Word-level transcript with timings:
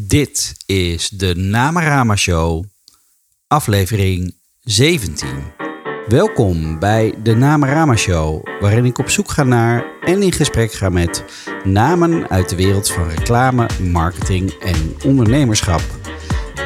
Dit 0.00 0.54
is 0.66 1.08
de 1.08 1.34
Namarama 1.34 2.16
Show, 2.16 2.64
aflevering 3.46 4.34
17. 4.62 5.28
Welkom 6.06 6.78
bij 6.78 7.14
de 7.22 7.34
Namarama 7.34 7.96
Show, 7.96 8.46
waarin 8.60 8.84
ik 8.84 8.98
op 8.98 9.08
zoek 9.08 9.30
ga 9.30 9.42
naar 9.42 9.84
en 10.00 10.22
in 10.22 10.32
gesprek 10.32 10.72
ga 10.72 10.88
met 10.88 11.24
namen 11.64 12.28
uit 12.28 12.48
de 12.48 12.56
wereld 12.56 12.90
van 12.90 13.08
reclame, 13.08 13.66
marketing 13.90 14.50
en 14.52 14.96
ondernemerschap. 15.04 15.82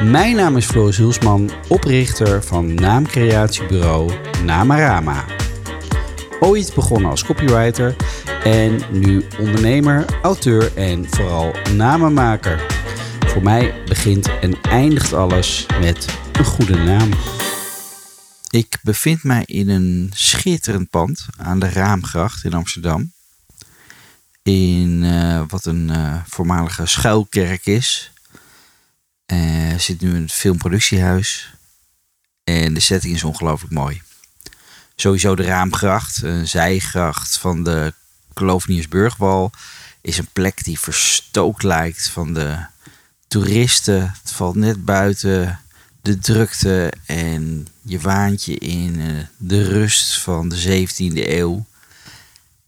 Mijn 0.03 0.35
naam 0.35 0.57
is 0.57 0.65
Floris 0.65 0.97
Hulsman, 0.97 1.51
oprichter 1.67 2.43
van 2.43 2.73
naamcreatiebureau 2.73 4.11
Namarama. 4.45 5.25
Ooit 6.39 6.71
begonnen 6.75 7.09
als 7.09 7.23
copywriter 7.23 7.95
en 8.43 8.81
nu 8.91 9.25
ondernemer, 9.39 10.05
auteur 10.21 10.77
en 10.77 11.05
vooral 11.09 11.55
namenmaker. 11.75 12.82
Voor 13.33 13.43
mij 13.43 13.83
begint 13.85 14.39
en 14.39 14.61
eindigt 14.61 15.13
alles 15.13 15.65
met 15.79 16.17
een 16.31 16.45
goede 16.45 16.75
naam. 16.75 17.09
Ik 18.49 18.77
bevind 18.81 19.23
mij 19.23 19.43
in 19.45 19.69
een 19.69 20.11
schitterend 20.15 20.89
pand 20.89 21.25
aan 21.37 21.59
de 21.59 21.69
Raamgracht 21.69 22.43
in 22.43 22.53
Amsterdam. 22.53 23.13
In 24.43 25.03
uh, 25.03 25.43
wat 25.47 25.65
een 25.65 25.89
uh, 25.89 26.21
voormalige 26.27 26.85
schuilkerk 26.85 27.65
is. 27.65 28.11
Uh, 29.33 29.77
zit 29.77 30.01
nu 30.01 30.15
een 30.15 30.29
filmproductiehuis. 30.29 31.53
En 32.43 32.73
de 32.73 32.79
setting 32.79 33.15
is 33.15 33.23
ongelooflijk 33.23 33.73
mooi. 33.73 34.01
Sowieso 34.95 35.35
de 35.35 35.43
Raamgracht, 35.43 36.23
een 36.23 36.47
zijgracht 36.47 37.37
van 37.37 37.63
de 37.63 37.93
Kloveniersburgwal, 38.33 39.51
is 40.01 40.17
een 40.17 40.29
plek 40.33 40.63
die 40.63 40.79
verstookt 40.79 41.63
lijkt 41.63 42.09
van 42.09 42.33
de 42.33 42.71
toeristen. 43.33 44.01
Het 44.21 44.31
valt 44.31 44.55
net 44.55 44.85
buiten 44.85 45.59
de 46.01 46.17
drukte 46.17 46.93
en 47.05 47.67
je 47.81 47.99
waant 47.99 48.43
je 48.43 48.57
in 48.57 49.25
de 49.37 49.63
rust 49.63 50.17
van 50.17 50.49
de 50.49 50.87
17e 50.87 51.29
eeuw. 51.29 51.65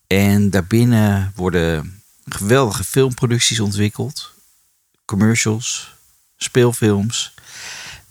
En 0.08 0.50
daarbinnen 0.50 1.32
worden 1.36 2.02
geweldige 2.26 2.84
filmproducties 2.84 3.60
ontwikkeld, 3.60 4.34
commercials, 5.06 5.96
speelfilms. 6.38 7.34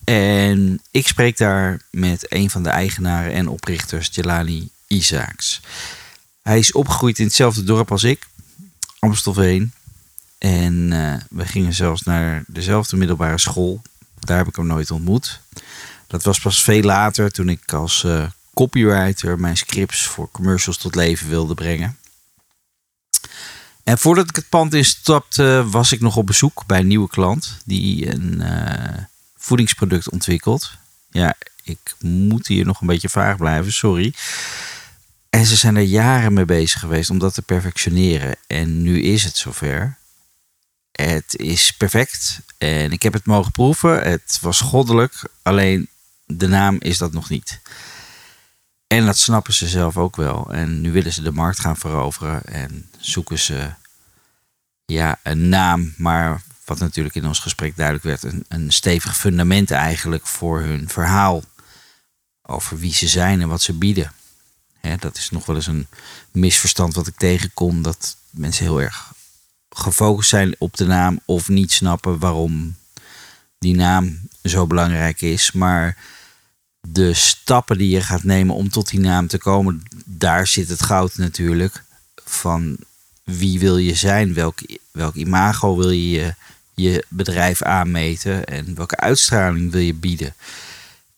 En 0.05 0.81
ik 0.91 1.07
spreek 1.07 1.37
daar 1.37 1.81
met 1.91 2.33
een 2.33 2.51
van 2.51 2.63
de 2.63 2.71
eigenaren 2.71 3.33
en 3.33 3.49
oprichters, 3.49 4.09
Jelani 4.13 4.69
Isaacs. 4.87 5.61
Hij 6.43 6.59
is 6.59 6.73
opgegroeid 6.73 7.19
in 7.19 7.27
hetzelfde 7.27 7.65
dorp 7.65 7.91
als 7.91 8.05
ik, 8.05 8.27
Amstelveen. 8.99 9.73
En 10.45 10.91
uh, 10.93 11.15
we 11.31 11.47
gingen 11.47 11.75
zelfs 11.75 12.03
naar 12.03 12.45
dezelfde 12.47 12.97
middelbare 12.97 13.39
school. 13.39 13.83
Daar 14.19 14.37
heb 14.37 14.47
ik 14.47 14.57
hem 14.57 14.67
nooit 14.67 14.91
ontmoet. 14.91 15.41
Dat 16.07 16.23
was 16.23 16.41
pas 16.41 16.63
veel 16.63 16.83
later 16.83 17.31
toen 17.31 17.49
ik 17.49 17.73
als 17.73 18.03
uh, 18.03 18.27
copywriter 18.55 19.41
mijn 19.41 19.57
scripts 19.57 20.07
voor 20.07 20.31
commercials 20.31 20.77
tot 20.77 20.95
leven 20.95 21.29
wilde 21.29 21.55
brengen. 21.55 21.99
En 23.85 23.99
voordat 23.99 24.29
ik 24.29 24.37
het 24.37 24.49
pand 24.49 24.75
instapte, 24.75 25.65
was 25.71 25.93
ik 25.93 26.01
nog 26.01 26.17
op 26.17 26.27
bezoek 26.27 26.67
bij 26.67 26.79
een 26.79 26.87
nieuwe 26.87 27.09
klant 27.09 27.57
die 27.65 28.13
een 28.13 28.41
uh, 28.41 29.05
voedingsproduct 29.37 30.11
ontwikkelt. 30.11 30.73
Ja, 31.11 31.35
ik 31.63 31.95
moet 32.01 32.47
hier 32.47 32.65
nog 32.65 32.81
een 32.81 32.87
beetje 32.87 33.09
vaag 33.09 33.37
blijven, 33.37 33.73
sorry. 33.73 34.15
En 35.31 35.47
ze 35.47 35.57
zijn 35.57 35.77
er 35.77 35.83
jaren 35.83 36.33
mee 36.33 36.45
bezig 36.45 36.81
geweest 36.81 37.11
om 37.11 37.19
dat 37.19 37.35
te 37.35 37.43
perfectioneren. 37.43 38.37
En 38.47 38.83
nu 38.83 39.03
is 39.03 39.25
het 39.25 39.37
zover. 39.37 39.97
Het 41.01 41.37
is 41.37 41.73
perfect 41.73 42.41
en 42.59 42.93
ik 42.93 43.03
heb 43.03 43.13
het 43.13 43.27
mogen 43.27 43.53
proeven. 43.53 44.03
Het 44.03 44.39
was 44.41 44.61
goddelijk, 44.61 45.23
alleen 45.43 45.89
de 46.25 46.47
naam 46.47 46.77
is 46.81 46.99
dat 46.99 47.13
nog 47.13 47.29
niet. 47.29 47.61
En 48.87 49.07
dat 49.07 49.19
snappen 49.19 49.55
ze 49.55 49.69
zelf 49.69 49.97
ook 49.97 50.17
wel. 50.17 50.53
En 50.53 50.81
nu 50.81 50.93
willen 50.93 51.13
ze 51.13 51.23
de 51.23 51.33
markt 51.33 51.61
gaan 51.61 51.77
veroveren 51.77 52.45
en 52.45 52.91
zoeken 52.99 53.39
ze 53.39 53.71
ja, 54.85 55.19
een 55.23 55.49
naam, 55.49 55.95
maar 55.97 56.43
wat 56.65 56.79
natuurlijk 56.79 57.15
in 57.15 57.27
ons 57.27 57.39
gesprek 57.39 57.77
duidelijk 57.77 58.05
werd, 58.05 58.23
een, 58.23 58.45
een 58.49 58.73
stevig 58.73 59.17
fundament 59.17 59.71
eigenlijk 59.71 60.27
voor 60.27 60.61
hun 60.61 60.89
verhaal. 60.89 61.43
Over 62.43 62.79
wie 62.79 62.95
ze 62.95 63.09
zijn 63.09 63.41
en 63.41 63.49
wat 63.49 63.63
ze 63.63 63.73
bieden. 63.73 64.13
dat 64.99 65.17
is 65.17 65.31
nog 65.31 65.47
wel 65.47 65.57
eens 65.57 65.67
een 65.67 65.87
misverstand 66.31 66.95
wat 66.95 67.07
ik 67.07 67.17
tegenkom, 67.17 67.83
dat 67.83 68.17
mensen 68.31 68.65
heel 68.65 68.81
erg 68.81 69.14
gefocust 69.75 70.29
zijn 70.29 70.55
op 70.59 70.77
de 70.77 70.87
naam 70.87 71.21
of 71.25 71.49
niet 71.49 71.73
snappen 71.73 72.19
waarom 72.19 72.77
die 73.59 73.75
naam 73.75 74.21
zo 74.43 74.67
belangrijk 74.67 75.21
is. 75.21 75.53
Maar 75.53 75.97
de 76.89 77.15
stappen 77.15 77.79
die 77.79 77.89
je 77.89 78.01
gaat 78.01 78.23
nemen 78.23 78.55
om 78.55 78.71
tot 78.71 78.89
die 78.89 79.01
naam 79.01 79.27
te 79.27 79.39
komen, 79.39 79.83
daar 80.05 80.47
zit 80.47 80.69
het 80.69 80.83
goud 80.83 81.17
natuurlijk. 81.17 81.83
Van 82.25 82.77
wie 83.23 83.59
wil 83.59 83.77
je 83.77 83.95
zijn? 83.95 84.35
Welk, 84.35 84.59
welk 84.91 85.15
imago 85.15 85.77
wil 85.77 85.91
je 85.91 86.35
je 86.75 87.05
bedrijf 87.09 87.63
aanmeten? 87.63 88.45
En 88.45 88.75
welke 88.75 88.97
uitstraling 88.97 89.73
wil 89.73 89.81
je 89.81 89.95
bieden? 89.95 90.35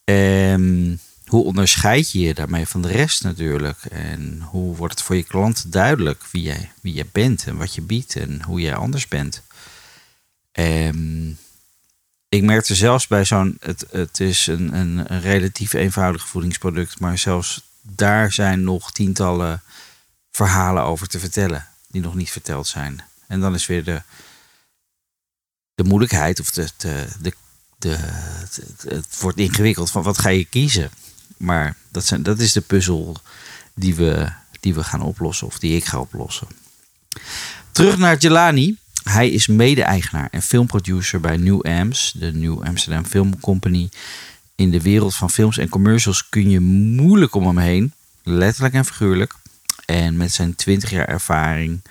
Um, 0.03 0.99
hoe 1.27 1.43
onderscheid 1.43 2.11
je 2.11 2.19
je 2.19 2.33
daarmee 2.33 2.67
van 2.67 2.81
de 2.81 2.87
rest 2.87 3.23
natuurlijk? 3.23 3.85
En 3.85 4.41
hoe 4.41 4.75
wordt 4.75 4.93
het 4.93 5.03
voor 5.03 5.15
je 5.15 5.23
klant 5.23 5.71
duidelijk 5.71 6.23
wie 6.31 6.41
jij, 6.41 6.71
wie 6.81 6.93
jij 6.93 7.09
bent 7.11 7.47
en 7.47 7.57
wat 7.57 7.75
je 7.75 7.81
biedt 7.81 8.15
en 8.15 8.43
hoe 8.43 8.61
jij 8.61 8.75
anders 8.75 9.07
bent? 9.07 9.41
Um, 10.51 11.37
ik 12.29 12.43
merkte 12.43 12.75
zelfs 12.75 13.07
bij 13.07 13.25
zo'n, 13.25 13.57
het, 13.59 13.85
het 13.91 14.19
is 14.19 14.47
een, 14.47 14.73
een, 14.73 15.13
een 15.13 15.21
relatief 15.21 15.73
eenvoudig 15.73 16.27
voedingsproduct, 16.27 16.99
maar 16.99 17.17
zelfs 17.17 17.61
daar 17.81 18.31
zijn 18.31 18.63
nog 18.63 18.91
tientallen 18.91 19.61
verhalen 20.31 20.83
over 20.83 21.07
te 21.07 21.19
vertellen 21.19 21.67
die 21.87 22.01
nog 22.01 22.15
niet 22.15 22.31
verteld 22.31 22.67
zijn. 22.67 23.03
En 23.27 23.39
dan 23.39 23.53
is 23.53 23.65
weer 23.65 23.83
de, 23.83 24.01
de 25.75 25.83
moeilijkheid 25.83 26.39
of 26.39 26.51
de, 26.51 26.69
de, 26.77 27.07
de, 27.19 27.33
de, 27.77 27.95
het, 27.97 28.61
het 28.87 29.19
wordt 29.19 29.37
ingewikkeld 29.37 29.91
van 29.91 30.03
wat 30.03 30.17
ga 30.17 30.29
je 30.29 30.45
kiezen? 30.45 30.91
Maar 31.37 31.75
dat, 31.91 32.05
zijn, 32.05 32.23
dat 32.23 32.39
is 32.39 32.51
de 32.51 32.61
puzzel 32.61 33.17
die 33.73 33.95
we, 33.95 34.31
die 34.59 34.73
we 34.73 34.83
gaan 34.83 35.01
oplossen, 35.01 35.47
of 35.47 35.59
die 35.59 35.75
ik 35.75 35.85
ga 35.85 35.99
oplossen. 35.99 36.47
Terug 37.71 37.97
naar 37.97 38.17
Jelani. 38.17 38.77
Hij 39.03 39.29
is 39.29 39.47
mede-eigenaar 39.47 40.27
en 40.31 40.41
filmproducer 40.41 41.19
bij 41.19 41.37
New 41.37 41.61
Ams, 41.61 42.13
de 42.19 42.33
New 42.33 42.63
Amsterdam 42.63 43.05
Film 43.05 43.39
Company. 43.39 43.89
In 44.55 44.71
de 44.71 44.81
wereld 44.81 45.15
van 45.15 45.29
films 45.29 45.57
en 45.57 45.69
commercials 45.69 46.29
kun 46.29 46.49
je 46.49 46.59
moeilijk 46.59 47.35
om 47.35 47.45
hem 47.45 47.57
heen, 47.57 47.93
letterlijk 48.23 48.73
en 48.73 48.85
figuurlijk. 48.85 49.33
En 49.85 50.17
met 50.17 50.33
zijn 50.33 50.55
20 50.55 50.89
jaar 50.89 51.07
ervaring 51.07 51.81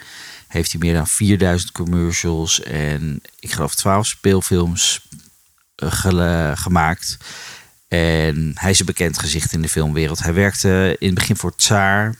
heeft 0.48 0.72
hij 0.72 0.80
meer 0.80 0.94
dan 0.94 1.06
4000 1.06 1.72
commercials 1.72 2.62
en 2.62 3.22
ik 3.40 3.52
geloof 3.52 3.74
12 3.74 4.06
speelfilms 4.06 5.00
eh, 5.74 6.52
gemaakt. 6.54 7.16
En 7.88 8.52
hij 8.54 8.70
is 8.70 8.80
een 8.80 8.86
bekend 8.86 9.18
gezicht 9.18 9.52
in 9.52 9.62
de 9.62 9.68
filmwereld. 9.68 10.22
Hij 10.22 10.34
werkte 10.34 10.96
in 10.98 11.06
het 11.06 11.14
begin 11.14 11.36
voor 11.36 11.56
Tsaar. 11.56 12.14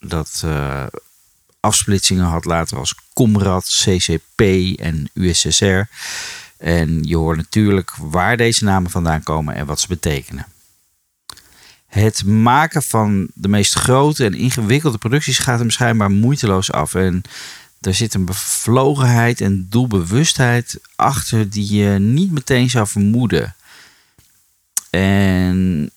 Dat 0.00 0.42
uh, 0.44 0.86
afsplitsingen 1.60 2.24
had 2.24 2.44
later 2.44 2.78
als 2.78 2.94
Comrad, 3.12 3.64
CCP 3.64 4.40
en 4.80 5.10
USSR. 5.14 5.80
En 6.56 7.02
je 7.02 7.16
hoort 7.16 7.36
natuurlijk 7.36 7.92
waar 7.96 8.36
deze 8.36 8.64
namen 8.64 8.90
vandaan 8.90 9.22
komen 9.22 9.54
en 9.54 9.66
wat 9.66 9.80
ze 9.80 9.88
betekenen. 9.88 10.46
Het 11.86 12.24
maken 12.24 12.82
van 12.82 13.28
de 13.34 13.48
meest 13.48 13.74
grote 13.74 14.24
en 14.24 14.34
ingewikkelde 14.34 14.98
producties 14.98 15.38
gaat 15.38 15.58
hem 15.58 15.70
schijnbaar 15.70 16.10
moeiteloos 16.10 16.72
af. 16.72 16.94
En 16.94 17.22
er 17.80 17.94
zit 17.94 18.14
een 18.14 18.24
bevlogenheid 18.24 19.40
en 19.40 19.66
doelbewustheid 19.70 20.80
achter 20.96 21.50
die 21.50 21.76
je 21.76 21.98
niet 21.98 22.32
meteen 22.32 22.70
zou 22.70 22.86
vermoeden. 22.86 23.54
En 24.98 25.90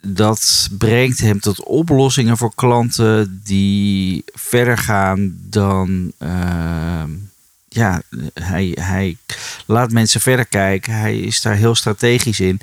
dat 0.00 0.68
brengt 0.78 1.18
hem 1.18 1.40
tot 1.40 1.64
oplossingen 1.64 2.36
voor 2.36 2.54
klanten 2.54 3.40
die 3.44 4.24
verder 4.26 4.78
gaan 4.78 5.36
dan. 5.40 6.12
Uh, 6.22 7.02
ja, 7.68 8.02
hij, 8.34 8.76
hij 8.80 9.16
laat 9.66 9.90
mensen 9.90 10.20
verder 10.20 10.46
kijken. 10.46 10.92
Hij 10.92 11.18
is 11.18 11.40
daar 11.40 11.54
heel 11.54 11.74
strategisch 11.74 12.40
in. 12.40 12.60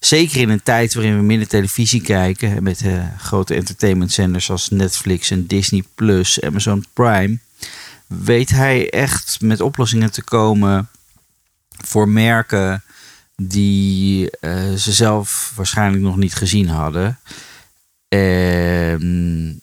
Zeker 0.00 0.40
in 0.40 0.48
een 0.48 0.62
tijd 0.62 0.94
waarin 0.94 1.16
we 1.16 1.22
minder 1.22 1.48
televisie 1.48 2.02
kijken. 2.02 2.62
Met 2.62 2.82
uh, 2.82 3.04
grote 3.18 3.54
entertainmentzenders 3.54 4.50
als 4.50 4.70
Netflix 4.70 5.30
en 5.30 5.46
Disney 5.46 5.84
Plus, 5.94 6.40
Amazon 6.40 6.84
Prime. 6.92 7.38
Weet 8.06 8.50
hij 8.50 8.90
echt 8.90 9.40
met 9.40 9.60
oplossingen 9.60 10.12
te 10.12 10.22
komen 10.22 10.88
voor 11.84 12.08
merken 12.08 12.82
die 13.42 14.30
uh, 14.40 14.74
ze 14.74 14.92
zelf 14.92 15.52
waarschijnlijk 15.54 16.02
nog 16.02 16.16
niet 16.16 16.34
gezien 16.34 16.68
hadden. 16.68 17.18
En 18.08 19.60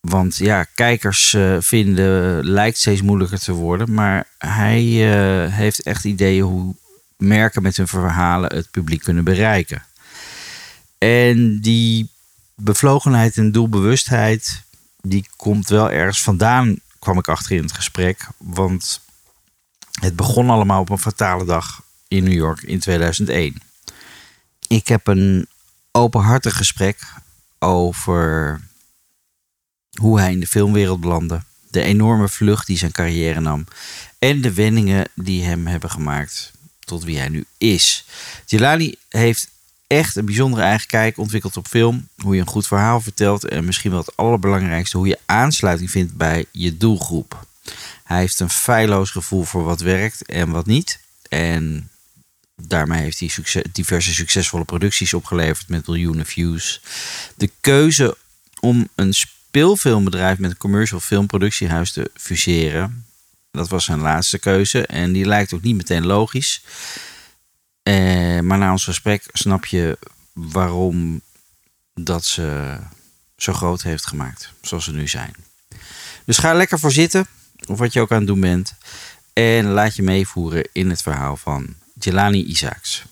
Want 0.00 0.36
ja, 0.36 0.64
kijkers 0.64 1.34
eh, 1.34 1.56
vinden 1.60 2.44
lijkt 2.44 2.78
steeds 2.78 3.02
moeilijker 3.02 3.38
te 3.38 3.52
worden. 3.52 3.94
Maar 3.94 4.26
hij 4.38 4.82
eh, 4.84 5.52
heeft 5.52 5.82
echt 5.82 6.04
ideeën 6.04 6.42
hoe 6.44 6.74
merken 7.16 7.62
met 7.62 7.76
hun 7.76 7.88
verhalen 7.88 8.54
het 8.54 8.70
publiek 8.70 9.02
kunnen 9.02 9.24
bereiken. 9.24 9.82
En 10.98 11.60
die 11.60 12.10
bevlogenheid 12.54 13.36
en 13.36 13.52
doelbewustheid, 13.52 14.62
die 15.00 15.28
komt 15.36 15.68
wel 15.68 15.90
ergens 15.90 16.22
vandaan, 16.22 16.76
kwam 16.98 17.18
ik 17.18 17.28
achter 17.28 17.56
in 17.56 17.62
het 17.62 17.72
gesprek. 17.72 18.26
Want 18.36 19.00
het 20.00 20.16
begon 20.16 20.50
allemaal 20.50 20.80
op 20.80 20.90
een 20.90 20.98
fatale 20.98 21.44
dag 21.44 21.82
in 22.08 22.24
New 22.24 22.32
York 22.32 22.62
in 22.62 22.78
2001. 22.78 23.62
Ik 24.68 24.88
heb 24.88 25.06
een 25.06 25.48
openhartig 25.92 26.56
gesprek 26.56 26.98
over 27.58 28.60
hoe 30.00 30.18
hij 30.18 30.32
in 30.32 30.40
de 30.40 30.46
filmwereld 30.46 31.00
belandde. 31.00 31.42
De 31.70 31.82
enorme 31.82 32.28
vlucht 32.28 32.66
die 32.66 32.78
zijn 32.78 32.92
carrière 32.92 33.40
nam. 33.40 33.64
En 34.18 34.40
de 34.40 34.54
wendingen 34.54 35.08
die 35.14 35.44
hem 35.44 35.66
hebben 35.66 35.90
gemaakt 35.90 36.52
tot 36.80 37.04
wie 37.04 37.18
hij 37.18 37.28
nu 37.28 37.44
is. 37.58 38.04
Jelani 38.46 38.94
heeft 39.08 39.48
echt 39.86 40.16
een 40.16 40.24
bijzondere 40.24 40.62
eigen 40.62 40.86
kijk 40.86 41.18
ontwikkeld 41.18 41.56
op 41.56 41.66
film. 41.66 42.08
Hoe 42.16 42.34
je 42.34 42.40
een 42.40 42.46
goed 42.46 42.66
verhaal 42.66 43.00
vertelt. 43.00 43.44
En 43.44 43.64
misschien 43.64 43.90
wel 43.90 44.00
het 44.00 44.16
allerbelangrijkste, 44.16 44.96
hoe 44.96 45.06
je 45.06 45.18
aansluiting 45.26 45.90
vindt 45.90 46.16
bij 46.16 46.44
je 46.50 46.76
doelgroep. 46.76 47.46
Hij 48.04 48.18
heeft 48.18 48.40
een 48.40 48.50
feilloos 48.50 49.10
gevoel 49.10 49.44
voor 49.44 49.64
wat 49.64 49.80
werkt 49.80 50.26
en 50.26 50.50
wat 50.50 50.66
niet. 50.66 51.00
En 51.28 51.90
daarmee 52.62 53.02
heeft 53.02 53.18
hij 53.20 53.64
diverse 53.72 54.14
succesvolle 54.14 54.64
producties 54.64 55.14
opgeleverd 55.14 55.68
met 55.68 55.86
miljoenen 55.86 56.26
views. 56.26 56.80
De 57.36 57.50
keuze 57.60 58.16
om 58.60 58.88
een 58.94 59.12
speelfilmbedrijf 59.12 60.38
met 60.38 60.50
een 60.50 60.56
commercial 60.56 61.00
filmproductiehuis 61.00 61.92
te 61.92 62.10
fuseren. 62.14 63.06
Dat 63.50 63.68
was 63.68 63.84
zijn 63.84 64.00
laatste 64.00 64.38
keuze 64.38 64.86
en 64.86 65.12
die 65.12 65.24
lijkt 65.24 65.52
ook 65.52 65.62
niet 65.62 65.76
meteen 65.76 66.06
logisch. 66.06 66.64
Eh, 67.82 68.40
maar 68.40 68.58
na 68.58 68.70
ons 68.70 68.84
gesprek 68.84 69.24
snap 69.32 69.64
je 69.64 69.98
waarom 70.32 71.20
dat 71.94 72.24
ze 72.24 72.76
zo 73.36 73.52
groot 73.52 73.82
heeft 73.82 74.06
gemaakt, 74.06 74.52
zoals 74.60 74.84
ze 74.84 74.92
nu 74.92 75.08
zijn. 75.08 75.34
Dus 76.24 76.38
ga 76.38 76.54
lekker 76.54 76.78
voor 76.78 76.92
zitten, 76.92 77.26
of 77.66 77.78
wat 77.78 77.92
je 77.92 78.00
ook 78.00 78.12
aan 78.12 78.18
het 78.18 78.26
doen 78.26 78.40
bent. 78.40 78.74
En 79.32 79.66
laat 79.66 79.96
je 79.96 80.02
meevoeren 80.02 80.68
in 80.72 80.90
het 80.90 81.02
verhaal 81.02 81.36
van 81.36 81.74
Jelani 81.98 82.44
Isaacs. 82.44 83.04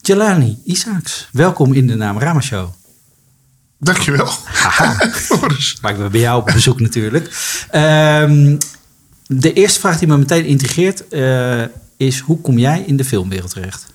Jelani 0.00 0.58
Isaacs, 0.64 1.28
welkom 1.32 1.72
in 1.72 1.86
de 1.86 1.94
Naam 1.94 2.18
Rama 2.18 2.40
Show. 2.40 2.68
Dankjewel. 3.78 4.32
maar 5.80 5.92
ik 5.92 5.98
ben 5.98 6.10
bij 6.10 6.20
jou 6.20 6.40
op 6.40 6.46
bezoek 6.52 6.80
natuurlijk. 6.80 7.24
Um, 7.72 8.58
de 9.26 9.52
eerste 9.52 9.80
vraag 9.80 9.98
die 9.98 10.08
me 10.08 10.16
meteen 10.16 10.44
integreert 10.44 11.04
uh, 11.10 11.62
is: 11.96 12.18
hoe 12.18 12.40
kom 12.40 12.58
jij 12.58 12.82
in 12.86 12.96
de 12.96 13.04
filmwereld 13.04 13.50
terecht? 13.50 13.86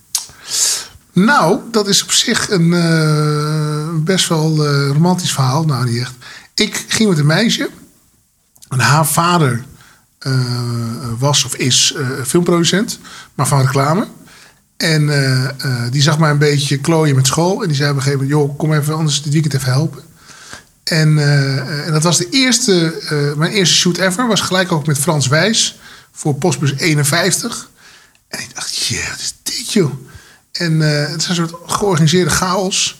Nou, 1.12 1.60
dat 1.70 1.88
is 1.88 2.02
op 2.02 2.10
zich 2.10 2.50
een 2.50 2.72
uh, 2.72 3.88
best 4.04 4.28
wel 4.28 4.66
uh, 4.66 4.90
romantisch 4.92 5.32
verhaal. 5.32 5.64
Nou, 5.64 5.90
niet 5.90 6.00
echt. 6.00 6.14
Ik 6.54 6.84
ging 6.88 7.08
met 7.08 7.18
een 7.18 7.26
meisje. 7.26 7.70
En 8.70 8.78
haar 8.78 9.06
vader 9.06 9.64
was 11.18 11.44
of 11.44 11.54
is 11.54 11.94
filmproducent, 12.24 12.98
maar 13.34 13.46
van 13.46 13.60
reclame. 13.60 14.06
En 14.76 15.02
uh, 15.02 15.48
die 15.90 16.02
zag 16.02 16.18
mij 16.18 16.30
een 16.30 16.38
beetje 16.38 16.78
klooien 16.78 17.16
met 17.16 17.26
school. 17.26 17.62
En 17.62 17.68
die 17.68 17.76
zei 17.76 17.90
op 17.90 17.96
een 17.96 18.02
gegeven 18.02 18.26
moment: 18.26 18.40
joh, 18.40 18.58
kom 18.58 18.72
even 18.72 18.94
anders 18.94 19.22
dit 19.22 19.32
weekend 19.32 19.54
even 19.54 19.72
helpen. 19.72 20.02
En, 20.84 21.18
en 21.84 21.92
dat 21.92 22.02
was 22.02 22.18
de 22.18 22.28
eerste, 22.30 23.34
mijn 23.36 23.52
eerste 23.52 23.76
shoot 23.76 23.96
ever. 23.96 24.26
Was 24.26 24.40
gelijk 24.40 24.72
ook 24.72 24.86
met 24.86 24.98
Frans 24.98 25.26
Wijs 25.26 25.78
voor 26.12 26.34
Postbus 26.34 26.72
51. 26.76 27.70
En 28.28 28.40
ik 28.40 28.54
dacht: 28.54 28.76
yeah, 28.76 29.08
wat 29.08 29.18
is 29.18 29.34
dit 29.42 29.72
joh? 29.72 29.92
En 30.52 30.80
het 30.80 31.20
is 31.20 31.28
een 31.28 31.34
soort 31.34 31.54
georganiseerde 31.66 32.30
chaos. 32.30 32.99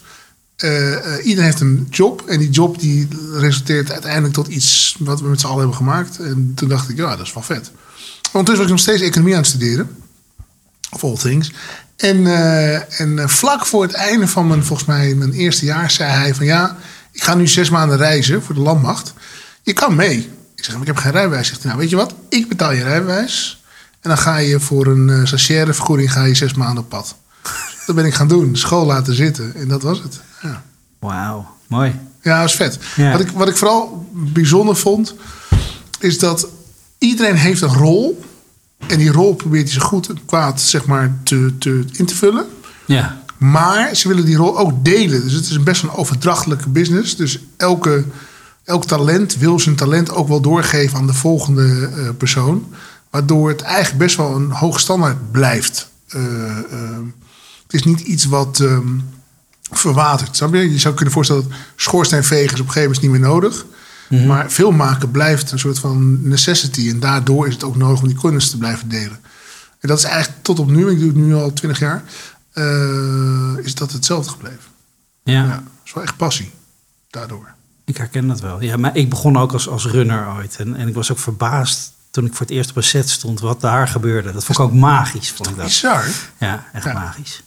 Iedereen 1.23 1.45
heeft 1.45 1.61
een 1.61 1.87
job. 1.91 2.27
En 2.27 2.39
die 2.39 2.51
job 2.51 2.81
die 2.81 3.09
resulteert 3.33 3.93
uiteindelijk 3.93 4.35
tot 4.35 4.47
iets 4.47 4.97
wat 4.99 5.21
we 5.21 5.29
met 5.29 5.41
z'n 5.41 5.47
allen 5.47 5.59
hebben 5.59 5.77
gemaakt. 5.77 6.19
En 6.19 6.53
toen 6.55 6.69
dacht 6.69 6.89
ik: 6.89 6.97
ja, 6.97 7.17
dat 7.17 7.27
is 7.27 7.33
wel 7.33 7.43
vet. 7.43 7.71
Ondertussen 8.33 8.57
was 8.57 8.65
ik 8.65 8.69
nog 8.69 8.81
steeds 8.81 9.03
economie 9.03 9.35
aan 9.35 9.41
het 9.41 9.49
studeren. 9.49 9.97
Of 10.91 11.05
all 11.05 11.17
things. 11.17 11.53
En, 11.97 12.17
uh, 12.17 13.01
en 13.01 13.29
vlak 13.29 13.67
voor 13.67 13.83
het 13.83 13.93
einde 13.93 14.29
van 14.29 14.47
mijn, 14.47 14.65
volgens 14.65 14.89
mij, 14.89 15.15
mijn 15.15 15.33
eerste 15.33 15.65
jaar 15.65 15.91
zei 15.91 16.11
hij 16.11 16.35
van 16.35 16.47
ja, 16.47 16.77
ik 17.13 17.23
ga 17.23 17.35
nu 17.35 17.47
zes 17.47 17.71
maanden 17.71 17.97
reizen 17.97 18.43
voor 18.43 18.55
de 18.55 18.61
landmacht. 18.61 19.13
Je 19.63 19.73
kan 19.73 19.95
mee. 19.95 20.19
Ik 20.57 20.65
zeg, 20.65 20.73
maar 20.73 20.81
ik 20.81 20.87
heb 20.87 20.97
geen 20.97 21.13
rijbewijs. 21.13 21.47
Zegt 21.47 21.63
hij, 21.63 21.67
nou 21.67 21.81
weet 21.81 21.91
je 21.91 21.97
wat, 21.97 22.15
ik 22.29 22.49
betaal 22.49 22.73
je 22.73 22.83
rijbewijs. 22.83 23.65
En 24.01 24.09
dan 24.09 24.19
ga 24.19 24.37
je 24.37 24.61
voor 24.61 24.87
een 24.87 25.09
uh, 25.09 25.65
vergoeding 25.65 26.13
ga 26.13 26.25
je 26.25 26.35
zes 26.35 26.55
maanden 26.55 26.83
op 26.83 26.89
pad. 26.89 27.17
dat 27.87 27.97
ben 27.97 28.05
ik 28.05 28.15
gaan 28.15 28.29
doen. 28.29 28.57
School 28.57 28.87
laten 28.87 29.15
zitten. 29.15 29.55
En 29.55 29.69
dat 29.69 29.83
was 29.83 30.03
het. 30.03 30.21
Ja. 30.43 30.65
Wauw, 30.99 31.47
mooi. 31.67 31.99
Ja, 32.23 32.41
dat 32.41 32.49
is 32.49 32.57
vet. 32.57 32.79
Ja. 32.97 33.13
Wat, 33.13 33.21
ik, 33.21 33.31
wat 33.31 33.49
ik 33.49 33.57
vooral 33.57 34.09
bijzonder 34.13 34.77
vond, 34.77 35.15
is 36.01 36.19
dat 36.19 36.49
iedereen 36.99 37.37
heeft 37.37 37.61
een 37.61 37.75
rol 37.75 38.21
en 38.87 38.99
die 38.99 39.13
rol 39.13 39.35
probeert 39.35 39.71
hij 39.71 39.81
zo 39.81 39.87
goed 39.87 40.09
en 40.09 40.25
kwaad 40.25 40.61
zeg 40.61 40.87
maar, 40.87 41.19
te, 41.23 41.55
te, 41.59 41.85
in 41.93 42.07
te 42.07 42.15
vullen. 42.15 42.47
Ja. 42.87 43.23
Maar 43.39 43.95
ze 43.95 44.09
willen 44.09 44.25
die 44.25 44.37
rol 44.37 44.59
ook 44.59 44.85
delen. 44.85 45.23
Dus 45.23 45.33
het 45.33 45.49
is 45.51 45.63
best 45.63 45.83
een 45.83 45.91
overdrachtelijke 45.91 46.69
business. 46.69 47.17
Dus 47.17 47.39
elke, 47.57 48.05
elk 48.65 48.85
talent 48.85 49.37
wil 49.37 49.61
zijn 49.61 49.77
talent 49.77 50.11
ook 50.11 50.29
wel 50.29 50.41
doorgeven 50.41 50.99
aan 50.99 51.07
de 51.07 51.15
volgende 51.15 51.91
uh, 51.97 52.09
persoon. 52.17 52.75
Waardoor 53.11 53.49
het 53.49 53.61
eigenlijk 53.61 53.99
best 53.99 54.17
wel 54.17 54.35
een 54.35 54.51
hoog 54.51 54.81
standaard 54.81 55.31
blijft. 55.31 55.91
Uh, 56.17 56.23
uh, 56.23 56.99
het 57.63 57.75
is 57.75 57.83
niet 57.83 58.01
iets 58.01 58.25
wat 58.25 58.59
um, 58.59 59.05
verwatert. 59.71 60.37
Snap 60.37 60.55
je? 60.55 60.73
je 60.73 60.79
zou 60.79 60.95
kunnen 60.95 61.15
voorstellen 61.15 61.49
dat 61.49 61.59
schoorsteenvegers 61.77 62.61
op 62.61 62.67
een 62.67 62.73
gegeven 62.73 62.83
moment 62.83 63.03
niet 63.03 63.11
meer 63.11 63.31
nodig 63.31 63.65
Mhm. 64.11 64.27
Maar 64.27 64.51
film 64.51 64.77
maken 64.77 65.11
blijft 65.11 65.51
een 65.51 65.59
soort 65.59 65.79
van 65.79 66.29
necessity. 66.29 66.89
En 66.89 67.01
daardoor 67.01 67.47
is 67.47 67.53
het 67.53 67.65
ook 67.65 67.77
nodig 67.77 68.01
om 68.01 68.09
die 68.09 68.19
kennis 68.19 68.51
te 68.51 68.59
blijven 68.59 68.89
delen. 68.89 69.21
En 69.81 69.89
dat 69.89 69.99
is 69.99 70.05
eigenlijk 70.05 70.43
tot 70.43 70.59
op 70.59 70.71
nu, 70.71 70.91
ik 70.91 70.99
doe 70.99 71.09
het 71.09 71.17
nu 71.17 71.35
al 71.35 71.53
twintig 71.53 71.79
jaar, 71.79 72.03
uh, 72.55 73.65
is 73.65 73.75
dat 73.75 73.93
hetzelfde 73.93 74.31
gebleven. 74.31 74.59
Ja. 75.23 75.45
ja. 75.45 75.63
is 75.85 75.93
wel 75.93 76.03
echt 76.03 76.17
passie 76.17 76.51
daardoor. 77.11 77.55
Ik 77.85 77.97
herken 77.97 78.29
dat 78.29 78.41
wel. 78.41 78.63
Ja, 78.63 78.77
maar 78.77 78.97
ik 78.97 79.11
begon 79.11 79.37
ook 79.37 79.53
als, 79.53 79.69
als 79.69 79.87
runner 79.87 80.29
ooit. 80.37 80.57
En, 80.57 80.77
en 80.77 80.89
ik 80.89 80.95
was 80.95 81.13
ook 81.13 81.19
verbaasd 81.19 81.93
toen 82.11 82.25
ik 82.25 82.35
voor 82.35 82.47
het 82.47 82.55
eerst 82.55 82.71
op 82.71 82.77
een 82.77 82.83
set 82.83 83.09
stond 83.09 83.41
wat 83.41 83.61
daar 83.61 83.89
gebeurde. 83.89 84.33
Dat 84.33 84.45
vond 84.45 84.59
ik 84.59 84.65
ook 84.65 84.73
magisch. 84.73 85.31
Vond 85.31 85.49
ik 85.49 85.57
dat. 85.57 85.65
Bizar. 85.65 86.05
Ja, 86.39 86.67
echt 86.73 86.93
magisch. 86.93 87.43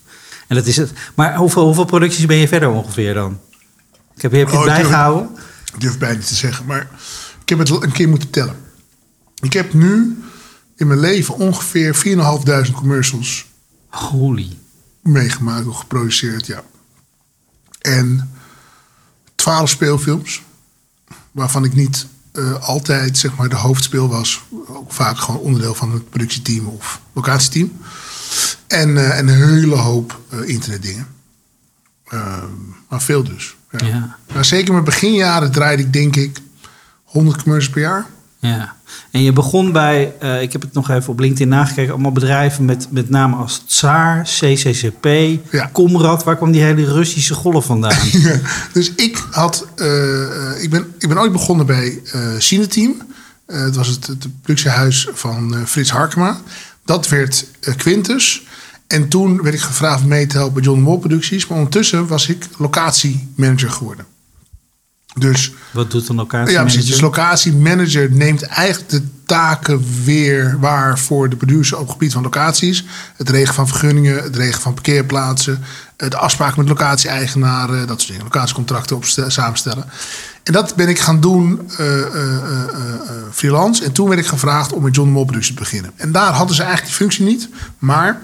En 0.53 0.59
dat 0.59 0.67
is 0.67 0.77
het. 0.77 0.91
Maar 1.15 1.35
hoeveel, 1.35 1.65
hoeveel 1.65 1.85
producties 1.85 2.25
ben 2.25 2.37
je 2.37 2.47
verder 2.47 2.69
ongeveer 2.69 3.13
dan? 3.13 3.39
Ik 4.15 4.21
heb, 4.21 4.31
heb 4.31 4.49
je 4.49 4.55
het 4.55 4.55
oh, 4.55 4.65
bijgehouden? 4.65 5.29
Ik 5.73 5.81
durf 5.81 5.97
bijna 5.97 6.15
niet 6.15 6.27
te 6.27 6.35
zeggen, 6.35 6.65
maar 6.65 6.87
ik 7.41 7.49
heb 7.49 7.59
het 7.59 7.69
een 7.69 7.91
keer 7.91 8.09
moeten 8.09 8.29
tellen. 8.29 8.55
Ik 9.41 9.53
heb 9.53 9.73
nu 9.73 10.23
in 10.75 10.87
mijn 10.87 10.99
leven 10.99 11.35
ongeveer 11.35 11.95
4.500 12.67 12.71
commercials 12.73 13.45
Holy. 13.87 14.57
meegemaakt 15.01 15.67
of 15.67 15.77
geproduceerd, 15.77 16.45
ja. 16.45 16.63
En 17.81 18.33
12 19.35 19.69
speelfilms, 19.69 20.41
waarvan 21.31 21.63
ik 21.63 21.73
niet 21.73 22.07
uh, 22.33 22.61
altijd 22.61 23.17
zeg 23.17 23.35
maar, 23.35 23.49
de 23.49 23.55
hoofdspeel 23.55 24.09
was. 24.09 24.43
Ook 24.67 24.91
vaak 24.91 25.17
gewoon 25.17 25.41
onderdeel 25.41 25.75
van 25.75 25.91
het 25.91 26.09
productieteam 26.09 26.67
of 26.67 27.01
locatieteam. 27.13 27.71
En, 28.67 28.89
uh, 28.89 29.17
en 29.17 29.27
een 29.27 29.49
hele 29.49 29.75
hoop 29.75 30.19
uh, 30.33 30.49
internetdingen. 30.49 31.07
Ehm, 32.07 32.51
maar 32.89 33.01
veel 33.01 33.23
dus. 33.23 33.55
Ja. 33.69 33.85
ja. 33.87 34.17
Maar 34.33 34.45
zeker 34.45 34.71
mijn 34.71 34.85
beginjaren 34.85 35.51
draaide 35.51 35.83
ik 35.83 35.93
denk 35.93 36.15
ik 36.15 36.39
100 37.03 37.43
commercials 37.43 37.73
per 37.73 37.81
jaar. 37.81 38.05
Ja, 38.39 38.75
en 39.11 39.21
je 39.21 39.33
begon 39.33 39.71
bij, 39.71 40.13
uh, 40.23 40.41
ik 40.41 40.51
heb 40.51 40.61
het 40.61 40.73
nog 40.73 40.89
even 40.89 41.09
op 41.09 41.19
LinkedIn 41.19 41.47
nagekeken, 41.47 41.93
allemaal 41.93 42.11
bedrijven 42.11 42.65
met, 42.65 42.87
met 42.89 43.09
name 43.09 43.35
als 43.35 43.63
Tsaar, 43.67 44.23
CCCP, 44.23 45.05
ja. 45.51 45.69
Comrad. 45.71 46.23
Waar 46.23 46.35
kwam 46.37 46.51
die 46.51 46.61
hele 46.61 46.93
Russische 46.93 47.33
golf 47.33 47.65
vandaan? 47.65 47.97
ja, 48.11 48.39
dus 48.73 48.91
ik 48.95 49.23
had, 49.31 49.67
uh, 49.75 50.63
ik, 50.63 50.69
ben, 50.69 50.93
ik 50.97 51.07
ben 51.07 51.19
ooit 51.19 51.31
begonnen 51.31 51.65
bij 51.65 52.01
uh, 52.15 52.21
Cineteam. 52.37 53.01
het 53.45 53.75
was 53.75 53.87
het, 53.87 54.07
het 54.07 54.27
productiehuis 54.41 55.07
van 55.13 55.67
Frits 55.67 55.91
Harkema. 55.91 56.37
Dat 56.85 57.09
werd 57.09 57.45
Quintus. 57.77 58.43
En 58.87 59.07
toen 59.07 59.41
werd 59.41 59.55
ik 59.55 59.61
gevraagd 59.61 60.05
mee 60.05 60.27
te 60.27 60.37
helpen 60.37 60.53
bij 60.53 60.63
John 60.63 60.79
Mol 60.79 60.97
Producties. 60.97 61.47
Maar 61.47 61.57
ondertussen 61.57 62.07
was 62.07 62.27
ik 62.27 62.47
locatiemanager 62.57 63.69
geworden. 63.69 64.05
Dus 65.15 65.51
Wat 65.71 65.91
doet 65.91 66.07
een 66.09 66.15
ja, 66.15 66.21
locatiemanager? 66.21 66.73
precies. 66.73 66.91
Dus 66.91 67.01
locatiemanager 67.01 68.11
neemt 68.11 68.41
eigenlijk 68.41 68.89
de 68.89 69.01
taken 69.25 70.03
weer 70.03 70.57
waar 70.59 70.99
voor 70.99 71.29
de 71.29 71.35
producer 71.35 71.77
op 71.77 71.83
het 71.83 71.91
gebied 71.91 72.13
van 72.13 72.23
locaties. 72.23 72.85
Het 73.17 73.29
regelen 73.29 73.53
van 73.53 73.67
vergunningen, 73.67 74.23
het 74.23 74.35
regelen 74.35 74.61
van 74.61 74.73
parkeerplaatsen, 74.73 75.63
eh, 75.97 76.09
de 76.09 76.17
afspraken 76.17 76.59
met 76.59 76.67
locatie-eigenaren, 76.67 77.87
dat 77.87 77.97
soort 78.01 78.07
dingen, 78.11 78.23
locatiecontracten 78.23 78.95
op 78.95 79.05
samenstellen. 79.27 79.85
En 80.43 80.53
dat 80.53 80.75
ben 80.75 80.89
ik 80.89 80.99
gaan 80.99 81.19
doen 81.19 81.69
eh, 81.77 82.01
eh, 82.01 82.35
eh, 82.35 82.69
freelance. 83.31 83.83
En 83.83 83.91
toen 83.91 84.07
werd 84.07 84.19
ik 84.19 84.27
gevraagd 84.27 84.73
om 84.73 84.83
met 84.83 84.95
John 84.95 85.07
de 85.07 85.13
Mol 85.13 85.25
productie 85.25 85.53
te 85.53 85.59
beginnen. 85.59 85.91
En 85.95 86.11
daar 86.11 86.33
hadden 86.33 86.55
ze 86.55 86.61
eigenlijk 86.61 86.91
die 86.91 87.01
functie 87.01 87.25
niet, 87.25 87.49
maar 87.77 88.21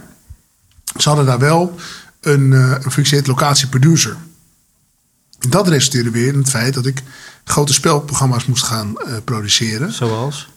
ze 0.98 1.08
hadden 1.08 1.26
daar 1.26 1.40
wel 1.40 1.76
een, 2.22 2.52
een 2.52 2.92
functie 2.92 3.18
heet 3.18 3.28
locatieproducer. 3.28 4.18
En 5.40 5.50
dat 5.50 5.68
resulteerde 5.68 6.10
weer 6.10 6.28
in 6.28 6.38
het 6.38 6.50
feit 6.50 6.74
dat 6.74 6.86
ik 6.86 7.04
grote 7.44 7.74
spelprogramma's 7.74 8.46
moest 8.46 8.64
gaan 8.64 8.94
produceren. 9.24 9.94
Zoals? 9.94 10.50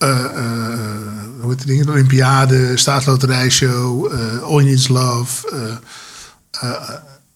Hoe 1.41 1.49
heet 1.49 1.67
dingen? 1.67 1.85
De 1.85 1.91
Olympiade, 1.91 2.77
Staatsloterijshow, 2.77 4.13
All 4.43 4.63
Needs 4.63 4.87
Love. 4.87 5.47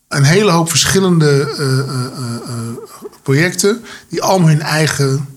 Een 0.08 0.24
hele 0.24 0.52
hoop 0.52 0.70
verschillende 0.70 1.56
eh, 1.58 1.80
eh, 1.80 2.06
eh, 2.06 2.78
projecten 3.24 3.86
die 4.10 4.22
allemaal 4.22 4.50
hun 4.50 4.62
eigen 4.62 5.28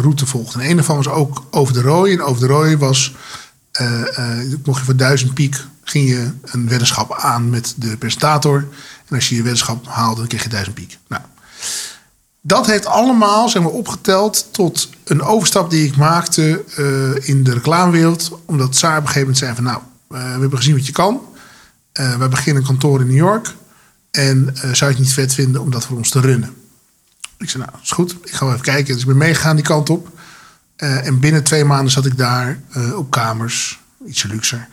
route 0.00 0.26
volgden. 0.26 0.60
En 0.60 0.70
een 0.70 0.76
daarvan 0.76 0.96
was 0.96 1.08
ook 1.08 1.42
Over 1.50 1.74
de 1.74 1.80
Rooi. 1.80 2.12
En 2.12 2.22
Over 2.22 2.40
de 2.40 2.46
Rooi 2.46 2.76
was, 2.76 3.14
mocht 4.64 4.78
je 4.78 4.84
voor 4.84 4.96
duizend 4.96 5.34
piek, 5.34 5.56
ging 5.84 6.08
je 6.08 6.30
een 6.42 6.68
weddenschap 6.68 7.14
aan 7.18 7.50
met 7.50 7.74
de 7.76 7.96
presentator. 7.96 8.56
En 9.08 9.16
als 9.16 9.28
je 9.28 9.34
je 9.34 9.42
weddenschap 9.42 9.86
haalde, 9.86 10.16
dan 10.16 10.26
kreeg 10.26 10.42
je 10.42 10.48
duizend 10.48 10.74
piek. 10.74 10.98
Nou, 11.08 11.22
dat 12.40 12.66
heeft 12.66 12.86
allemaal 12.86 13.48
zeg 13.48 13.62
maar, 13.62 13.72
opgeteld 13.72 14.46
tot 14.50 14.88
een 15.04 15.22
overstap 15.22 15.70
die 15.70 15.86
ik 15.86 15.96
maakte 15.96 16.64
in 17.22 17.44
de 17.44 17.52
reclamewereld. 17.52 18.30
Omdat 18.44 18.76
Saar 18.76 18.98
op 18.98 19.02
een 19.02 19.08
gegeven 19.08 19.20
moment 19.20 19.38
zei 19.38 19.54
van 19.54 19.64
nou, 19.64 19.78
we 20.08 20.40
hebben 20.40 20.58
gezien 20.58 20.76
wat 20.76 20.86
je 20.86 20.92
kan. 20.92 21.20
Eh 21.92 22.16
wij 22.16 22.28
beginnen 22.28 22.62
een 22.62 22.68
kantoor 22.68 23.00
in 23.00 23.06
New 23.06 23.16
York. 23.16 23.54
En 24.14 24.50
eh, 24.54 24.60
zou 24.60 24.90
je 24.90 24.96
het 24.96 24.98
niet 24.98 25.12
vet 25.12 25.34
vinden 25.34 25.60
om 25.60 25.70
dat 25.70 25.84
voor 25.84 25.96
ons 25.96 26.10
te 26.10 26.20
runnen? 26.20 26.54
Ik 27.38 27.50
zei 27.50 27.62
nou, 27.62 27.76
is 27.82 27.90
goed. 27.90 28.16
Ik 28.24 28.32
ga 28.32 28.44
wel 28.44 28.52
even 28.54 28.64
kijken. 28.64 28.92
Dus 28.92 29.02
ik 29.02 29.08
ben 29.08 29.16
meegegaan 29.16 29.56
die 29.56 29.64
kant 29.64 29.90
op. 29.90 30.08
Eh, 30.76 31.06
en 31.06 31.18
binnen 31.18 31.42
twee 31.42 31.64
maanden 31.64 31.92
zat 31.92 32.06
ik 32.06 32.16
daar 32.16 32.60
eh, 32.70 32.96
op 32.96 33.10
kamers, 33.10 33.80
ietsje 34.06 34.28
luxer. 34.28 34.68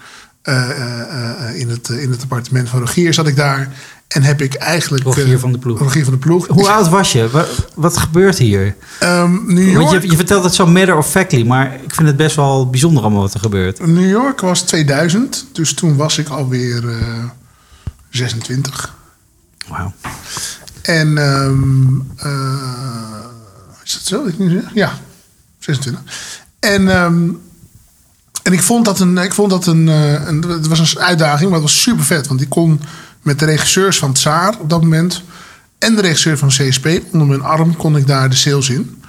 In, 1.53 1.69
het, 1.69 1.89
in 1.89 2.11
het 2.11 2.21
appartement 2.21 2.69
van 2.69 2.79
Rogier 2.79 3.13
zat 3.13 3.27
ik 3.27 3.35
daar. 3.35 3.69
En 4.07 4.23
heb 4.23 4.41
ik 4.41 4.53
eigenlijk... 4.53 5.03
Rogier 5.03 5.39
van 5.39 5.51
de 5.51 5.57
Ploeg. 5.57 5.79
Rogier 5.79 6.03
van 6.03 6.13
de 6.13 6.19
Ploeg. 6.19 6.47
Hoe 6.47 6.69
oud 6.69 6.89
was 6.89 7.11
je? 7.11 7.29
Wat, 7.29 7.67
wat 7.75 7.97
gebeurt 7.97 8.37
hier? 8.37 8.75
Ehm, 8.99 9.53
New 9.53 9.71
York, 9.71 9.89
Want 9.89 10.03
je, 10.03 10.09
je 10.09 10.15
vertelt 10.15 10.43
het 10.43 10.53
zo 10.53 10.67
matter 10.67 10.97
of 10.97 11.09
factly, 11.09 11.45
maar 11.47 11.73
ik 11.83 11.95
vind 11.95 12.07
het 12.07 12.17
best 12.17 12.35
wel 12.35 12.69
bijzonder 12.69 13.03
allemaal 13.03 13.21
wat 13.21 13.33
er 13.33 13.39
gebeurt. 13.39 13.85
New 13.85 14.09
York 14.09 14.41
was 14.41 14.61
2000. 14.61 15.45
Dus 15.51 15.73
toen 15.73 15.95
was 15.95 16.17
ik 16.17 16.29
alweer 16.29 16.89
eh 16.89 17.23
26. 18.09 18.99
Wauw. 19.71 19.93
En 20.81 21.17
ehm, 21.17 21.99
eh, 22.17 23.25
is 23.83 23.93
dat 23.93 24.03
zo? 24.03 24.27
Ja, 24.73 24.99
26. 25.59 26.01
En, 26.59 26.87
ehm, 26.87 27.29
en 28.43 28.53
ik 28.53 28.61
vond 28.61 28.85
dat 28.85 28.99
een, 28.99 29.17
ik 29.17 29.33
vond 29.33 29.49
dat 29.49 29.65
een, 29.65 29.89
eh, 29.89 30.27
een, 30.27 30.41
het 30.41 30.67
was 30.67 30.95
een 30.95 31.01
uitdaging, 31.01 31.49
maar 31.49 31.59
het 31.59 31.69
was 31.69 31.81
super 31.81 32.05
vet. 32.05 32.27
Want 32.27 32.41
ik 32.41 32.49
kon 32.49 32.81
met 33.21 33.39
de 33.39 33.45
regisseurs 33.45 33.97
van 33.97 34.13
Tsaar 34.13 34.59
op 34.59 34.69
dat 34.69 34.81
moment 34.81 35.23
en 35.79 35.95
de 35.95 36.01
regisseur 36.01 36.37
van 36.37 36.47
CSP 36.47 36.87
onder 37.11 37.27
mijn 37.27 37.41
arm 37.41 37.75
kon 37.75 37.97
ik 37.97 38.07
daar 38.07 38.29
de 38.29 38.35
sales 38.35 38.69
in. 38.69 39.01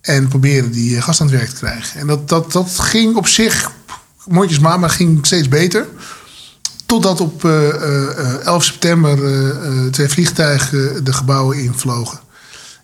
En 0.00 0.28
proberen 0.28 0.70
die 0.70 0.96
eh, 0.96 1.02
gast 1.02 1.20
aan 1.20 1.26
het 1.26 1.36
werk 1.36 1.48
te 1.48 1.56
krijgen. 1.56 2.00
En 2.00 2.06
dat, 2.06 2.28
dat, 2.28 2.52
dat 2.52 2.78
ging 2.78 3.16
op 3.16 3.26
zich 3.26 3.70
mondjesmaat, 4.26 4.78
maar 4.78 4.90
ging 4.90 5.26
steeds 5.26 5.48
beter. 5.48 5.86
Totdat 6.86 7.20
op 7.20 7.44
eh, 7.44 7.68
eh, 7.68 8.18
eh, 8.34 8.34
11 8.46 8.64
september 8.64 9.24
eh, 9.24 9.48
eh, 9.66 9.92
twee 9.92 10.08
vliegtuigen 10.08 11.04
de 11.04 11.12
gebouwen 11.12 11.58
invlogen. 11.58 12.18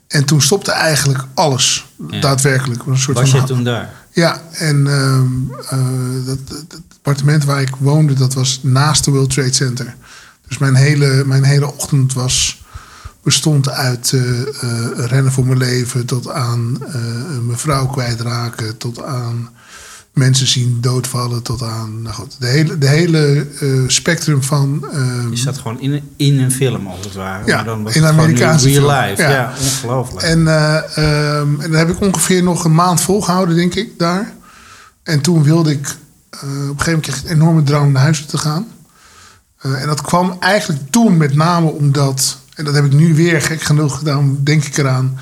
En 0.09 0.25
toen 0.25 0.41
stopte 0.43 0.71
eigenlijk 0.73 1.25
alles, 1.35 1.87
Ja. 2.11 2.21
daadwerkelijk. 2.21 2.83
Een 2.87 2.99
soort 2.99 3.19
Was 3.19 3.31
van 3.31 3.41
je 3.41 3.47
toen 3.47 3.65
daar? 3.65 3.93
ja, 4.13 4.43
en 4.53 4.87
ehm, 4.87 5.27
eh, 5.71 6.27
dat, 6.27 6.39
dat- 6.49 6.59
het 6.69 6.83
appartement 6.97 7.45
waar 7.45 7.61
ik 7.61 7.75
woonde, 7.79 8.15
dat 8.15 8.35
was 8.35 8.61
naast 8.63 9.05
de 9.05 9.11
World 9.11 9.31
Trade 9.31 9.53
Center. 9.53 9.95
Dus 10.49 10.59
mijn 10.59 10.75
hele, 10.75 11.23
mijn 11.27 11.45
hele 11.45 11.73
ochtend 11.73 12.13
was, 12.13 12.63
bestond 13.23 13.69
uit 13.71 14.13
rennen 14.97 15.33
voor 15.33 15.47
mijn 15.47 15.59
leven... 15.59 16.07
tot 16.07 16.31
aan 16.31 16.79
eh, 16.87 16.95
mijn 17.43 17.59
vrouw 17.59 17.87
kwijtraken, 17.87 18.77
tot 18.77 19.03
aan 19.03 19.51
mensen 20.19 20.47
zien 20.47 20.79
doodvallen... 20.81 21.43
tot 21.43 21.63
aan, 21.63 22.03
nou 22.03 22.15
goed, 22.15 22.37
de 22.39 22.47
hele, 22.47 22.79
de 22.79 22.87
hele 22.89 23.47
eh, 23.61 23.69
spectrum 23.87 24.43
van... 24.43 24.85
ehm, 24.93 25.31
Je 25.31 25.37
zat 25.37 25.59
gewoon 25.59 25.81
in, 25.81 25.93
een- 25.93 26.09
in 26.17 26.39
een 26.41 26.53
film 26.53 26.87
als 26.87 27.05
het 27.05 27.15
ware. 27.15 27.47
Ja, 27.47 27.57
maar 27.57 27.65
dan 27.65 27.83
was 27.83 27.95
in 27.95 28.03
een 28.03 28.09
Amerikaanse 28.09 28.69
real 28.69 28.89
film. 28.91 29.09
life. 29.09 29.23
Ja. 29.23 29.31
Ja, 29.31 29.53
ongelooflijk. 29.63 30.23
En, 30.27 30.49
eh, 30.49 30.77
ehm, 30.97 31.61
en 31.61 31.71
dat 31.71 31.79
heb 31.79 31.89
ik 31.91 32.01
ongeveer 32.01 32.43
nog 32.43 32.65
een 32.65 32.75
maand 32.75 33.01
volgehouden, 33.01 33.57
denk 33.57 33.75
ik, 33.75 33.99
daar. 33.99 34.33
En 35.03 35.21
toen 35.21 35.43
wilde 35.43 35.71
ik... 35.71 35.87
eh, 36.31 36.41
op 36.41 36.45
een 36.49 36.51
gegeven 36.51 36.85
moment 36.87 37.01
kreeg 37.07 37.17
ik 37.19 37.25
een 37.25 37.35
enorme 37.37 37.63
drang 37.63 37.87
om 37.87 37.93
naar 37.93 38.03
huis 38.03 38.27
te 38.27 38.39
gaan. 38.39 38.67
En 39.59 39.87
dat 39.87 40.01
kwam 40.01 40.37
eigenlijk 40.41 40.91
toen 40.91 41.17
met 41.17 41.35
name 41.35 41.67
omdat... 41.71 42.39
En 42.55 42.65
dat 42.65 42.75
heb 42.75 42.85
ik 42.85 42.93
nu 42.93 43.15
weer 43.15 43.43
gek 43.43 43.61
genoeg 43.63 43.99
gedaan, 43.99 44.39
denk 44.43 44.65
ik 44.65 44.77
eraan... 44.77 45.19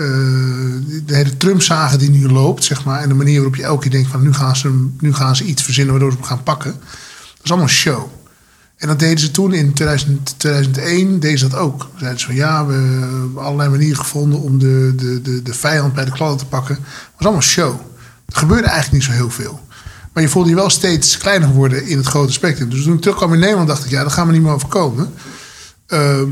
eh, 0.00 0.06
de 1.06 1.14
hele 1.14 1.36
Trump-zagen 1.36 1.98
die 1.98 2.10
nu 2.10 2.28
loopt, 2.28 2.64
zeg 2.64 2.84
maar... 2.84 3.00
en 3.00 3.08
de 3.08 3.14
manier 3.14 3.34
waarop 3.34 3.56
je 3.56 3.62
elke 3.62 3.82
keer 3.82 3.90
denkt 3.90 4.10
van... 4.10 4.22
nu 4.22 4.32
gaan 4.32 4.56
ze, 4.56 4.88
nu 5.00 5.14
gaan 5.14 5.36
ze 5.36 5.44
iets 5.44 5.62
verzinnen 5.62 5.92
waardoor 5.92 6.12
ze 6.12 6.18
hem 6.18 6.26
gaan 6.26 6.42
pakken. 6.42 6.70
Dat 6.70 7.44
is 7.44 7.50
allemaal 7.50 7.68
show. 7.68 8.10
En 8.76 8.88
dat 8.88 8.98
deden 8.98 9.18
ze 9.18 9.30
toen 9.30 9.52
in 9.52 9.72
2000, 9.72 10.34
2001, 10.38 11.20
deden 11.20 11.38
ze 11.38 11.48
dat 11.48 11.58
ook. 11.58 11.88
Zeiden 11.96 12.20
ze 12.20 12.26
van 12.26 12.34
ja, 12.34 12.66
we 12.66 12.72
hebben 12.72 13.42
allerlei 13.42 13.68
manieren 13.70 13.96
gevonden 13.96 14.40
om 14.40 14.58
de, 14.58 14.92
de, 14.96 15.22
de, 15.22 15.42
de 15.42 15.54
vijand 15.54 15.94
bij 15.94 16.04
de 16.04 16.10
kladden 16.10 16.38
te 16.38 16.46
pakken. 16.46 16.74
Het 16.74 16.84
was 17.16 17.26
allemaal 17.26 17.42
show. 17.42 17.80
Er 18.26 18.36
gebeurde 18.36 18.68
eigenlijk 18.68 18.92
niet 18.92 19.02
zo 19.02 19.12
heel 19.12 19.30
veel. 19.30 19.60
Maar 20.12 20.22
je 20.22 20.28
voelde 20.28 20.48
je 20.48 20.54
wel 20.54 20.70
steeds 20.70 21.18
kleiner 21.18 21.48
worden 21.48 21.86
in 21.86 21.96
het 21.96 22.06
grote 22.06 22.32
spectrum. 22.32 22.70
Dus 22.70 22.82
toen 22.82 22.94
ik 22.94 23.00
terugkwam 23.00 23.32
in 23.32 23.38
Nederland 23.38 23.68
dacht 23.68 23.84
ik, 23.84 23.90
ja, 23.90 24.02
dat 24.02 24.12
gaat 24.12 24.26
me 24.26 24.32
niet 24.32 24.42
meer 24.42 24.52
overkomen. 24.52 25.12
Ehm, 25.86 26.28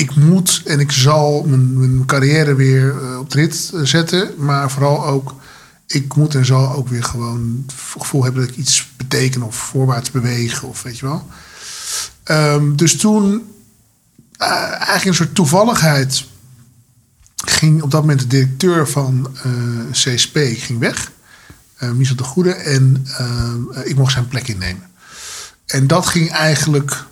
ik 0.00 0.14
moet 0.14 0.62
en 0.64 0.80
ik 0.80 0.92
zal 0.92 1.44
mijn, 1.46 1.78
mijn 1.78 2.04
carrière 2.06 2.54
weer 2.54 3.02
eh, 3.02 3.18
op 3.18 3.30
de 3.30 3.38
rit 3.38 3.70
eh, 3.74 3.80
zetten. 3.82 4.34
Maar 4.36 4.70
vooral 4.70 5.06
ook, 5.06 5.34
ik 5.86 6.14
moet 6.14 6.34
en 6.34 6.46
zal 6.46 6.72
ook 6.72 6.88
weer 6.88 7.04
gewoon 7.04 7.64
het 7.66 7.74
gevoel 8.02 8.24
hebben 8.24 8.40
dat 8.40 8.50
ik 8.50 8.56
iets 8.56 8.88
beteken 8.96 9.42
of 9.42 9.56
voorwaarts 9.56 10.10
bewegen 10.10 10.68
of 10.68 10.82
weet 10.82 10.98
je 10.98 11.06
wel. 11.06 11.26
Ehm, 12.22 12.76
dus 12.76 12.96
toen, 12.96 13.52
eh, 14.36 14.50
eigenlijk 14.70 15.04
een 15.04 15.14
soort 15.14 15.34
toevalligheid, 15.34 16.24
ging 17.44 17.82
op 17.82 17.90
dat 17.90 18.00
moment 18.00 18.20
de 18.20 18.26
directeur 18.26 18.88
van 18.88 19.28
CSP 19.90 20.38
ging 20.38 20.78
weg. 20.78 21.12
eh 21.76 21.90
Michel 21.90 22.16
de 22.16 22.22
Goede. 22.22 22.52
En 22.52 23.06
ik 23.84 23.96
mocht 23.96 24.12
zijn 24.12 24.28
plek 24.28 24.48
innemen. 24.48 24.90
En 25.66 25.86
dat 25.86 26.06
ging 26.06 26.30
eigenlijk, 26.30 27.04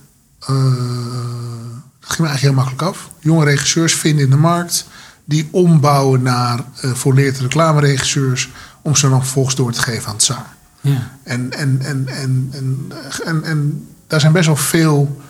dat 2.08 2.16
ging 2.16 2.28
me 2.28 2.34
eigenlijk 2.34 2.42
heel 2.42 2.52
makkelijk 2.64 2.82
af. 2.82 3.10
Jonge 3.20 3.44
regisseurs 3.44 3.94
vinden 3.94 4.24
in 4.24 4.30
de 4.30 4.36
markt 4.36 4.86
die 5.24 5.48
ombouwen 5.50 6.22
naar 6.22 6.64
uh, 6.84 6.94
volleerde 6.94 7.38
reclameregisseurs 7.38 8.50
om 8.82 8.96
ze 8.96 9.08
dan 9.08 9.20
vervolgens 9.20 9.54
door 9.54 9.72
te 9.72 9.82
geven 9.82 10.08
aan 10.08 10.14
het 10.14 10.22
zaak. 10.22 10.46
Ja. 10.80 11.10
En, 11.22 11.52
en, 11.52 11.78
en, 11.82 12.08
en, 12.08 12.48
en, 12.52 12.92
en, 13.24 13.44
en 13.44 13.88
daar 14.06 14.20
zijn 14.20 14.32
best 14.32 14.46
wel 14.46 14.56
veel 14.56 15.20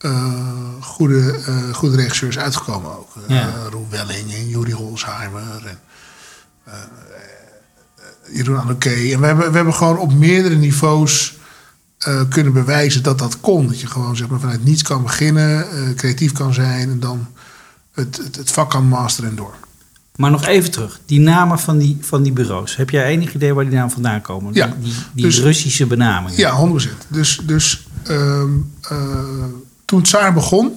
uh, 0.00 0.32
goede, 0.80 1.38
uh, 1.48 1.74
goede 1.74 1.96
regisseurs 1.96 2.38
uitgekomen 2.38 2.98
ook. 2.98 3.12
Ja. 3.28 3.52
Roel 3.70 3.86
Welling 3.90 4.32
en 4.32 4.48
Juri 4.48 4.72
Holsheimer 4.72 5.66
en 5.66 5.78
Jeroen 8.32 8.60
Anoké. 8.60 8.90
En 8.90 9.20
we 9.20 9.26
hebben, 9.26 9.50
we 9.50 9.56
hebben 9.56 9.74
gewoon 9.74 9.98
op 9.98 10.14
meerdere 10.14 10.56
niveaus 10.56 11.37
uh, 12.06 12.20
kunnen 12.28 12.52
bewijzen 12.52 13.02
dat 13.02 13.18
dat 13.18 13.40
kon. 13.40 13.66
Dat 13.66 13.80
je 13.80 13.86
gewoon 13.86 14.16
zeg 14.16 14.28
maar, 14.28 14.40
vanuit 14.40 14.64
niets 14.64 14.82
kan 14.82 15.02
beginnen, 15.02 15.66
uh, 15.74 15.94
creatief 15.94 16.32
kan 16.32 16.54
zijn 16.54 16.90
en 16.90 17.00
dan 17.00 17.26
het, 17.92 18.16
het, 18.16 18.36
het, 18.36 18.50
vak 18.50 18.70
kan 18.70 18.88
masteren 18.88 19.30
en 19.30 19.36
door. 19.36 19.54
Maar 20.16 20.30
nog 20.30 20.46
even 20.46 20.70
terug, 20.70 21.00
die 21.06 21.20
namen 21.20 21.58
van 21.58 21.78
die, 21.78 21.98
van 22.00 22.22
die 22.22 22.32
bureaus. 22.32 22.76
Heb 22.76 22.90
jij 22.90 23.04
enig 23.04 23.34
idee 23.34 23.54
waar 23.54 23.64
die 23.64 23.74
namen 23.74 23.90
vandaan 23.90 24.20
komen? 24.20 24.54
Ja, 24.54 24.66
die, 24.66 24.76
die, 24.82 24.94
die 25.12 25.24
dus, 25.24 25.40
Russische 25.40 25.86
benamingen. 25.86 26.38
Ja, 26.38 26.68
100%. 26.72 27.08
Dus, 27.08 27.40
dus 27.42 27.86
uh, 28.10 28.42
toen 29.84 30.02
Tsaar 30.02 30.32
begon, 30.32 30.76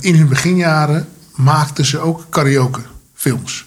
in 0.00 0.14
hun 0.14 0.28
beginjaren, 0.28 1.08
maakten 1.34 1.84
ze 1.84 1.98
ook 1.98 2.26
karaoke 2.28 2.80
films. 3.14 3.66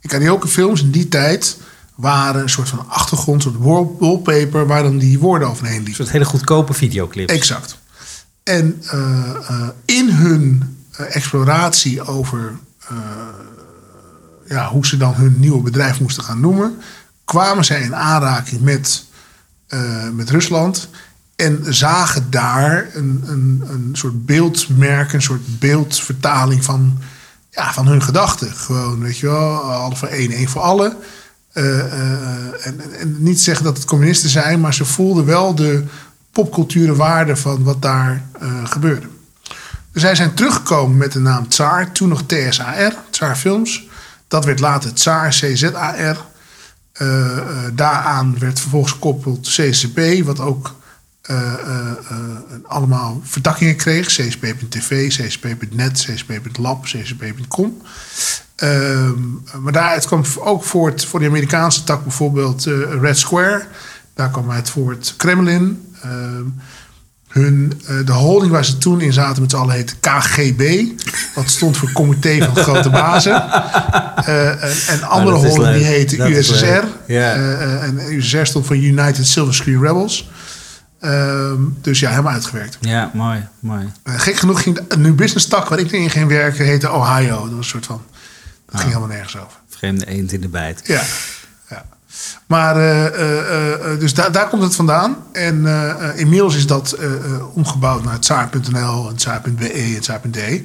En 0.00 0.08
karaoke 0.08 0.48
films 0.48 0.82
in 0.82 0.90
die 0.90 1.08
tijd 1.08 1.56
waren 1.94 2.42
een 2.42 2.48
soort 2.48 2.68
van 2.68 2.88
achtergrond, 2.88 3.44
een 3.44 3.52
soort 3.52 3.98
wallpaper, 3.98 4.66
waar 4.66 4.82
dan 4.82 4.98
die 4.98 5.18
woorden 5.18 5.48
overheen 5.48 5.72
liepen. 5.74 5.90
Een 5.90 5.96
soort 5.96 6.10
hele 6.10 6.24
goedkope 6.24 6.74
videoclips. 6.74 7.32
Exact. 7.32 7.78
En 8.42 8.82
uh, 8.94 9.34
uh, 9.50 9.68
in 9.84 10.10
hun 10.10 10.74
eh, 10.96 11.16
exploratie 11.16 12.02
over 12.02 12.52
eh, 12.88 12.96
ja, 14.46 14.68
hoe 14.68 14.86
ze 14.86 14.96
dan 14.96 15.14
hun 15.14 15.34
nieuwe 15.38 15.62
bedrijf 15.62 16.00
moesten 16.00 16.24
gaan 16.24 16.40
noemen, 16.40 16.78
kwamen 17.24 17.64
zij 17.64 17.80
in 17.80 17.94
aanraking 17.94 18.60
met, 18.60 19.04
eh, 19.66 20.08
met 20.08 20.30
Rusland. 20.30 20.88
En 21.36 21.74
zagen 21.74 22.30
daar 22.30 22.88
een, 22.92 23.22
een, 23.26 23.62
een 23.68 23.90
soort 23.92 24.26
beeldmerk, 24.26 25.12
een 25.12 25.22
soort 25.22 25.58
beeldvertaling 25.58 26.64
van, 26.64 26.98
ja, 27.50 27.72
van 27.72 27.86
hun 27.86 28.02
gedachten. 28.02 28.52
Gewoon, 28.52 29.00
weet 29.00 29.18
je 29.18 29.26
wel, 29.26 29.60
alle 29.60 29.96
voor 29.96 30.08
één, 30.08 30.30
één 30.30 30.48
voor 30.48 30.62
alle. 30.62 30.96
Eh, 31.54 31.78
eh, 31.78 32.66
en, 32.66 32.80
en 32.98 33.22
niet 33.22 33.40
zeggen 33.40 33.64
dat 33.64 33.76
het 33.76 33.86
communisten 33.86 34.30
zijn, 34.30 34.60
maar 34.60 34.74
ze 34.74 34.84
voelden 34.84 35.24
wel 35.24 35.54
de 35.54 35.84
popculturele 36.32 36.94
waarde 36.94 37.36
van 37.36 37.62
wat 37.62 37.82
daar 37.82 38.24
eh, 38.40 38.64
gebeurde. 38.64 39.06
Dus 39.92 40.02
zij 40.02 40.14
zijn 40.14 40.34
teruggekomen 40.34 40.96
met 40.96 41.12
de 41.12 41.18
naam 41.18 41.48
Tsar, 41.48 41.92
toen 41.92 42.08
nog 42.08 42.22
TSAR, 42.26 42.94
Tsar 43.10 43.36
Films. 43.36 43.88
Dat 44.28 44.44
werd 44.44 44.60
later 44.60 44.94
Tsar, 44.94 45.28
CZAR. 45.28 46.16
Eh, 46.92 47.36
eh, 47.36 47.38
daaraan 47.72 48.38
werd 48.38 48.60
vervolgens 48.60 48.92
gekoppeld 48.92 49.48
CCP, 49.48 50.24
wat 50.24 50.40
ook 50.40 50.74
eh, 51.24 51.52
eh, 51.52 51.90
eh, 51.90 52.16
allemaal 52.62 53.20
vertakkingen 53.24 53.76
kreeg. 53.76 54.06
CCP.tv, 54.06 55.08
CCP.net, 55.08 55.92
CCP.lab, 55.92 56.84
CCP.com. 56.84 57.82
Ehm, 58.56 59.12
maar 59.60 59.72
daaruit 59.72 60.06
kwam 60.06 60.24
ook 60.38 60.64
voort 60.64 61.04
voor 61.04 61.20
de 61.20 61.26
Amerikaanse 61.26 61.84
tak 61.84 62.02
bijvoorbeeld 62.02 62.66
eh, 62.66 62.74
Red 63.00 63.18
Square. 63.18 63.64
Daar 64.14 64.30
kwam 64.30 64.50
uit 64.50 64.70
voort 64.70 65.14
Kremlin. 65.16 65.94
Ehm, 66.02 66.44
hun, 67.28 67.72
eh, 67.86 67.96
de 68.04 68.12
holding 68.12 68.52
waar 68.52 68.64
ze 68.64 68.78
toen 68.78 69.00
in 69.00 69.12
zaten 69.12 69.42
met 69.42 69.50
z'n 69.50 69.56
allen 69.56 69.74
heette 69.74 69.94
KGB. 70.00 70.84
Dat 71.34 71.50
stond 71.50 71.76
voor 71.76 71.92
Comité 71.92 72.38
van 72.44 72.56
Grote 72.64 72.90
Bazen. 72.90 73.42
Eh, 74.24 74.62
en, 74.62 74.72
en 74.88 75.02
andere 75.02 75.36
dat 75.36 75.44
is 75.44 75.50
holding 75.50 75.74
die 75.76 75.84
heette 75.84 76.16
Dat 76.16 76.28
USSR. 76.28 76.64
eh, 77.34 77.82
en 77.82 78.00
USSR 78.16 78.44
stond 78.44 78.66
voor 78.66 78.76
United 78.76 79.26
Silver 79.26 79.54
Screen 79.54 79.80
Rebels. 79.82 80.30
Ehm, 81.00 81.60
dus 81.80 82.00
ja, 82.00 82.10
helemaal 82.10 82.32
uitgewerkt. 82.32 82.78
Ja, 82.80 83.10
mooi, 83.14 83.46
mooi. 83.60 83.92
Gek 84.04 84.36
genoeg 84.36 84.62
ging 84.62 84.80
de 84.88 84.98
New 84.98 85.14
Business 85.14 85.46
tak 85.46 85.68
waar 85.68 85.78
ik 85.78 85.92
in 85.92 86.10
ging 86.10 86.28
werken, 86.28 86.64
heette 86.64 86.90
Ohio. 86.90 87.40
Dat 87.40 87.48
was 87.48 87.58
een 87.58 87.64
soort 87.64 87.86
van. 87.86 88.02
Dat 88.74 88.82
ging 88.82 88.94
helemaal 88.94 89.16
nergens 89.16 89.36
over. 89.36 89.58
Vreemde 89.68 90.06
eend 90.06 90.32
in 90.32 90.40
de 90.40 90.48
bijt. 90.48 90.80
Ja. 90.84 91.02
ja. 91.70 91.84
Maar 92.46 92.76
eh, 92.76 93.06
eh, 93.06 93.92
eh, 93.92 94.00
dus 94.00 94.14
daar, 94.14 94.32
daar 94.32 94.48
komt 94.48 94.62
het 94.62 94.74
vandaan. 94.74 95.16
En 95.32 95.66
inmiddels 96.16 96.56
is 96.56 96.66
dat 96.66 96.98
omgebouwd 97.52 98.04
naar 98.04 98.20
tsaar.nl 98.20 99.08
en 99.08 99.16
tsaar.be 99.16 99.72
en 99.72 100.00
tsaar.de. 100.00 100.62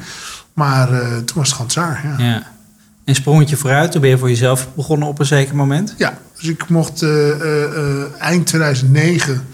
Maar 0.54 0.94
eh, 0.94 1.18
toen 1.18 1.38
was 1.38 1.48
het 1.48 1.52
gewoon 1.52 1.68
tsaar. 1.68 2.02
Ja. 2.04 2.16
Ja. 2.18 2.26
Ja. 2.26 2.48
Een 3.06 3.16
sprongetje 3.16 3.58
vooruit, 3.58 3.92
toen 3.92 4.02
ben 4.02 4.10
je 4.10 4.18
voor 4.18 4.30
jezelf 4.30 4.68
begonnen 4.76 5.08
op 5.08 5.20
een 5.20 5.26
zeker 5.26 5.56
moment. 5.56 5.96
dus 6.38 6.48
ik 6.48 6.70
mocht 6.70 7.06
eind 8.20 8.48
2009 8.48 9.48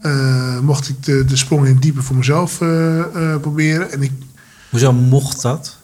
eh, 0.00 0.58
mocht 0.58 0.88
ik 0.88 1.04
de, 1.04 1.24
de 1.24 1.36
sprong 1.36 1.66
in 1.66 1.72
het 1.72 1.82
diepe 1.82 2.02
voor 2.02 2.16
mezelf 2.16 2.58
proberen. 3.40 3.92
En 3.92 4.02
ik 4.02 4.12
Hoezo 4.70 4.92
mocht 4.92 5.42
dat? 5.42 5.76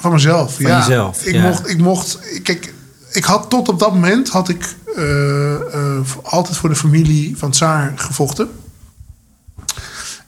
Van 0.00 0.12
mezelf, 0.12 0.54
Van 0.54 0.66
ja. 0.66 0.78
jezelf, 0.78 1.24
Ik 1.24 1.34
ja. 1.34 1.42
mocht, 1.42 1.68
ik 1.68 1.78
mocht, 1.78 2.18
kijk, 2.42 2.74
ik 3.12 3.24
had 3.24 3.50
tot 3.50 3.68
op 3.68 3.78
dat 3.78 3.92
moment 3.92 4.28
had 4.28 4.48
ik 4.48 4.74
eh, 4.96 5.54
eh, 5.54 6.00
altijd 6.22 6.56
voor 6.56 6.68
de 6.68 6.76
familie 6.76 7.36
van 7.36 7.50
Tsaar 7.50 7.92
gevochten. 7.96 8.48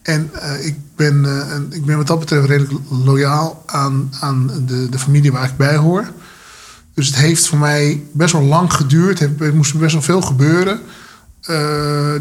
En 0.02 0.31
eh, 0.33 0.67
ik, 0.67 0.76
ben, 0.97 1.25
en 1.50 1.67
ik 1.71 1.85
ben 1.85 1.97
wat 1.97 2.07
dat 2.07 2.19
betreft 2.19 2.47
redelijk 2.47 2.73
loyaal 2.88 3.62
aan, 3.67 4.12
aan 4.21 4.50
de, 4.67 4.88
de 4.88 4.99
familie 4.99 5.33
waar 5.33 5.49
ik 5.49 5.57
bij 5.57 5.76
hoor. 5.76 6.11
Dus 6.95 7.07
het 7.07 7.17
heeft 7.17 7.47
voor 7.47 7.59
mij 7.59 8.02
best 8.12 8.33
wel 8.33 8.43
lang 8.43 8.73
geduurd. 8.73 9.21
Er 9.21 9.55
moest 9.55 9.79
best 9.79 9.93
wel 9.93 10.02
veel 10.02 10.23
gebeuren. 10.23 10.81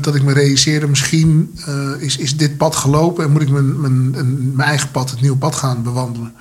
dat 0.02 0.16
ik 0.16 0.24
me 0.24 0.34
realiseerde, 0.34 0.88
misschien 0.88 1.60
is, 2.00 2.18
is 2.18 2.38
dit 2.38 2.58
pad 2.58 2.76
gelopen 2.76 3.24
en 3.24 3.32
moet 3.32 3.42
ik 3.42 3.50
mijn, 3.50 3.82
mijn, 3.82 4.10
mijn 4.56 4.70
eigen 4.70 4.92
pad, 4.92 5.10
het 5.10 5.22
nieuwe 5.22 5.38
pad 5.38 5.56
gaan 5.56 5.84
bewandelen. 5.84 6.34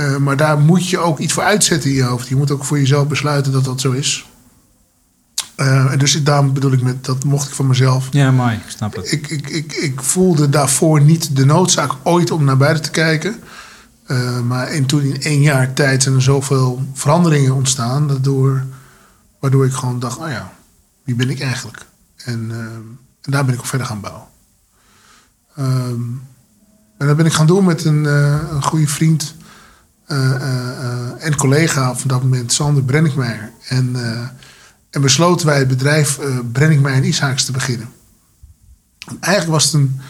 Eh, 0.00 0.16
maar 0.16 0.36
daar 0.36 0.58
moet 0.58 0.88
je 0.88 0.98
ook 0.98 1.18
iets 1.18 1.32
voor 1.32 1.42
uitzetten 1.42 1.90
in 1.90 1.96
je 1.96 2.02
hoofd. 2.02 2.28
Je 2.28 2.36
moet 2.36 2.50
ook 2.50 2.64
voor 2.64 2.78
jezelf 2.78 3.08
besluiten 3.08 3.52
dat 3.52 3.64
dat 3.64 3.80
zo 3.80 3.92
is. 3.92 4.28
Eh, 5.54 5.92
en 5.92 5.98
dus 5.98 6.22
daarom 6.22 6.52
bedoel 6.52 6.72
ik 6.72 6.82
met 6.82 7.04
dat 7.04 7.24
mocht 7.24 7.48
ik 7.48 7.54
van 7.54 7.66
mezelf. 7.66 8.08
Ja, 8.10 8.30
mooi, 8.30 8.54
ik 8.54 8.70
snap 8.70 8.96
het. 8.96 9.12
Ik, 9.12 9.28
ik, 9.28 9.48
ik, 9.48 9.72
ik 9.72 10.02
voelde 10.02 10.48
daarvoor 10.48 11.00
niet 11.00 11.36
de 11.36 11.44
noodzaak 11.44 11.92
ooit 12.02 12.30
om 12.30 12.44
naar 12.44 12.56
buiten 12.56 12.82
te 12.82 12.90
kijken. 12.90 13.40
Eh, 14.06 14.40
maar 14.40 14.66
en 14.66 14.86
toen 14.86 15.02
in 15.02 15.22
één 15.22 15.40
jaar 15.40 15.72
tijd 15.72 16.02
zijn 16.02 16.14
er 16.14 16.22
zoveel 16.22 16.82
veranderingen 16.94 17.54
ontstaan. 17.54 18.06
Waardoor, 18.06 18.64
waardoor 19.40 19.66
ik 19.66 19.72
gewoon 19.72 19.98
dacht, 19.98 20.18
oh 20.18 20.28
ja, 20.28 20.52
wie 21.04 21.14
ben 21.14 21.30
ik 21.30 21.40
eigenlijk? 21.40 21.86
En, 22.16 22.50
en 23.22 23.32
daar 23.32 23.44
ben 23.44 23.54
ik 23.54 23.60
op 23.60 23.66
verder 23.66 23.86
gaan 23.86 24.00
bouwen. 24.00 24.26
Ehm, 25.56 26.02
en 26.98 27.06
dat 27.06 27.16
ben 27.16 27.26
ik 27.26 27.32
gaan 27.32 27.46
doen 27.46 27.64
met 27.64 27.84
een, 27.84 28.04
een 28.54 28.62
goede 28.62 28.88
vriend 28.88 29.34
en 31.20 31.36
collega 31.36 31.94
van 31.94 32.08
dat 32.08 32.22
moment, 32.22 32.52
Sander 32.52 32.82
Brenninkmeijer. 32.82 33.50
En, 33.68 33.90
eh, 33.94 34.28
en 34.90 35.00
besloten 35.00 35.46
wij 35.46 35.58
het 35.58 35.68
bedrijf 35.68 36.18
eh 36.18 36.38
Brenninkmeijer 36.52 37.02
en 37.02 37.08
Ishaaks 37.08 37.44
te 37.44 37.52
beginnen. 37.52 37.88
En 39.06 39.16
eigenlijk 39.20 39.52
was 39.52 39.64
het 39.64 39.72
een, 39.74 40.00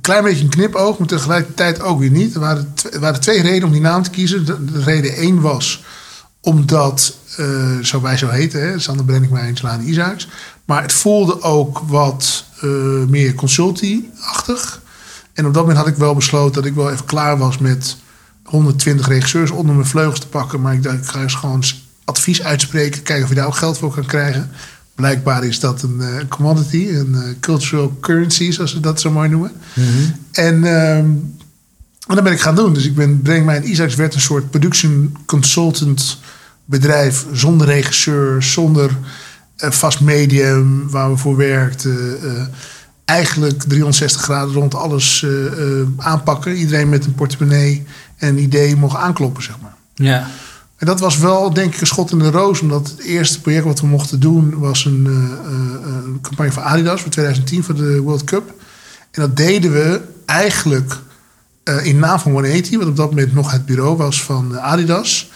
klein 0.00 0.22
beetje 0.22 0.44
een 0.44 0.50
knipoog, 0.50 0.98
maar 0.98 1.08
tegelijkertijd 1.08 1.80
ook 1.80 1.98
weer 1.98 2.10
niet. 2.10 2.34
Er 2.34 2.40
waren, 2.40 2.74
er 2.92 3.00
waren 3.00 3.20
twee 3.20 3.42
redenen 3.42 3.66
om 3.66 3.72
die 3.72 3.80
naam 3.80 4.02
te 4.02 4.10
kiezen. 4.10 4.44
De, 4.44 4.64
de 4.64 4.82
reden 4.82 5.14
één 5.14 5.40
was 5.40 5.84
omdat, 6.40 7.16
eh, 7.36 7.78
zo 7.78 8.00
wij 8.00 8.16
zo 8.16 8.28
heten, 8.28 8.60
hè, 8.60 8.78
Sander 8.78 9.04
Brenninkmeijer 9.04 9.50
en 9.50 9.56
Slane 9.56 9.84
Ishaaks. 9.84 10.28
Maar 10.64 10.82
het 10.82 10.92
voelde 10.92 11.42
ook 11.42 11.78
wat 11.78 12.44
eh, 12.60 12.70
meer 13.08 13.34
consultie-achtig. 13.34 14.82
En 15.32 15.46
op 15.46 15.54
dat 15.54 15.62
moment 15.62 15.84
had 15.84 15.92
ik 15.92 15.96
wel 15.96 16.14
besloten 16.14 16.54
dat 16.54 16.64
ik 16.64 16.74
wel 16.74 16.90
even 16.90 17.04
klaar 17.04 17.38
was 17.38 17.58
met 17.58 17.96
120 18.48 19.08
regisseurs 19.08 19.50
onder 19.50 19.74
mijn 19.74 19.86
vleugels 19.86 20.20
te 20.20 20.28
pakken. 20.28 20.60
Maar 20.60 20.74
ik 20.74 20.82
dacht, 20.82 20.96
ik 20.96 21.06
ga 21.06 21.22
eens 21.22 21.34
gewoon 21.34 21.62
advies 22.04 22.42
uitspreken. 22.42 23.02
Kijken 23.02 23.24
of 23.24 23.28
je 23.30 23.36
daar 23.36 23.46
ook 23.46 23.56
geld 23.56 23.78
voor 23.78 23.94
kan 23.94 24.06
krijgen. 24.06 24.50
Blijkbaar 24.94 25.44
is 25.44 25.60
dat 25.60 25.82
een 25.82 26.00
eh, 26.00 26.28
commodity, 26.28 26.88
een 26.88 27.14
eh, 27.14 27.22
cultural 27.40 27.96
currency, 28.00 28.50
zoals 28.50 28.70
ze 28.70 28.80
dat 28.80 29.00
zo 29.00 29.10
mooi 29.10 29.28
noemen. 29.28 29.52
En, 30.32 30.64
ehm, 30.64 31.06
en 32.06 32.14
dat 32.14 32.22
ben 32.22 32.32
ik 32.32 32.40
gaan 32.40 32.54
doen. 32.54 32.72
Dus 32.72 32.86
ik 32.86 32.94
ben, 32.94 33.22
breng 33.22 33.44
mij 33.44 33.56
in 33.56 33.70
Isaacs 33.70 33.94
werd 33.94 34.14
een 34.14 34.20
soort 34.20 34.50
production 34.50 35.16
consultant 35.26 36.18
bedrijf 36.64 37.26
zonder 37.32 37.66
regisseur, 37.66 38.42
zonder 38.42 38.96
eh, 39.56 39.70
vast 39.70 40.00
medium 40.00 40.90
waar 40.90 41.10
we 41.10 41.16
voor 41.16 41.36
werkten. 41.36 42.18
eigenlijk 43.04 43.62
360 43.62 44.22
graden 44.22 44.54
rond 44.54 44.74
alles 44.74 45.26
aanpakken. 45.96 46.56
Iedereen 46.56 46.88
met 46.88 47.04
een 47.04 47.14
portemonnee 47.14 47.86
en 48.18 48.38
idee 48.38 48.76
mocht 48.76 48.96
aankloppen, 48.96 49.42
zeg 49.42 49.60
maar. 49.60 49.74
Ja, 49.94 50.26
En 50.76 50.86
dat 50.86 51.00
was 51.00 51.18
wel, 51.18 51.52
denk 51.52 51.74
ik, 51.74 51.80
een 51.80 51.86
schot 51.86 52.10
in 52.10 52.18
de 52.18 52.30
roos. 52.30 52.60
Omdat 52.60 52.88
het 52.88 52.98
eerste 52.98 53.40
project 53.40 53.64
wat 53.64 53.80
we 53.80 53.86
mochten 53.86 54.20
doen... 54.20 54.58
was 54.58 54.84
een, 54.84 55.06
eh, 55.06 55.14
eh, 55.14 56.04
een 56.04 56.18
campagne 56.22 56.52
van 56.52 56.62
Adidas 56.62 57.00
voor 57.00 57.10
2010 57.10 57.64
voor 57.64 57.74
de 57.74 58.00
World 58.00 58.24
Cup. 58.24 58.54
En 59.10 59.20
dat 59.20 59.36
deden 59.36 59.72
we 59.72 60.00
eigenlijk 60.24 60.96
eh, 61.64 61.86
in 61.86 61.98
naam 61.98 62.18
van 62.18 62.32
180... 62.32 62.78
wat 62.78 62.88
op 62.88 62.96
dat 62.96 63.10
moment 63.10 63.34
nog 63.34 63.50
het 63.50 63.66
bureau 63.66 63.96
was 63.96 64.22
van 64.22 64.60
Adidas. 64.60 65.30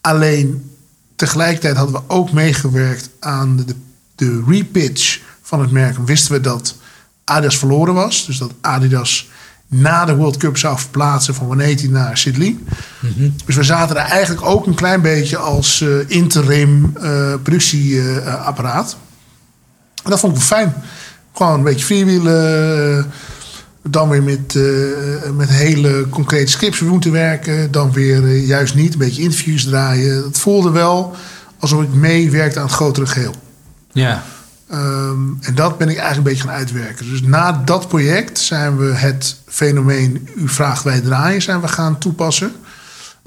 Alleen 0.00 0.70
tegelijkertijd 1.16 1.76
hadden 1.76 1.94
we 1.94 2.14
ook 2.14 2.32
meegewerkt 2.32 3.10
aan 3.20 3.56
de, 3.56 3.74
de 4.14 4.44
repitch 4.46 5.20
van 5.42 5.60
het 5.60 5.70
merk. 5.70 5.96
En 5.96 6.04
wisten 6.04 6.32
we 6.32 6.40
dat 6.40 6.76
Adidas 7.24 7.58
verloren 7.58 7.94
was. 7.94 8.26
Dus 8.26 8.38
dat 8.38 8.52
Adidas 8.60 9.28
na 9.68 10.04
de 10.04 10.14
World 10.16 10.36
Cup 10.36 10.56
zou 10.56 10.78
verplaatsen 10.78 11.34
van 11.34 11.46
180 11.46 11.90
naar 11.90 12.18
Sidley. 12.18 12.56
Dus 13.46 13.56
we 13.56 13.62
zaten 13.62 13.94
daar 13.94 14.06
eigenlijk 14.06 14.46
ook 14.46 14.66
een 14.66 14.74
klein 14.74 15.00
beetje 15.02 15.36
als 15.36 15.80
eh, 15.80 15.88
interim 16.06 16.92
eh, 17.00 17.34
productieapparaat. 17.42 18.96
en 20.04 20.10
dat 20.10 20.20
vond 20.20 20.32
ik 20.32 20.38
wel 20.38 20.48
fijn. 20.48 20.74
Gewoon 21.34 21.54
een 21.54 21.62
beetje 21.62 21.84
freewheelen. 21.84 22.98
eh, 22.98 23.04
Dan 23.90 24.08
weer 24.08 24.22
met, 24.22 24.54
met 25.36 25.48
hele 25.48 26.06
concrete 26.10 26.50
scripts 26.50 26.80
moeten 26.80 27.12
werken. 27.12 27.70
Dan 27.70 27.92
weer 27.92 28.36
juist 28.36 28.74
niet. 28.74 28.92
Een 28.92 28.98
beetje 28.98 29.22
interviews 29.22 29.64
draaien. 29.64 30.24
Het 30.24 30.38
voelde 30.38 30.70
wel 30.70 31.16
alsof 31.58 31.82
ik 31.82 31.92
meewerkte 31.92 32.58
aan 32.58 32.64
het 32.66 32.74
grotere 32.74 33.06
geheel. 33.06 33.34
ja. 33.92 34.22
Ehm, 34.68 35.20
en 35.40 35.54
dat 35.54 35.78
ben 35.78 35.88
ik 35.88 35.96
eigenlijk 35.96 36.16
een 36.16 36.22
beetje 36.22 36.48
gaan 36.48 36.58
uitwerken. 36.58 37.10
Dus 37.10 37.22
na 37.22 37.52
dat 37.52 37.88
project 37.88 38.38
zijn 38.38 38.76
we 38.76 38.84
het 38.84 39.36
fenomeen 39.46 40.28
U 40.36 40.48
vraagt 40.48 40.82
wij 40.82 41.00
draaien 41.00 41.42
zijn 41.42 41.60
we 41.60 41.68
gaan 41.68 41.98
toepassen. 41.98 42.52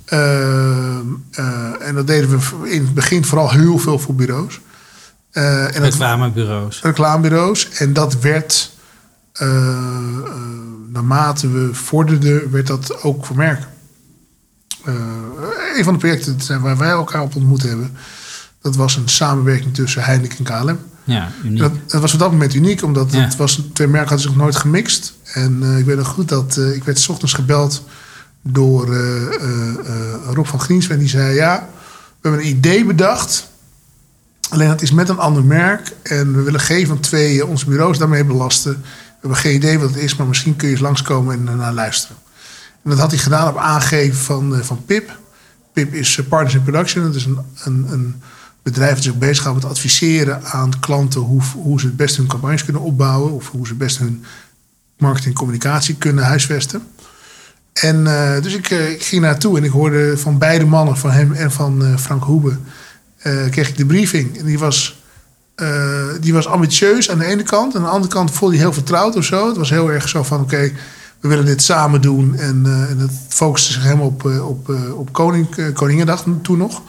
Ehm, 0.06 1.06
eh, 1.32 1.88
en 1.88 1.96
dat 1.96 2.08
deden 2.08 2.30
we 2.30 2.70
in 2.70 2.82
het 2.82 2.94
begin 2.94 3.26
vooral 3.26 3.52
heel 3.52 3.78
veel 3.78 4.00
voor 4.00 4.16
bureaus. 4.16 4.60
Eh, 5.32 5.76
en 5.76 5.82
dat, 5.82 5.92
Reclamebureaus. 5.92 6.82
reclamebureaus. 6.82 7.70
En 7.70 7.94
dat 7.94 8.20
werd, 8.20 8.72
eh, 9.34 9.48
naarmate 10.88 11.50
we 11.50 11.74
vorderden, 11.74 12.52
werd 12.52 12.68
dat 12.68 13.04
ook 13.04 13.26
voor 13.26 13.36
merken. 13.36 13.70
Een 15.76 15.84
van 15.84 15.94
de 15.94 16.00
projecten 16.00 16.62
waar 16.62 16.78
wij 16.78 16.90
elkaar 16.90 17.22
op 17.22 17.36
ontmoet 17.36 17.62
hebben, 17.62 17.98
dat 18.62 18.76
was 18.76 18.96
een 18.96 19.10
samenwerking 19.10 19.74
tussen 19.74 20.04
Heineken 20.04 20.38
en 20.38 20.44
KLM. 20.44 20.80
Ja, 21.04 21.32
uniek. 21.44 21.60
Dat, 21.60 21.72
dat 21.88 22.02
was 22.02 22.14
op 22.14 22.20
dat 22.20 22.32
moment 22.32 22.54
uniek, 22.54 22.84
omdat 22.84 23.12
Ja. 23.12 23.20
het 23.20 23.36
was, 23.36 23.62
twee 23.74 23.88
merken 23.88 24.10
hadden 24.10 24.20
zich 24.28 24.36
nog 24.36 24.44
nooit 24.44 24.56
gemixt. 24.56 25.14
En 25.34 25.60
eh, 25.64 25.78
ik 25.78 25.86
weet 25.86 25.98
nog 25.98 26.08
goed 26.08 26.30
dat 26.30 26.58
eh, 26.58 26.76
ik 26.76 26.84
werd 26.84 27.00
's 27.00 27.08
ochtends 27.08 27.34
gebeld 27.34 27.84
door 28.42 28.96
eh, 28.96 30.34
Rob 30.34 30.46
van 30.46 30.60
Griensven. 30.60 31.00
Die 31.00 31.10
zei, 31.10 31.36
ja, 31.36 31.68
we 32.22 32.28
hebben 32.30 32.42
een 32.42 32.48
idee 32.56 32.86
bedacht. 32.86 33.50
Alleen 34.50 34.68
dat 34.68 34.82
is 34.82 34.92
met 34.92 35.10
een 35.10 35.20
ander 35.20 35.44
merk. 35.44 35.92
En 36.02 36.36
we 36.36 36.42
willen 36.42 36.60
geen 36.60 36.88
van 36.88 37.00
twee 37.00 37.46
onze 37.46 37.66
bureaus 37.66 37.98
daarmee 37.98 38.26
belasten. 38.26 38.72
We 38.82 39.18
hebben 39.20 39.40
geen 39.40 39.56
idee 39.56 39.80
wat 39.80 39.90
het 39.90 40.04
is, 40.04 40.16
maar 40.16 40.28
misschien 40.28 40.56
kun 40.56 40.68
je 40.68 40.74
eens 40.74 40.84
langskomen 40.84 41.48
en 41.48 41.58
naar 41.58 41.74
luisteren. 41.74 42.16
En 42.84 42.90
dat 42.90 43.00
had 43.00 43.12
hij 43.12 43.20
gedaan 43.20 43.48
op 43.48 43.58
aangeven 43.58 44.18
van, 44.18 44.64
van 44.64 44.86
PIP. 44.86 45.20
PIP 45.74 45.94
is 45.94 46.20
Partners 46.30 46.56
in 46.56 46.64
Production. 46.64 47.04
Dat 47.04 47.16
is 47.16 47.26
een, 47.26 47.38
een, 47.64 47.86
een 47.92 48.22
bedrijf 48.64 48.94
dat 48.94 49.04
zich 49.04 49.18
bezighoudt 49.18 49.62
met 49.62 49.72
adviseren 49.72 50.44
aan 50.44 50.80
klanten 50.80 51.22
hoe, 51.22 51.42
hoe 51.56 51.80
ze 51.80 51.86
het 51.86 51.98
best 51.98 52.18
hun 52.18 52.28
campagnes 52.28 52.64
kunnen 52.64 52.82
opbouwen. 52.82 53.32
Of 53.32 53.50
hoe 53.50 53.66
ze 53.66 53.70
het 53.70 53.82
best 53.82 53.98
hun 53.98 54.24
marketing 54.98 55.34
en 55.34 55.40
communicatie 55.40 55.96
kunnen 55.96 56.24
huisvesten. 56.24 56.82
En 57.74 58.08
eh, 58.08 58.42
dus 58.42 58.56
ik, 58.56 58.70
eh, 58.70 58.92
ik 58.92 59.04
ging 59.04 59.22
naartoe 59.22 59.58
en 59.58 59.64
ik 59.64 59.72
hoorde 59.72 60.18
van 60.18 60.38
beide 60.38 60.66
mannen, 60.66 60.98
van 60.98 61.12
hem 61.12 61.34
en 61.34 61.52
van 61.52 61.86
eh, 61.86 61.98
Frank 61.98 62.24
Hoebe, 62.24 62.58
kreeg 63.50 63.70
ik 63.70 63.78
de 63.78 63.86
briefing. 63.86 64.38
En 64.38 64.46
die 64.46 64.60
was, 64.60 65.02
die 66.20 66.34
was 66.34 66.48
ambitieus 66.48 67.10
aan 67.10 67.18
de 67.18 67.26
ene 67.26 67.44
kant. 67.44 67.74
En 67.74 67.80
aan 67.80 67.86
de 67.86 67.92
andere 67.92 68.14
kant 68.14 68.32
voelde 68.32 68.56
hij 68.56 68.64
heel 68.64 68.74
vertrouwd 68.74 69.16
of 69.16 69.24
zo. 69.24 69.48
Het 69.48 69.58
was 69.58 69.70
heel 69.70 69.92
erg 69.92 70.10
zo 70.10 70.24
van, 70.24 70.42
oké, 70.42 70.72
we 71.20 71.28
willen 71.28 71.46
dit 71.46 71.62
samen 71.62 72.02
doen. 72.02 72.36
En, 72.36 72.88
en 72.90 73.00
het 73.00 73.12
focuste 73.28 73.72
zich 73.72 73.84
helemaal 73.84 74.06
op, 74.06 74.26
op, 74.26 74.76
op 74.96 75.14
Koning, 75.14 75.74
Koningendag 75.74 76.26
toen 76.42 76.58
nog. 76.58 76.82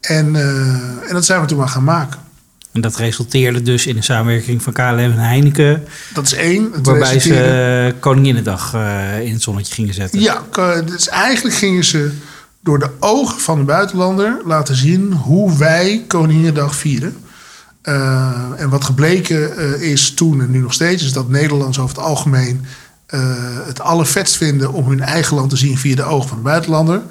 En, 0.00 0.36
eh, 0.36 1.08
en 1.08 1.12
dat 1.12 1.24
zijn 1.24 1.40
we 1.40 1.46
toen 1.46 1.58
maar 1.58 1.68
gaan 1.68 1.84
maken. 1.84 2.20
En 2.72 2.80
dat 2.80 2.96
resulteerde 2.96 3.62
dus 3.62 3.86
in 3.86 3.96
een 3.96 4.02
samenwerking 4.02 4.62
van 4.62 4.72
KLM 4.72 4.98
en 4.98 5.18
Heineken. 5.18 5.84
Dat 6.14 6.24
is 6.24 6.32
één. 6.32 6.70
Het 6.72 6.86
Waarbij 6.86 7.08
ze 7.08 7.14
resulteerde- 7.14 7.94
Koninginnedag 8.00 8.74
eh, 8.74 9.20
in 9.20 9.32
het 9.32 9.42
zonnetje 9.42 9.74
gingen 9.74 9.94
zetten. 9.94 10.20
Ja, 10.20 10.42
dus 10.84 11.08
eigenlijk 11.08 11.54
gingen 11.56 11.84
ze 11.84 12.12
door 12.60 12.78
de 12.78 12.90
ogen 12.98 13.40
van 13.40 13.58
de 13.58 13.64
buitenlander 13.64 14.40
laten 14.44 14.76
zien 14.76 15.12
hoe 15.12 15.58
wij 15.58 16.04
Koninginnedag 16.06 16.74
vieren. 16.76 17.16
Eh, 17.82 18.32
en 18.56 18.68
wat 18.68 18.84
gebleken 18.84 19.80
is 19.80 20.14
toen 20.14 20.40
en 20.40 20.50
nu 20.50 20.58
nog 20.58 20.72
steeds, 20.72 21.04
is 21.04 21.12
dat 21.12 21.28
Nederlanders 21.28 21.78
over 21.78 21.96
het 21.96 22.04
algemeen 22.04 22.64
eh, 23.08 23.20
het 23.66 23.80
allervetst 23.80 24.36
vinden 24.36 24.72
om 24.72 24.88
hun 24.88 25.00
eigen 25.00 25.36
land 25.36 25.50
te 25.50 25.56
zien 25.56 25.78
via 25.78 25.96
de 25.96 26.02
ogen 26.02 26.28
van 26.28 26.36
de 26.36 26.42
buitenlander. 26.44 27.02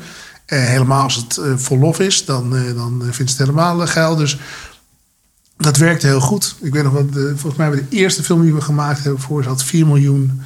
Eh, 0.47 0.59
helemaal 0.59 1.03
als 1.03 1.15
het 1.15 1.37
eh, 1.37 1.53
vol 1.55 1.77
lof 1.77 1.99
is, 1.99 2.25
dan, 2.25 2.55
eh, 2.55 2.75
dan 2.75 3.01
vindt 3.01 3.31
ze 3.31 3.37
het 3.37 3.47
helemaal 3.47 3.87
geil. 3.87 4.15
Dus 4.15 4.37
dat 5.57 5.77
werkte 5.77 6.07
heel 6.07 6.19
goed. 6.19 6.55
Ik 6.61 6.73
weet 6.73 6.83
nog 6.83 6.93
wat, 6.93 7.13
de, 7.13 7.29
volgens 7.29 7.55
mij 7.55 7.69
bij 7.69 7.79
de 7.79 7.95
eerste 7.97 8.23
film 8.23 8.41
die 8.41 8.53
we 8.53 8.61
gemaakt 8.61 9.03
hebben 9.03 9.21
voor 9.21 9.43
ze 9.43 9.49
had 9.49 9.63
4 9.63 9.85
miljoen 9.85 10.41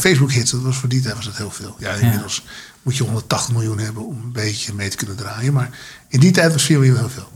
Facebook-hits. 0.00 0.50
Dat 0.50 0.62
was 0.62 0.76
voor 0.76 0.88
die 0.88 1.00
tijd 1.00 1.14
was 1.14 1.24
dat 1.24 1.36
heel 1.36 1.50
veel. 1.50 1.76
Ja, 1.78 1.92
inmiddels 1.92 2.44
moet 2.82 2.96
je 2.96 3.02
180 3.02 3.52
miljoen 3.52 3.78
hebben 3.78 4.06
om 4.06 4.20
een 4.22 4.32
beetje 4.32 4.74
mee 4.74 4.88
te 4.88 4.96
kunnen 4.96 5.16
draaien. 5.16 5.52
Maar 5.52 5.70
in 6.08 6.20
die 6.20 6.30
tijd 6.30 6.52
was 6.52 6.62
4 6.62 6.78
miljoen 6.78 6.96
heel 6.96 7.08
veel. 7.08 7.28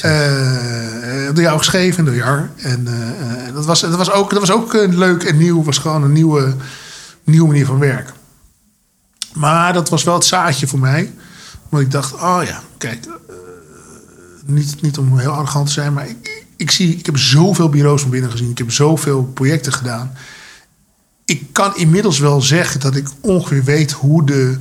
Eh, 0.00 1.34
door 1.34 1.42
jou 1.42 1.58
geschreven 1.58 1.98
en 1.98 2.04
door 2.04 2.14
Jar. 2.14 2.50
En 2.56 2.88
dat, 3.54 3.64
was, 3.64 3.80
dat, 3.80 3.96
was 3.96 4.10
ook, 4.10 4.30
dat 4.30 4.40
was 4.40 4.50
ook 4.50 4.72
leuk 4.72 5.22
en 5.22 5.36
nieuw. 5.38 5.62
was 5.62 5.78
gewoon 5.78 6.02
een 6.02 6.12
nieuwe, 6.12 6.54
nieuwe 7.24 7.46
manier 7.46 7.66
van 7.66 7.78
werken. 7.78 8.14
Maar 9.32 9.72
dat 9.72 9.88
was 9.88 10.04
wel 10.04 10.14
het 10.14 10.24
zaadje 10.24 10.66
voor 10.66 10.78
mij. 10.78 11.12
Want 11.70 11.82
ik 11.82 11.90
dacht, 11.90 12.14
oh 12.14 12.40
ja, 12.44 12.62
kijk, 12.78 13.06
eh, 13.06 13.34
niet, 14.44 14.82
niet 14.82 14.98
om 14.98 15.18
heel 15.18 15.30
arrogant 15.30 15.66
te 15.66 15.72
zijn, 15.72 15.92
maar 15.92 16.08
ik, 16.08 16.44
ik, 16.56 16.70
zie, 16.70 16.96
ik 16.96 17.06
heb 17.06 17.16
zoveel 17.16 17.68
bureaus 17.68 18.00
van 18.00 18.10
binnen 18.10 18.30
gezien. 18.30 18.50
Ik 18.50 18.58
heb 18.58 18.70
zoveel 18.70 19.24
projecten 19.24 19.72
gedaan. 19.72 20.12
Ik 21.24 21.42
kan 21.52 21.76
inmiddels 21.76 22.18
wel 22.18 22.40
zeggen 22.40 22.80
dat 22.80 22.96
ik 22.96 23.08
ongeveer 23.20 23.64
weet 23.64 23.92
hoe 23.92 24.26
de, 24.26 24.58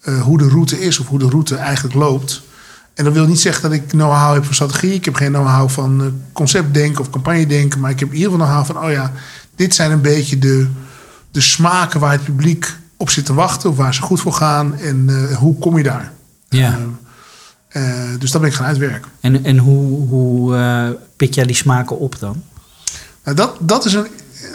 eh, 0.00 0.22
hoe 0.22 0.38
de 0.38 0.48
route 0.48 0.80
is 0.80 0.98
of 0.98 1.06
hoe 1.06 1.18
de 1.18 1.28
route 1.28 1.56
eigenlijk 1.56 1.94
loopt. 1.94 2.42
En 2.94 3.04
dat 3.04 3.12
wil 3.12 3.26
niet 3.26 3.40
zeggen 3.40 3.62
dat 3.62 3.72
ik 3.72 3.88
know-how 3.88 4.34
heb 4.34 4.44
van 4.44 4.54
strategie. 4.54 4.92
Ik 4.92 5.04
heb 5.04 5.14
geen 5.14 5.32
know-how 5.32 5.68
van 5.68 6.00
eh, 6.00 6.06
conceptdenken 6.32 7.00
of 7.00 7.10
campagne 7.10 7.46
denken. 7.46 7.80
Maar 7.80 7.90
ik 7.90 8.00
heb 8.00 8.08
in 8.08 8.16
ieder 8.16 8.30
geval 8.30 8.46
know-how 8.46 8.66
van, 8.66 8.84
oh 8.84 8.90
ja, 8.90 9.12
dit 9.56 9.74
zijn 9.74 9.90
een 9.90 10.00
beetje 10.00 10.38
de, 10.38 10.68
de 11.30 11.40
smaken 11.40 12.00
waar 12.00 12.12
het 12.12 12.24
publiek 12.24 12.76
op 12.96 13.10
zit 13.10 13.24
te 13.24 13.34
wachten. 13.34 13.70
Of 13.70 13.76
waar 13.76 13.94
ze 13.94 14.02
goed 14.02 14.20
voor 14.20 14.32
gaan. 14.32 14.78
En 14.78 15.28
hoe 15.34 15.58
kom 15.58 15.76
je 15.76 15.82
daar? 15.82 16.12
Ja. 16.50 16.78
Eh, 17.68 17.82
dus 18.18 18.30
dat 18.30 18.40
ben 18.40 18.50
ik 18.50 18.56
gaan 18.56 18.66
uitwerken. 18.66 19.10
En, 19.20 19.44
en 19.44 19.58
hoe, 19.58 20.08
hoe 20.08 20.56
eh, 20.56 20.88
pik 21.16 21.34
jij 21.34 21.44
die 21.44 21.56
smaken 21.56 21.98
op 21.98 22.18
dan? 22.18 22.42
Nou, 23.24 23.36
dat, 23.36 23.56
dat, 23.60 23.84
is 23.84 23.94
een, 23.94 24.06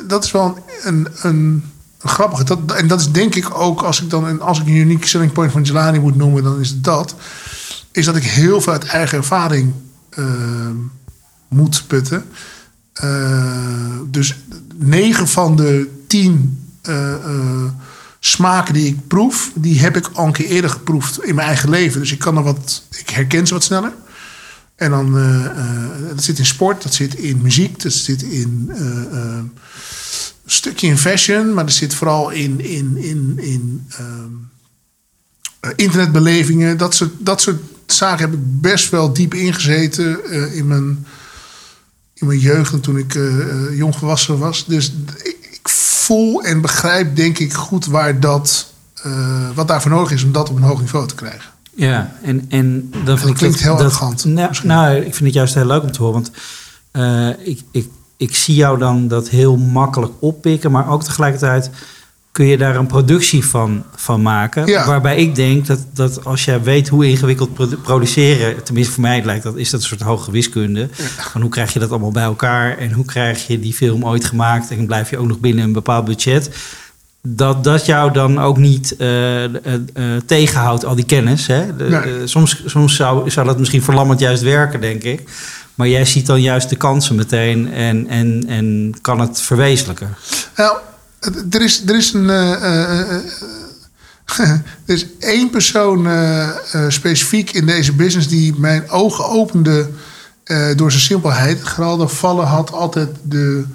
dat 0.08 0.24
is 0.24 0.32
wel 0.32 0.66
een, 0.84 1.08
een, 1.22 1.64
een 2.00 2.10
grappige. 2.10 2.44
Dat, 2.44 2.72
en 2.72 2.88
dat 2.88 3.00
is 3.00 3.12
denk 3.12 3.36
ik 3.36 3.60
ook, 3.60 3.82
als 3.82 4.02
ik 4.02 4.10
dan 4.10 4.26
een, 4.26 4.42
als 4.42 4.60
ik 4.60 4.68
een 4.68 4.76
unique 4.76 5.08
selling 5.08 5.32
point 5.32 5.52
van 5.52 5.62
Jelani 5.64 6.00
moet 6.00 6.16
noemen, 6.16 6.44
dan 6.44 6.60
is 6.60 6.82
dat. 6.82 7.16
Is 7.92 8.06
dat 8.06 8.16
ik 8.16 8.24
heel 8.24 8.62
veel 8.62 8.74
uit 8.74 8.86
eigen 8.86 9.18
ervaring 9.18 9.74
eh, 10.10 10.26
moet 11.48 11.84
putten. 11.88 12.26
Eh, 12.94 14.00
dus 14.08 14.36
negen 14.76 15.28
van 15.28 15.56
de 15.56 16.04
tien 16.08 16.60
smaken 18.26 18.74
die 18.74 18.88
ik 18.88 19.08
proef, 19.08 19.52
die 19.56 19.80
heb 19.80 19.98
ik 19.98 20.10
al 20.14 20.26
een 20.26 20.32
keer 20.32 20.46
eerder 20.46 20.70
geproefd 20.70 21.24
in 21.24 21.36
mijn 21.36 21.48
eigen 21.48 21.70
leven. 21.70 22.00
Dus 22.00 22.12
ik 22.12 22.20
kan 22.20 22.38
er 22.38 22.44
wat, 22.44 22.84
ik 22.98 23.10
herken 23.10 23.48
ze 23.48 23.54
wat 23.54 23.64
sneller. 23.64 23.94
En 24.76 24.90
dan, 24.90 25.18
eh, 25.18 25.46
eh, 25.46 26.08
dat 26.10 26.24
zit 26.24 26.38
in 26.38 26.46
sport, 26.46 26.84
dat 26.84 26.94
zit 26.94 27.16
in 27.16 27.42
muziek, 27.42 27.82
dat 27.82 27.94
zit 27.94 28.22
in 28.22 28.72
eh, 28.76 28.82
een 28.82 29.52
stukje 30.46 30.88
in 30.88 30.98
fashion, 30.98 31.54
maar 31.54 31.66
dat 31.66 31.74
zit 31.74 31.94
vooral 31.94 32.30
in, 32.30 32.60
in, 32.62 32.98
in, 32.98 33.40
in 33.40 33.88
internetbelevingen. 35.76 36.78
Dat 36.78 36.96
soort, 36.96 37.12
dat 37.20 37.42
soort 37.42 37.62
zaken 37.86 38.26
heb 38.26 38.34
ik 38.34 38.62
best 38.62 38.90
wel 38.90 39.14
diep 39.14 39.34
ingezeten 39.34 40.32
in, 40.54 40.68
mijn, 40.68 41.06
in 42.14 42.28
mijn 42.28 42.40
jeugd 42.40 42.74
en 42.74 42.82
toen 42.82 42.98
ik 42.98 43.14
jong 43.72 43.96
volwassen 43.96 44.38
was. 44.38 44.66
Dus 44.66 44.94
voel 46.06 46.44
en 46.44 46.62
begrijp 46.62 47.16
denk 47.16 47.40
ik 47.40 47.54
goed 47.54 47.86
waar 47.86 48.20
dat, 48.20 48.72
eh, 49.04 49.50
wat 49.56 49.68
daarvoor 49.68 49.92
nodig 49.92 50.12
is 50.12 50.24
om 50.24 50.32
dat 50.32 50.50
op 50.50 50.56
een 50.56 50.62
hoog 50.62 50.80
niveau 50.80 51.08
te 51.08 51.16
krijgen. 51.16 51.50
Ja, 51.76 52.16
en, 52.22 52.46
en 52.50 52.92
dan 53.04 53.18
vind 53.18 53.30
ik 53.30 53.36
klinkt 53.36 53.60
heel 53.60 53.72
dat, 53.72 53.86
arrogant, 53.86 54.26
Nou, 54.26 54.54
nou, 54.64 54.96
ik 54.96 55.16
vind 55.16 55.26
het 55.26 55.34
juist 55.34 55.54
heel 55.54 55.66
leuk 55.66 55.84
om 55.84 55.92
te 55.92 56.02
horen. 56.02 56.14
Want 56.14 56.32
eh, 56.92 57.48
ik, 57.48 57.62
ik, 57.72 57.90
ik 58.18 58.36
zie 58.36 58.56
jou 58.56 58.78
dan 58.78 59.08
dat 59.08 59.30
heel 59.30 59.58
makkelijk 59.58 60.12
oppikken. 60.20 60.72
Maar 60.72 60.90
ook 60.90 61.04
tegelijkertijd 61.04 61.70
kun 62.36 62.46
je 62.46 62.58
daar 62.58 62.76
een 62.76 62.88
productie 62.88 63.46
van, 63.46 63.84
van 63.96 64.22
maken. 64.22 64.66
Ja. 64.66 64.86
Waarbij 64.88 65.16
ik 65.18 65.36
denk 65.36 65.66
dat, 65.68 65.80
dat 65.94 66.26
als 66.26 66.46
jij 66.46 66.62
weet 66.64 66.88
hoe 66.88 67.08
ingewikkeld 67.08 67.54
produ- 67.54 67.76
produceren... 67.76 68.64
tenminste 68.64 68.94
voor 68.94 69.02
mij 69.02 69.24
lijkt 69.24 69.44
dat, 69.44 69.56
is 69.56 69.70
dat 69.70 69.82
een 69.82 69.88
soort 69.88 70.02
hoge 70.02 70.32
wiskunde. 70.32 70.90
Van 71.32 71.42
hoe 71.42 71.50
krijg 71.50 71.74
je 71.74 71.80
dat 71.80 71.90
allemaal 71.90 72.12
bij 72.12 72.24
elkaar? 72.24 72.78
En 72.78 72.92
hoe 72.92 73.06
krijg 73.06 73.48
je 73.48 73.60
die 73.60 73.74
film 73.74 74.06
ooit 74.06 74.26
gemaakt? 74.26 74.70
En 74.72 74.86
blijf 74.86 75.10
je 75.10 75.18
ook 75.18 75.28
nog 75.28 75.40
binnen 75.40 75.64
een 75.64 75.74
bepaald 75.74 76.06
budget 76.06 76.50
dat 77.22 77.64
dat 77.64 77.86
jou 77.86 78.12
dan 78.14 78.40
ook 78.42 78.58
niet 78.58 78.96
eh, 78.98 79.44
eh, 79.44 79.52
eh, 79.64 80.22
tegenhoudt, 80.26 80.86
al 80.86 80.96
die 80.96 81.06
kennis. 81.06 81.48
Hè? 81.48 81.76
De- 81.76 81.84
Nee. 81.84 82.28
soms 82.28 82.62
soms 82.66 82.96
zou, 82.96 83.30
zou 83.32 83.46
dat 83.48 83.60
misschien 83.60 83.84
verlammend 83.84 84.20
juist 84.20 84.44
werken, 84.44 84.82
denk 84.82 85.04
ik. 85.04 85.30
Maar 85.76 85.88
jij 85.88 86.06
ziet 86.06 86.26
dan 86.26 86.42
juist 86.42 86.70
de 86.70 86.76
kansen 86.76 87.16
meteen 87.16 87.72
en, 87.74 88.08
en, 88.08 88.44
en 88.48 88.94
kan 89.02 89.20
het 89.20 89.42
verwezenlijken. 89.42 90.16
Nou, 90.56 90.78
er 91.50 91.62
is, 91.62 91.84
er 91.88 91.96
is 91.96 92.14
een. 92.14 92.30
eh, 92.30 92.54
eh, 92.54 93.16
eh, 93.16 93.22
er 94.86 94.94
is 94.94 95.06
één 95.20 95.50
persoon 95.50 96.08
specifiek 96.88 97.52
in 97.52 97.66
deze 97.66 97.94
business 97.94 98.28
die 98.28 98.54
mijn 98.58 98.90
ogen 98.90 99.26
opende 99.30 99.90
door 100.76 100.92
zijn 100.92 101.04
simpelheid. 101.04 101.64
Geraldo 101.64 102.08
Vallen 102.08 102.46
had 102.46 102.72
altijd 102.72 103.10
de, 103.24 103.66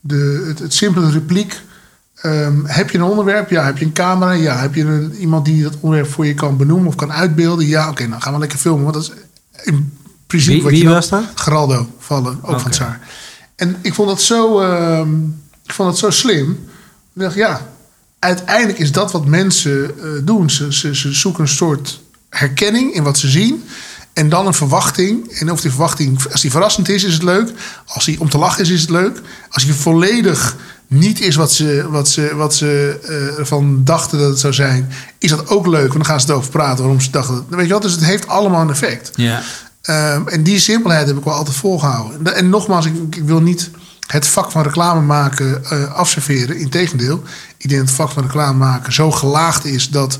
de, 0.00 0.44
het, 0.48 0.58
het 0.58 0.74
simpele 0.74 1.10
repliek. 1.10 1.60
Ehm, 2.14 2.64
heb 2.64 2.90
je 2.90 2.98
een 2.98 3.04
onderwerp? 3.04 3.50
Ja. 3.50 3.64
Heb 3.64 3.78
je 3.78 3.84
een 3.84 3.92
camera? 3.92 4.32
Ja. 4.32 4.56
Heb 4.58 4.74
je 4.74 4.84
een, 4.84 5.14
iemand 5.14 5.44
die 5.44 5.62
dat 5.62 5.76
onderwerp 5.80 6.10
voor 6.10 6.26
je 6.26 6.34
kan 6.34 6.56
benoemen 6.56 6.86
of 6.86 6.94
kan 6.94 7.12
uitbeelden? 7.12 7.66
Ja, 7.66 7.88
oké, 7.88 8.08
dan 8.08 8.22
gaan 8.22 8.32
we 8.32 8.38
lekker 8.38 8.58
filmen. 8.58 8.82
Want 8.82 8.94
dat 8.94 9.02
is 9.02 9.12
in 9.64 9.92
principe 10.26 10.52
Wie, 10.54 10.62
wat 10.62 10.72
wie 10.72 10.82
je 10.82 10.88
was 10.88 11.08
dat? 11.08 11.24
Geraldo 11.34 11.88
vallen, 11.98 12.38
ook 12.42 12.50
Oké. 12.50 12.60
van 12.60 12.70
Tsaar. 12.70 13.00
En 13.56 13.76
ik 13.80 13.94
vond 13.94 14.08
dat 14.08 14.20
zo, 14.22 14.60
ehm, 14.60 15.14
ik 15.64 15.72
vond 15.72 15.88
dat 15.88 15.98
zo 15.98 16.10
slim. 16.10 16.68
Ik 17.20 17.26
dacht, 17.26 17.38
ja, 17.38 17.66
uiteindelijk 18.18 18.78
is 18.78 18.92
dat 18.92 19.12
wat 19.12 19.26
mensen 19.26 19.98
eh, 19.98 20.08
doen. 20.24 20.50
Ze, 20.50 20.72
ze, 20.72 20.96
ze 20.96 21.12
zoeken 21.12 21.42
een 21.42 21.48
soort 21.48 22.00
herkenning 22.28 22.94
in 22.94 23.02
wat 23.02 23.18
ze 23.18 23.28
zien. 23.28 23.64
En 24.12 24.28
dan 24.28 24.46
een 24.46 24.54
verwachting. 24.54 25.30
En 25.30 25.50
of 25.50 25.60
die 25.60 25.70
verwachting, 25.70 26.30
als 26.32 26.40
die 26.40 26.50
verrassend 26.50 26.88
is, 26.88 27.04
is 27.04 27.12
het 27.12 27.22
leuk. 27.22 27.50
Als 27.86 28.04
die 28.04 28.20
om 28.20 28.28
te 28.28 28.38
lachen 28.38 28.62
is, 28.62 28.70
is 28.70 28.80
het 28.80 28.90
leuk. 28.90 29.20
Als 29.50 29.64
die 29.64 29.74
volledig 29.74 30.56
niet 30.86 31.20
is 31.20 31.34
wat 31.34 31.52
ze, 31.52 31.86
wat 31.90 32.08
ze, 32.08 32.34
wat 32.34 32.54
ze 32.54 32.98
eh, 33.02 33.38
ervan 33.38 33.84
dachten 33.84 34.18
dat 34.18 34.28
het 34.28 34.38
zou 34.38 34.52
zijn, 34.52 34.88
is 35.18 35.30
dat 35.30 35.48
ook 35.48 35.66
leuk. 35.66 35.92
Want 35.92 35.92
dan 35.92 36.04
gaan 36.04 36.20
ze 36.20 36.28
erover 36.28 36.50
praten 36.50 36.78
waarom 36.78 37.00
ze 37.00 37.10
dachten. 37.10 37.46
Weet 37.48 37.66
je 37.66 37.72
wat? 37.72 37.82
Dus 37.82 37.92
het 37.92 38.04
heeft 38.04 38.28
allemaal 38.28 38.60
een 38.60 38.70
effect. 38.70 39.10
Ja. 39.14 39.42
Ehm, 39.82 40.28
en 40.28 40.42
die 40.42 40.58
simpelheid 40.58 41.06
heb 41.06 41.16
ik 41.16 41.24
wel 41.24 41.34
altijd 41.34 41.56
volgehouden. 41.56 42.34
En 42.34 42.48
nogmaals, 42.48 42.86
ik, 42.86 42.94
ik 43.16 43.22
wil 43.24 43.40
niet 43.40 43.70
het 44.10 44.26
vak 44.26 44.50
van 44.50 44.62
reclame 44.62 45.00
maken 45.00 45.62
uh, 45.72 45.92
afserveren. 45.92 46.56
Integendeel, 46.56 47.22
ik 47.56 47.68
denk 47.68 47.80
dat 47.80 47.88
het 47.88 47.98
vak 47.98 48.10
van 48.10 48.22
reclame 48.22 48.58
maken 48.58 48.92
zo 48.92 49.10
gelaagd 49.10 49.64
is 49.64 49.88
dat 49.88 50.18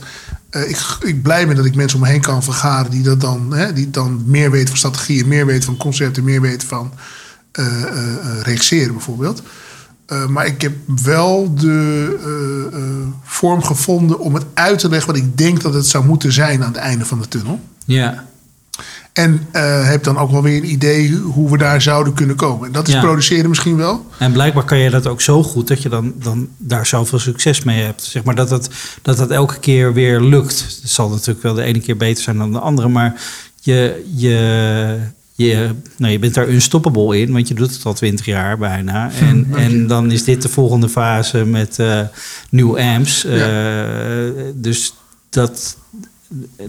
uh, 0.50 0.68
ik, 0.68 0.96
ik 1.00 1.22
blij 1.22 1.46
ben 1.46 1.56
dat 1.56 1.64
ik 1.64 1.74
mensen 1.74 1.98
om 1.98 2.04
me 2.04 2.10
heen 2.10 2.20
kan 2.20 2.42
vergaren 2.42 2.90
die, 2.90 3.02
dat 3.02 3.20
dan, 3.20 3.52
hè, 3.54 3.72
die 3.72 3.90
dan 3.90 4.22
meer 4.26 4.50
weten 4.50 4.68
van 4.68 4.76
strategieën, 4.76 5.28
meer 5.28 5.46
weten 5.46 5.64
van 5.64 5.76
concepten, 5.76 6.24
meer 6.24 6.40
weten 6.40 6.68
van 6.68 6.92
uh, 7.58 7.66
regisseren 8.42 8.92
bijvoorbeeld. 8.92 9.42
maar 10.28 10.46
ik 10.46 10.62
heb 10.62 10.72
wel 11.02 11.54
de 11.54 13.18
vorm 13.24 13.62
gevonden 13.62 14.18
om 14.18 14.34
het 14.34 14.44
uit 14.54 14.78
te 14.78 14.88
leggen 14.88 15.06
wat 15.06 15.22
ik 15.22 15.38
denk 15.38 15.60
dat 15.60 15.74
het 15.74 15.86
zou 15.86 16.04
moeten 16.04 16.32
zijn 16.32 16.62
aan 16.62 16.72
het 16.72 16.80
einde 16.80 17.04
van 17.04 17.20
de 17.20 17.28
tunnel. 17.28 17.60
Ja. 17.84 18.28
En 19.12 19.46
uh, 19.52 19.88
heb 19.88 20.04
dan 20.04 20.18
ook 20.18 20.30
wel 20.30 20.42
weer 20.42 20.56
een 20.56 20.70
idee 20.70 21.16
hoe 21.16 21.50
we 21.50 21.58
daar 21.58 21.82
zouden 21.82 22.12
kunnen 22.12 22.36
komen. 22.36 22.66
En 22.66 22.72
dat 22.72 22.88
is 22.88 22.98
produceren 22.98 23.48
misschien 23.48 23.76
wel. 23.76 24.06
En 24.18 24.32
blijkbaar 24.32 24.64
kan 24.64 24.78
je 24.78 24.90
dat 24.90 25.06
ook 25.06 25.20
zo 25.20 25.42
goed 25.42 25.68
dat 25.68 25.82
je 25.82 25.88
dan, 25.88 26.12
dan 26.22 26.48
daar 26.56 26.86
zoveel 26.86 27.18
succes 27.18 27.64
mee 27.64 27.82
hebt. 27.82 28.02
Zeg 28.02 28.24
maar 28.24 28.34
dat 28.34 28.50
het, 28.50 28.70
dat 29.02 29.18
het 29.18 29.30
elke 29.30 29.58
keer 29.58 29.92
weer 29.92 30.20
lukt. 30.20 30.80
Het 30.82 30.90
zal 30.90 31.08
natuurlijk 31.08 31.42
wel 31.42 31.54
de 31.54 31.62
ene 31.62 31.80
keer 31.80 31.96
beter 31.96 32.22
zijn 32.22 32.38
dan 32.38 32.52
de 32.52 32.58
andere. 32.58 32.88
Maar 32.88 33.22
je, 33.60 34.04
je, 34.14 34.98
je, 35.32 35.70
nou, 35.96 36.12
je 36.12 36.18
bent 36.18 36.34
daar 36.34 36.48
unstoppable 36.48 37.20
in, 37.20 37.32
want 37.32 37.48
je 37.48 37.54
doet 37.54 37.72
het 37.72 37.84
al 37.84 37.94
twintig 37.94 38.26
jaar 38.26 38.58
bijna. 38.58 39.10
En, 39.20 39.46
en 39.54 39.86
dan 39.86 40.10
is 40.10 40.24
dit 40.24 40.42
de 40.42 40.48
volgende 40.48 40.88
fase 40.88 41.44
met 41.44 41.78
uh, 41.78 42.00
New 42.50 42.78
Amps. 42.78 43.24
Uh, 43.24 43.38
ja. 43.38 44.32
Dus 44.54 44.94
dat, 45.30 45.76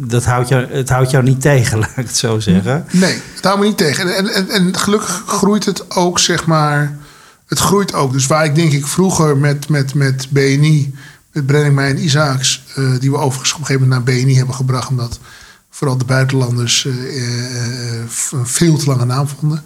dat 0.02 0.26
houdt 0.26 0.48
jou, 0.48 0.66
het 0.72 0.90
houdt 0.90 1.12
jou 1.12 1.24
niet 1.24 1.42
tegen, 1.42 1.80
laat 1.80 1.98
ik 1.98 2.08
het 2.08 2.18
zo 2.18 2.40
zeggen. 2.40 2.86
Nee, 2.92 3.22
het 3.36 3.44
houdt 3.44 3.60
me 3.60 3.66
niet 3.66 3.78
tegen. 3.78 4.16
En, 4.16 4.34
en, 4.34 4.50
en 4.50 4.78
gelukkig 4.78 5.24
groeit 5.26 5.66
het 5.66 5.92
ook, 5.92 6.20
zeg 6.20 6.46
maar. 6.46 6.98
Het 7.46 7.60
groeit 7.60 7.94
ook. 7.94 8.14
Dus 8.14 8.28
waar 8.28 8.46
ik 8.46 8.56
denk 8.56 8.72
ik 8.72 8.88
vroeger 8.88 9.38
met, 9.38 9.70
met, 9.70 9.94
met 9.94 10.28
BNI, 10.30 10.94
met 11.32 11.50
en 11.78 12.04
Isaacs, 12.04 12.64
uh, 12.78 13.00
die 13.00 13.12
we 13.12 13.18
overigens 13.18 13.54
op 13.54 13.60
een 13.60 13.66
gegeven 13.66 13.88
moment 13.88 14.06
naar 14.06 14.16
BNI 14.16 14.36
hebben 14.36 14.56
gebracht, 14.56 14.90
omdat 14.90 15.20
vooral 15.70 15.98
de 15.98 16.06
buitenlanders 16.06 16.84
uh, 16.84 16.94
uh, 16.94 18.00
een 18.32 18.48
veel 18.48 18.78
te 18.78 18.86
lange 18.86 19.06
naam 19.06 19.28
vonden. 19.28 19.64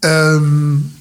Um, 0.00 0.92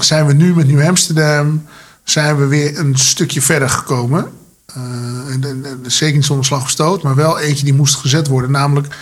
zijn 0.00 0.26
we 0.26 0.32
nu 0.32 0.54
met 0.54 0.66
Nieuw 0.66 0.82
Amsterdam, 0.82 1.64
zijn 2.04 2.36
we 2.36 2.46
weer 2.46 2.78
een 2.78 2.96
stukje 2.98 3.42
verder 3.42 3.68
gekomen. 3.68 4.30
Uh, 4.76 5.34
en, 5.34 5.64
en, 5.64 5.80
zeker 5.86 6.14
niet 6.14 6.24
zonder 6.24 6.44
slag 6.44 6.62
of 6.62 6.70
stoot, 6.70 7.02
maar 7.02 7.14
wel 7.14 7.38
eentje 7.38 7.64
die 7.64 7.74
moest 7.74 7.94
gezet 7.94 8.26
worden. 8.26 8.50
Namelijk 8.50 8.94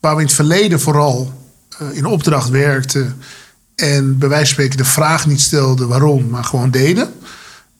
waar 0.00 0.14
we 0.14 0.20
in 0.20 0.26
het 0.26 0.34
verleden 0.34 0.80
vooral 0.80 1.32
uh, 1.82 1.96
in 1.96 2.06
opdracht 2.06 2.48
werkten. 2.48 3.16
En 3.74 4.18
bij 4.18 4.28
wijze 4.28 4.44
van 4.44 4.52
spreken 4.52 4.76
de 4.76 4.84
vraag 4.84 5.26
niet 5.26 5.40
stelden 5.40 5.88
waarom, 5.88 6.28
maar 6.28 6.44
gewoon 6.44 6.70
deden. 6.70 7.12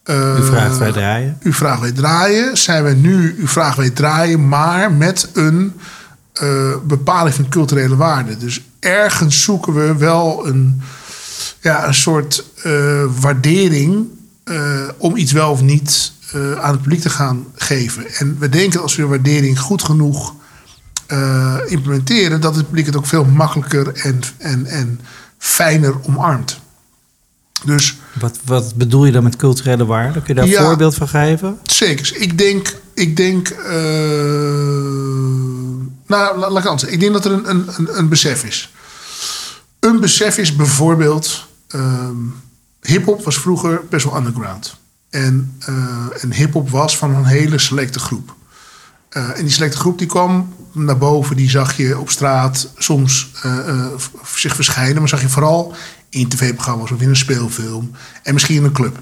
Uh, 0.05 0.39
u 0.39 0.45
vraagt 0.45 0.79
wij 0.79 0.93
draaien. 0.93 1.39
U 1.43 1.53
vraagt 1.53 1.81
wij 1.81 1.93
draaien. 1.93 2.57
Zijn 2.59 2.85
we 2.85 2.91
nu, 2.91 3.35
u 3.39 3.49
vraagt 3.49 3.77
wij 3.77 3.91
draaien, 3.91 4.49
maar 4.49 4.93
met 4.93 5.29
een 5.33 5.73
bepaling 6.83 7.35
van 7.35 7.49
culturele 7.49 7.97
waarden. 7.97 8.39
Dus 8.39 8.61
ergens 8.81 9.43
zoeken 9.43 9.75
we 9.75 9.97
wel 9.97 10.47
een, 10.47 10.83
ja, 11.61 11.87
een 11.87 11.95
soort 11.95 12.45
waardering 13.21 14.07
om 14.99 15.17
iets 15.17 15.33
wel 15.33 15.51
of 15.51 15.63
niet 15.63 16.13
uh, 16.35 16.53
aan 16.53 16.73
het 16.73 16.83
publiek 16.83 17.01
te 17.01 17.11
gaan 17.11 17.47
geven. 17.55 18.15
En 18.15 18.37
we 18.39 18.49
denken 18.49 18.83
als 18.83 18.97
we 18.97 19.07
waardering 19.07 19.61
goed 19.61 19.83
genoeg 19.83 20.35
uh, 21.09 21.57
implementeren, 21.67 22.41
dat 22.41 22.57
het 22.57 22.67
publiek 22.67 22.87
het 22.87 22.97
ook 22.97 23.07
veel 23.07 23.25
makkelijker 23.25 23.95
en, 23.95 24.21
en, 24.39 24.67
en 24.67 25.01
fijner 25.39 25.95
omarmt. 26.03 26.61
Dus, 27.65 27.99
wat, 28.21 28.39
wat 28.45 28.75
bedoel 28.75 29.05
je 29.05 29.13
dan 29.13 29.23
met 29.23 29.37
culturele 29.37 29.87
waarde? 29.87 30.23
Kun 30.23 30.35
je 30.35 30.35
daar 30.35 30.45
een 30.45 30.67
voorbeeld 30.67 30.95
van 30.95 31.09
geven? 31.09 31.59
Zeker. 31.63 32.17
Ik 32.17 32.39
denk, 32.39 32.75
ik 32.95 33.17
denk, 33.17 33.51
uh, 33.51 33.57
nou, 36.07 36.39
laat 36.39 36.59
ik 36.59 36.67
anders. 36.67 36.85
Ik 36.85 37.01
denk 37.01 37.13
dat 37.13 37.25
er 37.25 37.33
een, 37.33 37.49
een, 37.49 37.99
een 37.99 38.09
besef 38.09 38.45
is. 38.45 38.73
Een 39.81 40.01
besef 40.01 40.39
is 40.39 40.57
bijvoorbeeld, 40.57 41.47
um, 41.75 42.35
hip-hop 42.81 43.25
was 43.25 43.39
vroeger 43.39 43.81
best 43.91 44.05
wel 44.05 44.17
underground. 44.17 44.81
En, 45.13 45.59
uh, 45.69 46.23
en 46.23 46.33
hip-hop 46.33 46.71
was 46.71 46.97
van 46.97 47.15
een 47.15 47.25
hele 47.25 47.59
selecte 47.59 47.99
groep. 47.99 48.35
Uh, 49.11 49.39
en 49.39 49.43
die 49.43 49.53
selecte 49.53 49.77
groep 49.77 49.99
die 49.99 50.07
kwam 50.07 50.55
naar 50.73 50.99
boven, 50.99 51.37
die 51.37 51.51
zag 51.51 51.77
je 51.77 51.99
op 51.99 52.11
straat 52.11 52.69
soms 52.77 53.31
uh, 53.47 53.87
zich 54.35 54.55
verschijnen, 54.55 54.99
maar 54.99 55.09
zag 55.09 55.21
je 55.21 55.29
vooral 55.29 55.75
in 56.09 56.29
tv-programma's 56.29 56.91
of 56.91 57.01
in 57.01 57.09
een 57.09 57.17
speelfilm 57.17 57.91
en 58.23 58.33
misschien 58.33 58.57
in 58.57 58.65
een 58.65 58.73
club. 58.73 58.99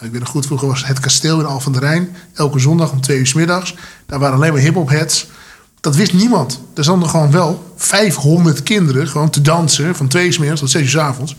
ik 0.00 0.10
weet 0.10 0.20
nog 0.20 0.28
goed, 0.28 0.46
vroeger 0.46 0.68
was 0.68 0.86
het 0.86 1.00
kasteel 1.00 1.40
in 1.40 1.46
Al 1.46 1.60
van 1.60 1.72
der 1.72 1.82
Rijn, 1.82 2.16
elke 2.34 2.58
zondag 2.58 2.92
om 2.92 3.00
twee 3.00 3.18
uur 3.18 3.26
s 3.26 3.34
middags. 3.34 3.74
Daar 4.06 4.18
waren 4.18 4.36
alleen 4.36 4.52
maar 4.52 4.62
hip-hop 4.62 4.88
heads. 4.88 5.28
Dat 5.80 5.96
wist 5.96 6.12
niemand. 6.12 6.60
Er 6.74 6.84
stonden 6.84 7.08
gewoon 7.08 7.30
wel 7.30 7.72
500 7.76 8.62
kinderen 8.62 9.08
gewoon 9.08 9.30
te 9.30 9.40
dansen 9.40 9.94
van 9.96 10.08
twee 10.08 10.26
uur 10.26 10.32
s 10.32 10.38
middags 10.38 10.60
tot 10.60 10.70
zes 10.70 10.82
uur 10.82 10.88
s 10.88 10.96
avonds 10.96 11.36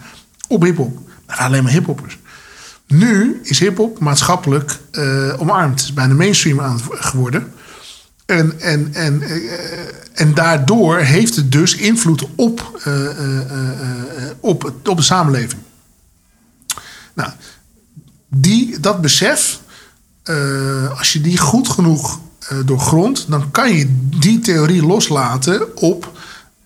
op 0.48 0.64
hip-hop. 0.64 0.96
Dat 0.96 1.06
waren 1.28 1.46
alleen 1.46 1.64
maar 1.64 1.72
hip-hoppers. 1.72 2.18
Nu 2.88 3.40
is 3.44 3.60
hip-hop 3.60 4.00
maatschappelijk 4.00 4.80
uh, 4.92 5.34
omarmd. 5.38 5.80
Het 5.80 5.90
is 5.90 5.94
bijna 5.94 6.14
mainstream 6.14 6.80
geworden. 6.90 7.52
En, 8.26 8.60
en, 8.60 8.94
en, 8.94 9.22
uh, 9.22 9.42
en 10.14 10.34
daardoor 10.34 10.98
heeft 10.98 11.36
het 11.36 11.52
dus 11.52 11.76
invloed 11.76 12.28
op, 12.36 12.82
op, 14.40 14.74
de 14.84 15.02
samenleving. 15.02 15.62
Nou, 17.14 17.32
die, 18.28 18.80
dat 18.80 19.02
besef, 19.02 19.60
als 20.98 21.14
je 21.14 21.22
die 21.22 21.38
goed 21.38 21.70
genoeg 21.70 22.20
doorgrondt, 22.66 23.26
dan 23.30 23.52
kan 23.52 23.74
je 23.74 24.08
die 24.20 24.40
theorie 24.40 24.86
loslaten 24.86 25.78
op 25.78 26.17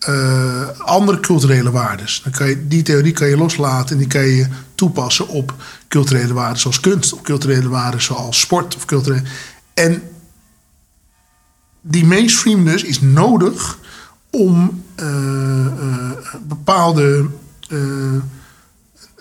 uh, 0.10 0.68
andere 0.80 1.20
culturele 1.20 1.72
waarden. 1.72 2.06
Dan 2.24 2.32
kan 2.32 2.50
je, 2.50 2.68
die 2.68 2.84
theorie 2.84 3.14
kan 3.14 3.28
je 3.28 3.38
loslaten 3.38 3.92
en 3.92 3.98
die 3.98 4.08
kan 4.08 4.26
je 4.26 4.48
toepassen 4.76 5.28
op 5.28 5.56
culturele 5.88 6.34
waarden 6.34 6.60
zoals 6.60 6.80
kunst, 6.80 7.14
op 7.14 7.24
culturele 7.24 7.70
waarden 7.70 8.02
zoals 8.02 8.40
sport 8.40 8.76
of 8.76 8.86
culturele. 8.86 9.24
En 9.74 10.02
die 11.82 12.06
mainstream 12.06 12.66
dus 12.66 12.84
is 12.84 13.02
nodig 13.02 13.78
om 14.30 14.84
uh, 14.96 15.68
bepaalde 16.48 17.26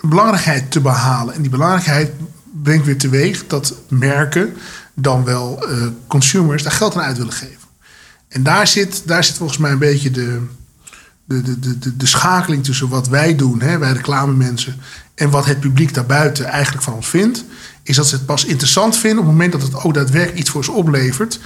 belangrijkheid 0.00 0.70
te 0.70 0.80
behalen. 0.80 1.34
En 1.34 1.42
die 1.42 1.50
belangrijkheid 1.50 2.12
brengt 2.62 2.86
weer 2.86 2.98
teweeg 2.98 3.46
dat 3.46 3.74
merken 3.88 4.56
dan 4.94 5.24
wel 5.24 5.64
consumers 6.06 6.62
daar 6.62 6.72
geld 6.72 6.94
aan 6.94 7.02
uit 7.02 7.16
willen 7.16 7.32
geven. 7.32 7.68
En 8.28 8.42
daar 8.42 8.66
zit, 8.66 9.02
daar 9.06 9.24
zit 9.24 9.36
volgens 9.36 9.58
mij 9.58 9.70
een 9.70 9.78
beetje 9.78 10.10
de, 10.10 10.46
de, 11.30 11.58
de, 11.60 11.78
de, 11.78 11.96
de 11.96 12.06
schakeling 12.06 12.64
tussen 12.64 12.88
wat 12.88 13.08
wij 13.08 13.36
doen, 13.36 13.60
hè, 13.60 13.78
wij 13.78 13.92
reclamemensen, 13.92 14.76
en 15.14 15.30
wat 15.30 15.44
het 15.44 15.60
publiek 15.60 15.94
daarbuiten 15.94 16.44
eigenlijk 16.44 16.84
van 16.84 16.94
ons 16.94 17.08
vindt, 17.08 17.44
is 17.82 17.96
dat 17.96 18.06
ze 18.06 18.14
het 18.14 18.26
pas 18.26 18.44
interessant 18.44 18.96
vinden 18.96 19.18
op 19.18 19.24
het 19.24 19.32
moment 19.32 19.52
dat 19.52 19.62
het 19.62 19.74
ook 19.84 19.94
daadwerkelijk 19.94 20.38
iets 20.38 20.50
voor 20.50 20.64
ze 20.64 20.72
oplevert. 20.72 21.40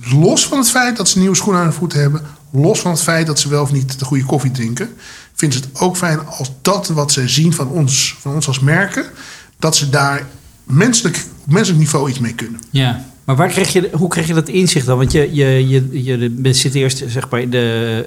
Los 0.00 0.46
van 0.46 0.58
het 0.58 0.70
feit 0.70 0.96
dat 0.96 1.08
ze 1.08 1.18
nieuwe 1.18 1.36
schoenen 1.36 1.62
aan 1.62 1.68
de 1.68 1.74
voet 1.74 1.92
hebben, 1.92 2.22
los 2.50 2.80
van 2.80 2.90
het 2.90 3.02
feit 3.02 3.26
dat 3.26 3.38
ze 3.38 3.48
wel 3.48 3.62
of 3.62 3.72
niet 3.72 3.98
de 3.98 4.04
goede 4.04 4.24
koffie 4.24 4.50
drinken, 4.50 4.88
vinden 5.34 5.58
ze 5.58 5.64
het 5.64 5.80
ook 5.80 5.96
fijn 5.96 6.26
als 6.26 6.52
dat 6.62 6.88
wat 6.88 7.12
ze 7.12 7.28
zien 7.28 7.52
van 7.52 7.68
ons, 7.68 8.16
van 8.20 8.34
ons 8.34 8.46
als 8.46 8.60
merken, 8.60 9.04
dat 9.58 9.76
ze 9.76 9.90
daar 9.90 10.26
menselijk, 10.64 11.24
op 11.44 11.52
menselijk 11.52 11.78
niveau 11.78 12.10
iets 12.10 12.18
mee 12.18 12.34
kunnen. 12.34 12.60
Ja. 12.70 13.04
Maar 13.26 13.36
waar 13.36 13.48
krijg 13.48 13.72
je, 13.72 13.90
hoe 13.92 14.08
krijg 14.08 14.26
je 14.26 14.34
dat 14.34 14.48
inzicht 14.48 14.86
dan? 14.86 14.98
Want 14.98 15.12
je, 15.12 15.34
je, 15.34 15.68
je, 15.68 16.02
je 16.42 16.52
zit 16.52 16.74
eerst 16.74 17.04
zeg 17.06 17.30
maar 17.30 17.48
de. 17.48 18.04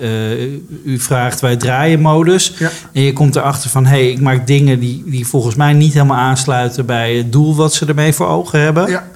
Uh, 0.86 0.94
u 0.94 1.00
vraagt 1.00 1.40
wij 1.40 1.56
draaien 1.56 2.00
modus. 2.00 2.54
Ja. 2.58 2.72
En 2.94 3.02
je 3.02 3.14
komt 3.14 3.36
erachter 3.36 3.70
van 3.70 3.86
hé, 3.86 3.90
hey, 3.90 4.12
ik 4.12 4.20
maak 4.20 4.48
dingen 4.48 4.80
die, 4.80 5.04
die 5.06 5.28
volgens 5.28 5.56
mij 5.56 5.74
niet 5.74 5.94
helemaal 5.94 6.18
aansluiten 6.18 6.86
bij 6.86 7.16
het 7.16 7.32
doel 7.32 7.56
wat 7.56 7.74
ze 7.74 7.86
ermee 7.86 8.14
voor 8.14 8.28
ogen 8.28 8.60
hebben. 8.60 8.90
Ja. 8.90 9.08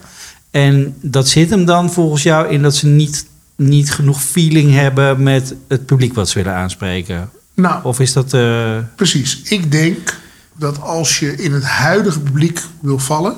En 0.51 0.95
dat 1.01 1.27
zit 1.27 1.49
hem 1.49 1.65
dan 1.65 1.91
volgens 1.91 2.23
jou 2.23 2.49
in 2.49 2.61
dat 2.61 2.75
ze 2.75 2.87
niet, 2.87 3.25
niet 3.55 3.91
genoeg 3.91 4.21
feeling 4.21 4.73
hebben 4.73 5.23
met 5.23 5.55
het 5.67 5.85
publiek 5.85 6.13
wat 6.13 6.29
ze 6.29 6.37
willen 6.37 6.57
aanspreken. 6.57 7.29
Nou, 7.53 7.83
of 7.83 7.99
is 7.99 8.13
dat. 8.13 8.33
Uh... 8.33 8.77
Precies. 8.95 9.41
Ik 9.43 9.71
denk 9.71 10.19
dat 10.57 10.81
als 10.81 11.19
je 11.19 11.35
in 11.35 11.53
het 11.53 11.63
huidige 11.63 12.19
publiek 12.19 12.61
wil 12.79 12.99
vallen 12.99 13.35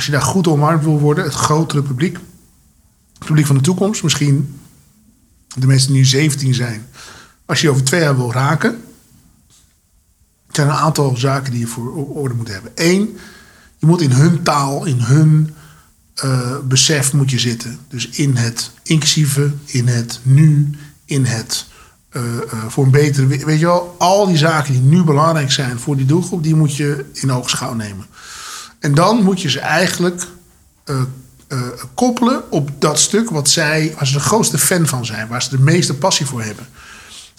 als 0.00 0.08
je 0.08 0.14
daar 0.14 0.26
goed 0.26 0.46
omarmd 0.46 0.84
wil 0.84 0.98
worden, 0.98 1.24
het 1.24 1.34
grotere 1.34 1.82
publiek, 1.82 2.18
het 3.18 3.26
publiek 3.26 3.46
van 3.46 3.56
de 3.56 3.62
toekomst, 3.62 4.02
misschien 4.02 4.60
de 5.54 5.66
mensen 5.66 5.88
die 5.88 5.96
nu 5.96 6.04
17 6.04 6.54
zijn, 6.54 6.86
als 7.46 7.60
je 7.60 7.70
over 7.70 7.84
twee 7.84 8.00
jaar 8.00 8.16
wil 8.16 8.32
raken, 8.32 8.82
zijn 10.50 10.66
er 10.66 10.72
een 10.72 10.78
aantal 10.78 11.16
zaken 11.16 11.50
die 11.50 11.60
je 11.60 11.66
voor 11.66 11.92
orde 12.06 12.34
moet 12.34 12.48
hebben. 12.48 12.72
Eén, 12.74 13.18
je 13.78 13.86
moet 13.86 14.00
in 14.00 14.10
hun 14.10 14.42
taal, 14.42 14.84
in 14.84 15.00
hun 15.00 15.54
eh, 16.14 16.58
besef 16.64 17.12
moet 17.12 17.30
je 17.30 17.38
zitten. 17.38 17.78
Dus 17.88 18.08
in 18.08 18.36
het 18.36 18.70
inclusieve, 18.82 19.52
in 19.64 19.88
het 19.88 20.20
nu, 20.22 20.70
in 21.04 21.24
het 21.24 21.66
eh, 22.08 22.22
eh, 22.36 22.66
voor 22.68 22.84
een 22.84 22.90
betere... 22.90 23.26
Weet 23.26 23.60
je 23.60 23.66
wel, 23.66 23.94
al 23.98 24.26
die 24.26 24.36
zaken 24.36 24.72
die 24.72 24.82
nu 24.82 25.02
belangrijk 25.02 25.50
zijn 25.50 25.78
voor 25.78 25.96
die 25.96 26.06
doelgroep... 26.06 26.42
die 26.42 26.54
moet 26.54 26.76
je 26.76 27.04
in 27.12 27.32
oogschouw 27.32 27.74
nemen. 27.74 28.06
En 28.80 28.94
dan 28.94 29.22
moet 29.22 29.40
je 29.42 29.50
ze 29.50 29.60
eigenlijk 29.60 30.26
eh, 30.84 31.00
eh, 31.48 31.58
koppelen 31.94 32.52
op 32.52 32.70
dat 32.78 32.98
stuk... 33.00 33.30
Wat 33.30 33.48
zij, 33.48 33.92
waar 33.96 34.06
ze 34.06 34.12
de 34.12 34.20
grootste 34.20 34.58
fan 34.58 34.86
van 34.86 35.06
zijn. 35.06 35.28
Waar 35.28 35.42
ze 35.42 35.50
de 35.50 35.58
meeste 35.58 35.94
passie 35.94 36.26
voor 36.26 36.42
hebben. 36.42 36.66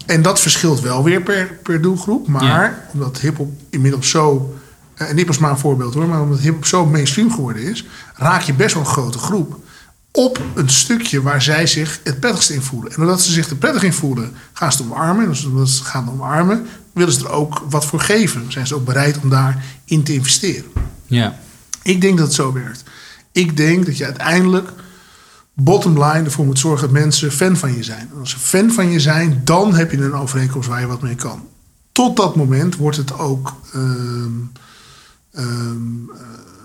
En 0.05 0.21
dat 0.21 0.39
verschilt 0.39 0.79
wel 0.81 1.03
weer 1.03 1.21
per, 1.21 1.59
per 1.63 1.81
doelgroep. 1.81 2.27
Maar 2.27 2.43
Ja. 2.43 2.85
omdat 2.93 3.19
hiphop 3.19 3.51
inmiddels 3.69 4.09
zo... 4.09 4.55
eh, 4.95 5.09
En 5.09 5.15
dit 5.15 5.27
was 5.27 5.37
maar 5.37 5.51
een 5.51 5.57
voorbeeld 5.57 5.93
hoor. 5.93 6.07
Maar 6.07 6.21
omdat 6.21 6.39
hiphop 6.39 6.65
zo 6.65 6.85
mainstream 6.85 7.31
geworden 7.31 7.63
is... 7.63 7.85
raak 8.15 8.41
je 8.41 8.53
best 8.53 8.73
wel 8.73 8.83
een 8.83 8.89
grote 8.89 9.17
groep 9.17 9.59
op 10.13 10.41
een 10.55 10.69
stukje 10.69 11.21
waar 11.21 11.41
zij 11.41 11.67
zich 11.67 11.99
het 12.03 12.19
prettigst 12.19 12.49
in 12.49 12.61
voelen. 12.61 12.91
En 12.91 12.97
doordat 12.97 13.21
ze 13.21 13.31
zich 13.31 13.49
er 13.49 13.55
prettig 13.55 13.83
in 13.83 13.93
voelen, 13.93 14.31
gaan 14.53 14.71
ze 14.71 14.77
het 14.83 14.91
omarmen. 14.91 15.27
En 15.27 15.35
ze- 15.35 15.47
omdat 15.47 15.69
ze 15.69 15.83
gaan 15.83 16.09
omarmen, 16.09 16.65
willen 16.93 17.13
ze 17.13 17.19
er 17.19 17.29
ook 17.29 17.63
wat 17.69 17.85
voor 17.85 17.99
geven. 17.99 18.51
Zijn 18.51 18.67
ze 18.67 18.75
ook 18.75 18.85
bereid 18.85 19.17
om 19.23 19.29
daarin 19.29 20.03
te 20.03 20.13
investeren. 20.13 20.65
Ja. 21.11 21.39
Ik 21.83 22.01
denk 22.01 22.17
dat 22.17 22.27
het 22.27 22.35
zo 22.35 22.53
werkt. 22.53 22.83
Ik 23.31 23.57
denk 23.57 23.85
dat 23.85 23.97
je 23.97 24.05
uiteindelijk, 24.05 24.69
bottom 25.53 26.03
line, 26.03 26.25
ervoor 26.25 26.45
moet 26.45 26.59
zorgen 26.59 26.81
dat 26.81 27.01
mensen 27.01 27.31
fan 27.31 27.57
van 27.57 27.75
je 27.75 27.83
zijn. 27.83 28.09
En 28.13 28.19
als 28.19 28.29
ze 28.29 28.39
fan 28.39 28.71
van 28.71 28.91
je 28.91 28.99
zijn, 28.99 29.41
dan 29.43 29.73
heb 29.73 29.91
je 29.91 29.97
een 29.97 30.13
overeenkomst 30.13 30.69
waar 30.69 30.79
je 30.79 30.87
wat 30.87 31.01
mee 31.01 31.15
kan. 31.15 31.47
Tot 31.91 32.17
dat 32.17 32.35
moment 32.35 32.75
wordt 32.75 32.97
het 32.97 33.17
ook 33.17 33.55
ehm, 33.73 34.31
ehm, 35.31 36.09
eh, 36.13 36.21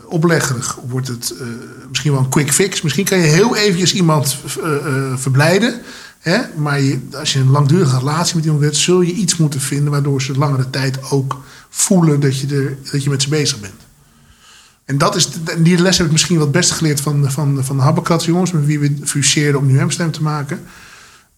opleggerig. 0.09 0.79
Wordt 0.89 1.09
het 1.09 1.35
eh, 1.41 1.47
misschien 1.89 2.13
wel 2.13 2.21
een 2.21 2.29
quick 2.29 2.53
fix. 2.53 2.83
Misschien 2.83 3.05
kan 3.05 3.19
je 3.19 3.25
heel 3.25 3.57
eventjes 3.57 3.95
iemand 3.95 4.39
eh, 4.63 5.17
verblijden. 5.17 5.81
Hè? 6.19 6.41
Maar 6.57 6.81
als 7.13 7.33
je 7.33 7.39
een 7.39 7.51
langdurige 7.51 7.99
relatie 7.99 8.37
met 8.37 8.45
iemand 8.45 8.63
hebt, 8.63 8.77
zul 8.77 9.01
je 9.01 9.13
iets 9.13 9.37
moeten 9.37 9.61
vinden 9.61 9.91
waardoor 9.91 10.23
ze 10.23 10.39
langere 10.39 10.71
tijd 10.71 11.11
ook 11.11 11.43
voelen 11.69 12.21
dat 12.21 12.41
je, 12.41 12.47
er, 12.47 12.79
dat 12.93 13.03
je 13.03 13.11
met 13.11 13.23
ze 13.23 13.29
bezig 13.29 13.61
bent. 13.61 13.86
En 14.87 14.99
dat 14.99 15.17
is, 15.17 15.29
die 15.59 15.79
les 15.79 15.99
heb 15.99 16.07
ik 16.07 16.13
misschien 16.13 16.39
wat 16.39 16.53
best 16.53 16.71
geleerd 16.71 17.01
van, 17.01 17.33
van, 17.33 17.65
van 17.65 17.77
de 17.77 17.83
Habbakat 17.83 18.25
jongens, 18.25 18.53
met 18.53 18.67
wie 18.67 18.79
we 18.79 18.97
fuseerden 19.05 19.61
om 19.61 19.67
nu 19.67 19.81
Amsterdam 19.81 20.13
te 20.13 20.23
maken. 20.23 20.61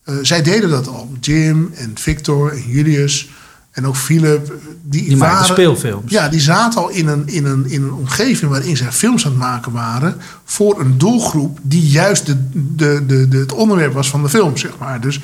Eh, 0.05 0.15
zij 0.23 0.43
deden 0.43 0.71
dat 0.71 0.89
al. 0.89 1.13
Jim 1.21 1.71
en 1.75 1.93
Victor 1.95 2.53
en 2.53 2.63
Julius 2.71 3.29
en 3.71 3.87
ook 3.87 3.97
Philip. 3.97 4.53
Die, 4.83 5.05
Die 5.05 5.17
maakten 5.17 5.39
waren, 5.39 5.55
speelfilms. 5.55 6.13
Ja, 6.13 6.29
die 6.29 6.41
zaten 6.41 6.81
al 6.81 6.89
in 6.89 7.09
een, 7.09 7.29
in, 7.29 7.45
een, 7.45 7.71
in 7.71 7.83
een 7.83 7.93
omgeving 7.93 8.51
waarin 8.51 8.77
zij 8.77 8.93
films 8.93 9.25
aan 9.25 9.31
het 9.31 9.41
maken 9.41 9.73
waren. 9.73 10.17
voor 10.45 10.81
een 10.81 10.99
doelgroep 10.99 11.59
die 11.63 11.87
juist 11.89 12.27
de, 12.27 12.37
de, 12.53 13.03
de, 13.07 13.29
de, 13.29 13.39
het 13.39 13.53
onderwerp 13.53 13.93
was 13.93 14.11
van 14.11 14.23
de 14.23 14.29
film, 14.29 14.57
zeg 14.57 14.79
maar. 14.79 15.01
Dus 15.01 15.21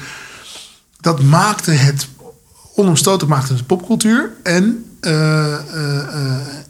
dat 1.01 1.23
maakte 1.23 1.71
het 1.71 2.09
onomstotelijk 2.75 3.31
maakte 3.31 3.53
het 3.53 3.67
popcultuur. 3.67 4.33
En, 4.43 4.53
eh, 4.53 4.63
eh, 4.63 4.67
eh, 4.67 4.84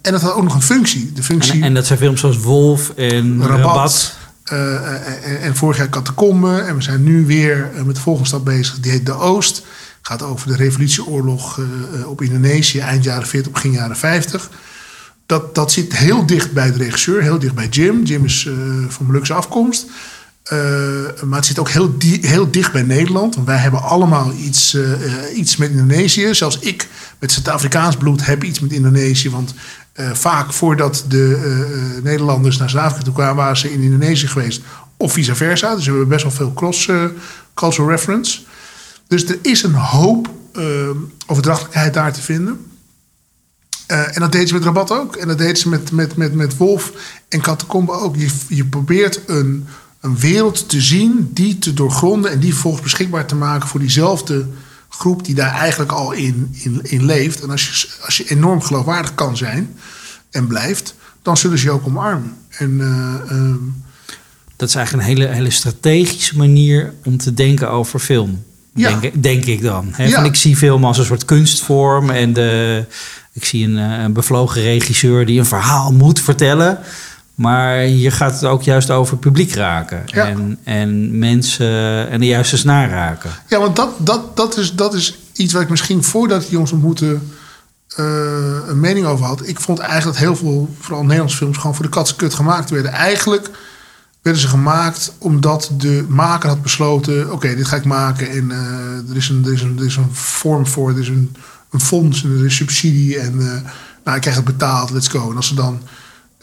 en 0.01 0.11
dat 0.11 0.21
had 0.21 0.33
ook 0.33 0.43
nog 0.43 0.55
een 0.55 0.61
functie. 0.61 1.11
De 1.13 1.23
functie 1.23 1.53
En, 1.53 1.63
en 1.63 1.73
dat 1.73 1.85
zijn 1.85 1.99
films 1.99 2.19
zoals 2.19 2.37
Wolf 2.37 2.89
en 2.95 3.41
Rabat. 3.41 3.57
Rabat. 3.65 4.15
eh, 4.43 4.75
eh, 4.75 5.31
en, 5.31 5.41
en 5.41 5.55
vorig 5.55 5.77
jaar 5.77 5.89
Catacombe. 5.89 6.57
En 6.57 6.75
we 6.75 6.81
zijn 6.81 7.03
nu 7.03 7.25
weer 7.25 7.69
eh, 7.75 7.83
met 7.83 7.95
de 7.95 8.01
volgende 8.01 8.27
stap 8.27 8.45
bezig. 8.45 8.79
Die 8.79 8.91
heet 8.91 9.05
De 9.05 9.13
Oost. 9.13 9.63
Gaat 10.01 10.23
over 10.23 10.47
de 10.47 10.55
revolutieoorlog 10.55 11.59
eh, 11.59 11.65
eh, 11.99 12.07
op 12.09 12.21
Indonesië. 12.21 12.79
Eind 12.79 13.03
jaren 13.03 13.27
40, 13.27 13.51
begin 13.51 13.71
jaren 13.71 13.97
50. 13.97 14.49
Dat, 15.25 15.55
dat 15.55 15.71
zit 15.71 15.97
heel 15.97 16.25
dicht 16.25 16.51
bij 16.51 16.71
de 16.71 16.77
regisseur. 16.77 17.21
Heel 17.21 17.39
dicht 17.39 17.53
bij 17.55 17.67
Jim. 17.67 18.03
Jim 18.03 18.25
is 18.25 18.45
eh, 18.47 18.53
van 18.87 19.05
Molukse 19.05 19.33
afkomst. 19.33 19.85
Eh, 20.45 21.23
maar 21.23 21.37
het 21.37 21.45
zit 21.45 21.59
ook 21.59 21.69
heel, 21.69 21.95
heel 22.21 22.51
dicht 22.51 22.71
bij 22.71 22.81
Nederland. 22.81 23.37
Wij 23.45 23.57
hebben 23.57 23.81
allemaal 23.81 24.31
iets, 24.33 24.73
eh, 24.73 25.37
iets 25.37 25.55
met 25.57 25.69
Indonesië. 25.69 26.33
Zelfs 26.33 26.59
ik 26.59 26.87
met 27.19 27.31
Zuid-Afrikaans 27.31 27.97
bloed 27.97 28.25
heb 28.25 28.43
iets 28.43 28.59
met 28.59 28.71
Indonesië. 28.71 29.29
Want 29.29 29.53
eh, 29.93 30.11
vaak 30.13 30.53
voordat 30.53 31.05
de 31.07 31.99
Nederlanders 32.03 32.57
naar 32.57 32.69
Zuid-Afrika 32.69 33.03
toe 33.03 33.13
kwamen... 33.13 33.35
waren 33.35 33.57
ze 33.57 33.73
in 33.73 33.81
Indonesië 33.81 34.27
geweest. 34.27 34.61
Of 34.97 35.13
vice 35.13 35.35
versa. 35.35 35.75
Dus 35.75 35.83
we 35.85 35.89
hebben 35.89 36.07
best 36.07 36.23
wel 36.23 36.31
veel 36.31 36.53
cross-cultural 36.53 37.89
reference. 37.89 38.41
Dus 39.07 39.25
er 39.25 39.37
is 39.41 39.63
een 39.63 39.73
hoop 39.73 40.29
overdrachtelijkheid 41.27 41.93
daar 41.93 42.13
te 42.13 42.21
vinden. 42.21 42.65
En 43.87 44.19
dat 44.19 44.31
deed 44.31 44.47
ze 44.47 44.53
met 44.53 44.63
Rabat 44.63 44.91
ook. 44.91 45.15
En 45.15 45.27
dat 45.27 45.37
deed 45.37 45.59
ze 45.59 45.69
met, 45.69 45.91
met, 45.91 46.15
met, 46.15 46.33
met 46.33 46.57
Wolf 46.57 46.91
en 47.29 47.41
Catacombe 47.41 47.91
ook. 47.91 48.15
Je, 48.15 48.29
je 48.47 48.65
probeert 48.65 49.21
een, 49.25 49.67
een 50.05 50.17
wereld 50.17 50.69
te 50.69 50.81
zien, 50.81 51.29
die 51.33 51.59
te 51.59 51.73
doorgronden... 51.73 52.31
en 52.31 52.39
die 52.39 52.51
vervolgens 52.51 52.83
beschikbaar 52.83 53.25
te 53.25 53.35
maken 53.35 53.67
voor 53.67 53.79
diezelfde 53.79 54.45
groep... 54.89 55.25
die 55.25 55.35
daar 55.35 55.51
eigenlijk 55.53 55.91
al 55.91 56.11
in, 56.11 56.49
in, 56.51 56.79
in 56.83 57.05
leeft. 57.05 57.41
En 57.41 57.49
als 57.49 57.67
je, 57.67 57.87
als 58.05 58.17
je 58.17 58.29
enorm 58.29 58.61
geloofwaardig 58.61 59.15
kan 59.15 59.37
zijn 59.37 59.75
en 60.31 60.47
blijft... 60.47 60.95
dan 61.21 61.37
zullen 61.37 61.57
ze 61.57 61.65
je 61.65 61.71
ook 61.71 61.85
omarmen. 61.87 62.37
En 62.49 62.81
eh, 62.81 63.31
ehm, 63.31 63.57
Dat 64.55 64.69
is 64.69 64.75
eigenlijk 64.75 65.07
een 65.07 65.15
hele, 65.15 65.33
hele 65.33 65.49
strategische 65.49 66.37
manier 66.37 66.93
om 67.03 67.17
te 67.17 67.33
denken 67.33 67.69
over 67.69 67.99
film. 67.99 68.43
Ja. 68.73 68.99
Denk, 68.99 69.23
denk 69.23 69.45
ik 69.45 69.61
dan. 69.61 69.87
Hè? 69.91 70.03
Ja. 70.03 70.15
Van, 70.15 70.25
ik 70.25 70.35
zie 70.35 70.55
film 70.55 70.85
als 70.85 70.97
een 70.97 71.05
soort 71.05 71.25
kunstvorm. 71.25 72.09
En 72.09 72.33
de, 72.33 72.85
ik 73.33 73.45
zie 73.45 73.67
een, 73.67 73.77
eh, 73.77 74.03
een 74.03 74.13
bevlogen 74.13 74.61
regisseur 74.61 75.25
die 75.25 75.39
een 75.39 75.45
verhaal 75.45 75.93
moet 75.93 76.19
vertellen. 76.19 76.79
Maar 77.35 77.77
hier 77.79 78.11
gaat 78.11 78.33
het 78.33 78.43
ook 78.45 78.63
juist 78.63 78.91
over 78.91 79.17
publiek 79.17 79.53
raken. 79.53 80.03
Ja. 80.05 80.27
En, 80.27 80.59
en 80.63 81.19
mensen 81.19 82.09
en 82.09 82.19
de 82.19 82.25
juiste 82.25 82.57
snaar 82.57 82.89
raken. 82.89 83.31
Ja, 83.47 83.59
want 83.59 83.75
dat, 83.75 83.89
dat, 83.97 84.37
dat, 84.37 84.57
is, 84.57 84.73
dat 84.73 84.93
is 84.93 85.19
iets 85.33 85.53
waar 85.53 85.61
ik 85.61 85.69
misschien 85.69 86.03
voordat 86.03 86.41
die 86.41 86.51
jongens 86.51 86.71
ontmoeten 86.71 87.31
eh, 87.95 88.67
een 88.67 88.79
mening 88.79 89.05
over 89.05 89.25
had. 89.25 89.47
Ik 89.47 89.59
vond 89.59 89.79
eigenlijk 89.79 90.17
dat 90.17 90.27
heel 90.27 90.35
veel, 90.35 90.75
vooral 90.79 91.03
Nederlandse 91.03 91.37
films, 91.37 91.57
gewoon 91.57 91.75
voor 91.75 91.85
de 91.85 91.91
katsenkut 91.91 92.33
gemaakt 92.33 92.69
werden. 92.69 92.91
Eigenlijk 92.91 93.49
werden 94.21 94.41
ze 94.41 94.47
gemaakt 94.47 95.13
omdat 95.17 95.71
de 95.77 96.05
maker 96.07 96.49
had 96.49 96.61
besloten: 96.61 97.31
oké, 97.31 97.55
dit 97.55 97.67
ga 97.67 97.75
ik 97.75 97.85
maken 97.85 98.29
en 98.29 98.51
eh, 98.51 99.09
er, 99.09 99.15
is 99.15 99.29
een, 99.29 99.45
er, 99.45 99.53
is 99.53 99.61
een, 99.61 99.77
er 99.79 99.85
is 99.85 99.95
een 99.95 100.13
vorm 100.13 100.67
voor, 100.67 100.89
er 100.89 100.99
is 100.99 101.07
een, 101.07 101.35
een 101.71 101.81
fonds 101.81 102.23
en 102.23 102.37
er 102.37 102.45
is 102.45 102.55
subsidie 102.55 103.19
en 103.19 103.39
eh, 103.39 103.71
nou, 104.03 104.15
ik 104.15 104.21
krijg 104.21 104.35
het 104.35 104.45
betaald, 104.45 104.89
let's 104.89 105.07
go. 105.07 105.29
En 105.29 105.35
als 105.35 105.49
er 105.49 105.55
dan 105.55 105.81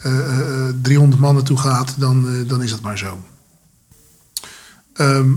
eh, 0.03 0.39
eh, 0.39 0.75
300 0.81 1.21
man 1.21 1.33
naartoe 1.35 1.57
gaat, 1.57 1.93
dan, 1.97 2.27
eh, 2.29 2.47
dan 2.47 2.63
is 2.63 2.69
dat 2.69 2.81
maar 2.81 2.97
zo. 2.97 3.23
Ehm, 4.93 5.31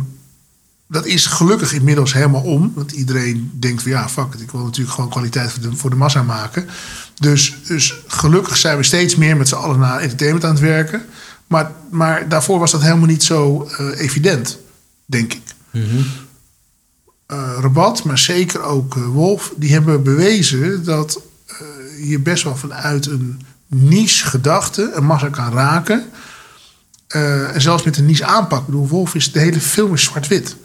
dat 0.89 1.07
is 1.07 1.27
gelukkig 1.27 1.73
inmiddels 1.73 2.13
helemaal 2.13 2.43
om. 2.43 2.73
Want 2.75 2.93
iedereen 2.93 3.51
denkt 3.55 3.83
van 3.83 3.91
ja, 3.91 4.09
fuck 4.09 4.35
it. 4.35 4.41
Ik 4.41 4.51
wil 4.51 4.65
natuurlijk 4.65 4.95
gewoon 4.95 5.11
kwaliteit 5.11 5.53
voor 5.53 5.63
de, 5.63 5.77
voor 5.77 5.91
de 5.91 5.97
massa 5.97 6.23
maken. 6.23 6.67
Dus, 7.15 7.55
dus 7.67 7.95
gelukkig 8.07 8.57
zijn 8.57 8.77
we 8.77 8.83
steeds 8.83 9.17
meer 9.17 9.37
met 9.37 9.49
z'n 9.49 9.55
allen 9.55 9.79
naar 9.79 10.01
entertainment 10.01 10.45
aan 10.45 10.51
het 10.51 10.61
werken. 10.61 11.07
Maar, 11.47 11.73
maar 11.91 12.29
daarvoor 12.29 12.59
was 12.59 12.71
dat 12.71 12.83
helemaal 12.83 13.07
niet 13.07 13.25
zo 13.25 13.65
eh, 13.65 14.01
evident, 14.01 14.59
denk 15.07 15.33
ik. 15.33 15.55
Eh, 17.27 17.59
Rabat, 17.61 18.05
maar 18.05 18.19
zeker 18.19 18.63
ook 18.63 18.97
eh, 18.97 19.07
Wolf, 19.07 19.53
die 19.57 19.73
hebben 19.73 20.03
bewezen 20.03 20.85
dat 20.85 21.23
eh, 21.47 22.11
je 22.11 22.19
best 22.19 22.45
wel 22.45 22.57
vanuit 22.57 23.07
een 23.07 23.41
niche 23.67 24.27
gedachte 24.27 24.91
een 24.95 25.05
massa 25.05 25.29
kan 25.29 25.53
raken. 25.53 26.05
Eh, 27.07 27.55
en 27.55 27.61
zelfs 27.61 27.83
met 27.83 27.97
een 27.97 28.07
niche 28.07 28.25
aanpak. 28.25 28.69
Ik 28.69 28.75
Wolf 28.75 29.15
is 29.15 29.33
de 29.33 29.39
hele 29.39 29.61
film 29.61 29.95
is 29.95 30.03
zwart-wit. 30.03 30.57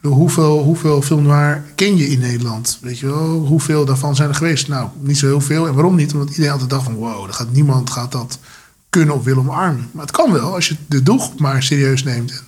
Hoeveel, 0.00 0.62
hoeveel 0.62 1.02
film 1.02 1.32
ken 1.74 1.96
je 1.96 2.08
in 2.08 2.18
Nederland? 2.18 2.78
Weet 2.80 2.98
je 2.98 3.06
wel, 3.06 3.46
hoeveel 3.46 3.84
daarvan 3.84 4.16
zijn 4.16 4.28
er 4.28 4.34
geweest? 4.34 4.68
Nou, 4.68 4.88
niet 4.98 5.18
zo 5.18 5.26
heel 5.26 5.40
veel. 5.40 5.66
En 5.66 5.74
waarom 5.74 5.94
niet? 5.94 6.12
Omdat 6.12 6.28
iedereen 6.28 6.50
altijd 6.50 6.70
dacht 6.70 6.84
van... 6.84 6.94
wow, 6.94 7.26
er 7.26 7.34
gaat, 7.34 7.52
niemand 7.52 7.90
gaat 7.90 8.12
dat 8.12 8.38
kunnen 8.90 9.14
of 9.14 9.24
willen 9.24 9.42
omarmen. 9.42 9.90
Maar 9.92 10.02
het 10.02 10.14
kan 10.14 10.32
wel 10.32 10.54
als 10.54 10.68
je 10.68 10.76
de 10.86 11.02
doelgroep 11.02 11.40
maar 11.40 11.62
serieus 11.62 12.02
neemt. 12.02 12.44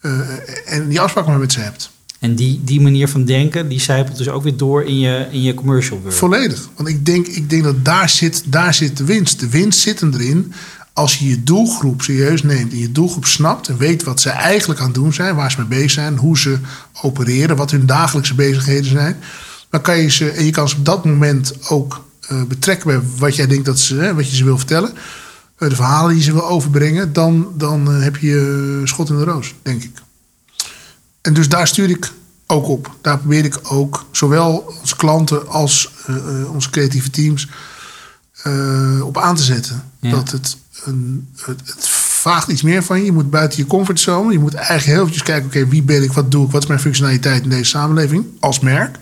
En, 0.00 0.26
eh, 0.46 0.74
en 0.74 0.88
die 0.88 1.00
afspraak 1.00 1.26
maar 1.26 1.38
met 1.38 1.52
ze 1.52 1.60
hebt. 1.60 1.90
En 2.24 2.34
die, 2.34 2.60
die 2.64 2.80
manier 2.80 3.08
van 3.08 3.24
denken, 3.24 3.68
die 3.68 3.80
zijpelt 3.80 4.18
dus 4.18 4.28
ook 4.28 4.42
weer 4.42 4.56
door 4.56 4.82
in 4.82 4.98
je, 4.98 5.26
in 5.30 5.42
je 5.42 5.54
commercial 5.54 6.00
world. 6.00 6.14
Volledig. 6.14 6.68
Want 6.76 6.88
ik 6.88 7.06
denk, 7.06 7.26
ik 7.26 7.50
denk 7.50 7.64
dat 7.64 7.84
daar 7.84 8.08
zit, 8.08 8.42
daar 8.46 8.74
zit 8.74 8.96
de 8.96 9.04
winst. 9.04 9.40
De 9.40 9.48
winst 9.48 9.78
zit 9.78 10.02
erin 10.02 10.52
als 10.92 11.18
je 11.18 11.28
je 11.28 11.42
doelgroep 11.42 12.02
serieus 12.02 12.42
neemt 12.42 12.72
en 12.72 12.78
je 12.78 12.92
doelgroep 12.92 13.24
snapt 13.24 13.68
en 13.68 13.76
weet 13.76 14.02
wat 14.02 14.20
ze 14.20 14.30
eigenlijk 14.30 14.80
aan 14.80 14.86
het 14.86 14.94
doen 14.94 15.12
zijn, 15.12 15.34
waar 15.34 15.50
ze 15.50 15.58
mee 15.58 15.68
bezig 15.68 15.90
zijn, 15.90 16.16
hoe 16.16 16.38
ze 16.38 16.58
opereren, 17.02 17.56
wat 17.56 17.70
hun 17.70 17.86
dagelijkse 17.86 18.34
bezigheden 18.34 18.90
zijn. 18.90 19.16
Dan 19.70 19.80
kan 19.80 19.98
je 19.98 20.10
ze, 20.10 20.30
en 20.30 20.44
je 20.44 20.50
kan 20.50 20.68
ze 20.68 20.76
op 20.76 20.84
dat 20.84 21.04
moment 21.04 21.54
ook 21.68 22.04
eh, 22.28 22.42
betrekken 22.42 22.86
bij 22.86 23.00
wat 23.18 23.36
jij 23.36 23.46
denkt 23.46 23.64
dat 23.64 23.78
ze, 23.78 23.94
hè, 23.94 24.14
wat 24.14 24.30
je 24.30 24.36
ze 24.36 24.44
wil 24.44 24.58
vertellen. 24.58 24.92
eh, 25.58 25.68
de 25.68 25.74
verhalen 25.74 26.14
die 26.14 26.22
ze 26.22 26.32
wil 26.32 26.48
overbrengen, 26.48 27.12
dan, 27.12 27.48
dan 27.56 27.90
eh, 27.92 28.02
heb 28.02 28.16
je 28.16 28.80
schot 28.84 29.10
in 29.10 29.16
de 29.16 29.24
roos, 29.24 29.54
denk 29.62 29.82
ik. 29.82 30.02
En 31.24 31.34
dus 31.34 31.48
daar 31.48 31.66
stuur 31.66 31.90
ik 31.90 32.12
ook 32.46 32.68
op. 32.68 32.96
Daar 33.00 33.18
probeer 33.18 33.44
ik 33.44 33.60
ook 33.62 34.04
zowel 34.10 34.74
onze 34.80 34.96
klanten 34.96 35.48
als 35.48 35.92
eh, 36.06 36.16
eh, 36.16 36.52
onze 36.54 36.70
creatieve 36.70 37.10
teams 37.10 37.48
eh, 38.42 39.00
op 39.04 39.18
aan 39.18 39.36
te 39.36 39.42
zetten. 39.42 39.82
Ja. 40.00 40.10
Dat 40.10 40.30
het, 40.30 40.56
een, 40.84 41.28
het, 41.36 41.60
het 41.64 41.88
vraagt 41.88 42.48
iets 42.48 42.62
meer 42.62 42.82
van 42.82 42.98
je. 42.98 43.04
Je 43.04 43.12
moet 43.12 43.30
buiten 43.30 43.58
je 43.58 43.66
comfortzone. 43.66 44.32
Je 44.32 44.38
moet 44.38 44.54
eigenlijk 44.54 44.86
heel 44.86 44.98
eventjes 44.98 45.22
kijken, 45.22 45.46
oké, 45.46 45.66
wie 45.66 45.82
ben 45.82 46.02
ik, 46.02 46.12
wat 46.12 46.30
doe 46.30 46.46
ik, 46.46 46.52
wat 46.52 46.62
is 46.62 46.68
mijn 46.68 46.80
functionaliteit 46.80 47.42
in 47.42 47.50
deze 47.50 47.64
samenleving 47.64 48.26
als 48.40 48.60
merk. 48.60 48.98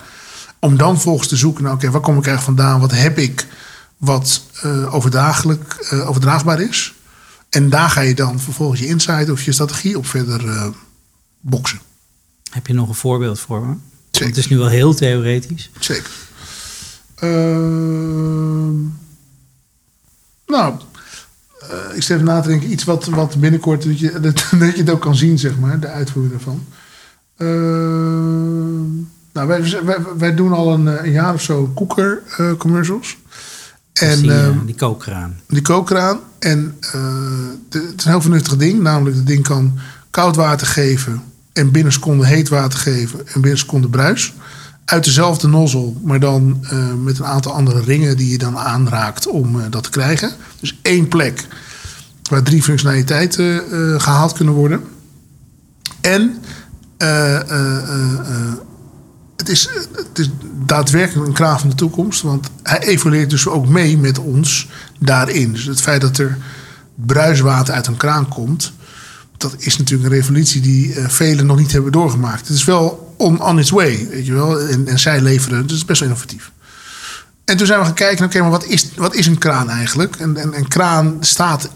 Om 0.59 0.77
dan 0.77 1.01
volgens 1.01 1.29
te 1.29 1.37
zoeken 1.37 1.65
naar, 1.65 1.73
oké, 1.73 1.91
waar 1.91 2.01
kom 2.01 2.19
ik 2.19 2.27
eigenlijk 2.27 2.59
vandaan? 2.59 2.81
Wat 2.81 2.93
heb 2.93 3.19
ik 3.19 3.47
wat 3.97 4.43
eh 4.63 4.95
overdagelijk, 4.95 5.93
overdraagbaar 6.07 6.61
is? 6.61 6.95
En 7.49 7.71
daar 7.71 7.91
ga 7.91 8.01
je 8.01 8.15
dan 8.15 8.41
vervolgens 8.41 8.81
je 8.81 8.87
insight 8.87 9.31
of 9.31 9.43
je 9.43 9.53
strategie 9.53 9.99
op 9.99 10.07
verder 10.07 10.73
boksen. 11.41 11.81
Heb 12.53 12.67
je 12.67 12.73
nog 12.73 12.89
een 12.89 12.95
voorbeeld 12.95 13.41
voor 13.41 13.61
me? 13.61 13.67
Want 13.67 13.79
Zeker. 14.11 14.29
het 14.29 14.37
is 14.37 14.49
nu 14.49 14.59
wel 14.59 14.69
heel 14.69 14.95
theoretisch. 14.95 15.71
Zeker. 15.81 16.11
Ehm, 17.15 18.81
nou, 20.47 20.75
eh, 21.61 21.97
ik 21.97 22.03
zit 22.03 22.11
even 22.11 22.25
na 22.25 22.41
te 22.41 22.49
denken. 22.49 22.73
Iets 22.73 22.85
wat, 22.85 23.05
wat 23.07 23.41
binnenkort, 23.41 23.83
dat 23.85 23.99
je, 23.99 24.11
dat, 24.21 24.45
dat 24.59 24.73
je 24.75 24.81
het 24.81 24.91
ook 24.91 25.01
kan 25.01 25.17
zien, 25.17 25.39
zeg 25.39 25.59
maar. 25.59 25.81
De 25.81 25.87
uitvoering 25.89 26.35
daarvan. 26.35 26.65
Ehm, 27.37 28.95
nou, 29.33 29.47
wij, 29.49 29.85
wij, 29.85 29.97
wij 30.19 30.35
doen 30.35 30.53
al 30.53 30.73
een, 30.73 30.89
eh, 30.89 31.05
een 31.05 31.11
jaar 31.13 31.35
of 31.35 31.43
zo 31.43 31.71
koeker 31.75 32.23
eh, 32.37 32.53
commercials. 32.59 33.17
En, 33.93 34.09
En 34.11 34.21
die, 34.21 34.33
ehm, 34.33 34.65
die 34.67 34.75
kookkraan. 34.75 35.41
die 35.49 35.63
kookkraan. 35.63 36.21
En 36.39 36.77
de- 36.81 37.79
het 37.79 37.99
is 37.99 38.05
een 38.05 38.11
heel 38.11 38.21
vernuftig 38.21 38.57
ding. 38.57 38.81
Namelijk, 38.81 39.17
het 39.17 39.27
ding 39.27 39.43
kan 39.43 39.79
koud 40.11 40.37
water 40.37 40.67
geven. 40.67 41.23
En 41.53 41.65
binnen 41.65 41.85
een 41.85 41.93
seconde 41.93 42.27
heet 42.27 42.49
water 42.49 42.79
geven. 42.79 43.19
En 43.19 43.33
binnen 43.33 43.51
een 43.51 43.59
seconde 43.59 43.89
bruis. 43.89 44.35
Uit 44.85 45.05
dezelfde 45.05 45.49
nozzel, 45.49 46.01
maar 46.03 46.21
dan 46.21 46.59
eh, 46.63 46.95
met 46.95 47.19
een 47.19 47.25
aantal 47.25 47.53
andere 47.53 47.81
ringen 47.81 48.17
die 48.17 48.31
je 48.31 48.39
dan 48.39 48.59
aanraakt 48.59 49.27
om 49.27 49.61
eh, 49.61 49.67
dat 49.71 49.83
te 49.83 49.91
krijgen. 49.91 50.33
Dus 50.61 50.79
één 50.83 51.09
plek 51.09 51.47
waar 52.31 52.43
drie 52.43 52.63
functionaliteiten 52.63 53.71
eh, 53.71 54.01
gehaald 54.01 54.33
kunnen 54.33 54.55
worden. 54.55 54.81
En 56.01 56.37
het, 59.37 59.49
is, 59.49 59.69
het 59.93 60.19
is 60.19 60.31
daadwerkelijk 60.67 61.27
een 61.29 61.35
kraan 61.35 61.61
van 61.61 61.69
de 61.69 61.75
toekomst. 61.75 62.23
Want 62.23 62.49
hij 62.63 62.79
evolueert 62.79 63.31
dus 63.31 63.49
ook 63.49 63.69
mee 63.69 63.99
met 63.99 64.19
ons 64.19 64.69
daarin. 64.99 65.53
Dus 65.53 65.65
het 65.65 65.81
feit 65.81 66.01
dat 66.01 66.19
er 66.19 66.39
bruiswater 66.95 67.75
uit 67.75 67.87
een 67.87 67.97
kraan 67.97 68.29
komt... 68.29 68.73
dat 69.43 69.55
is 69.59 69.77
natuurlijk 69.77 70.11
een 70.11 70.17
revolutie 70.17 70.61
die 70.61 70.95
eh, 70.95 71.09
velen 71.09 71.47
nog 71.47 71.59
niet 71.59 71.73
hebben 71.73 71.93
doorgemaakt. 71.93 72.49
Het 72.49 72.57
is 72.57 72.65
wel 72.65 73.15
on, 73.17 73.43
on 73.43 73.59
its 73.59 73.71
way, 73.71 74.09
weet 74.11 74.27
je 74.27 74.33
wel. 74.33 74.61
En, 74.61 74.87
en 74.89 74.99
zij 74.99 75.21
leveren, 75.21 75.63
dus 75.63 75.71
het 75.71 75.81
is 75.81 75.85
best 75.85 76.01
wel 76.01 76.09
innovatief. 76.09 76.51
En 77.45 77.57
toen 77.57 77.67
zijn 77.67 77.79
we 77.79 77.85
gaan 77.85 77.95
kijken, 77.95 78.25
oké, 78.25 78.41
maar 78.41 78.51
wat 78.51 78.65
is, 78.65 78.89
wat 78.97 79.15
is 79.15 79.27
een 79.27 79.39
kraan 79.39 79.71
eigenlijk? 79.71 80.17
En, 80.17 80.37
en 80.37 80.57
een 80.57 80.69
kraan 80.69 81.17
staat 81.21 81.69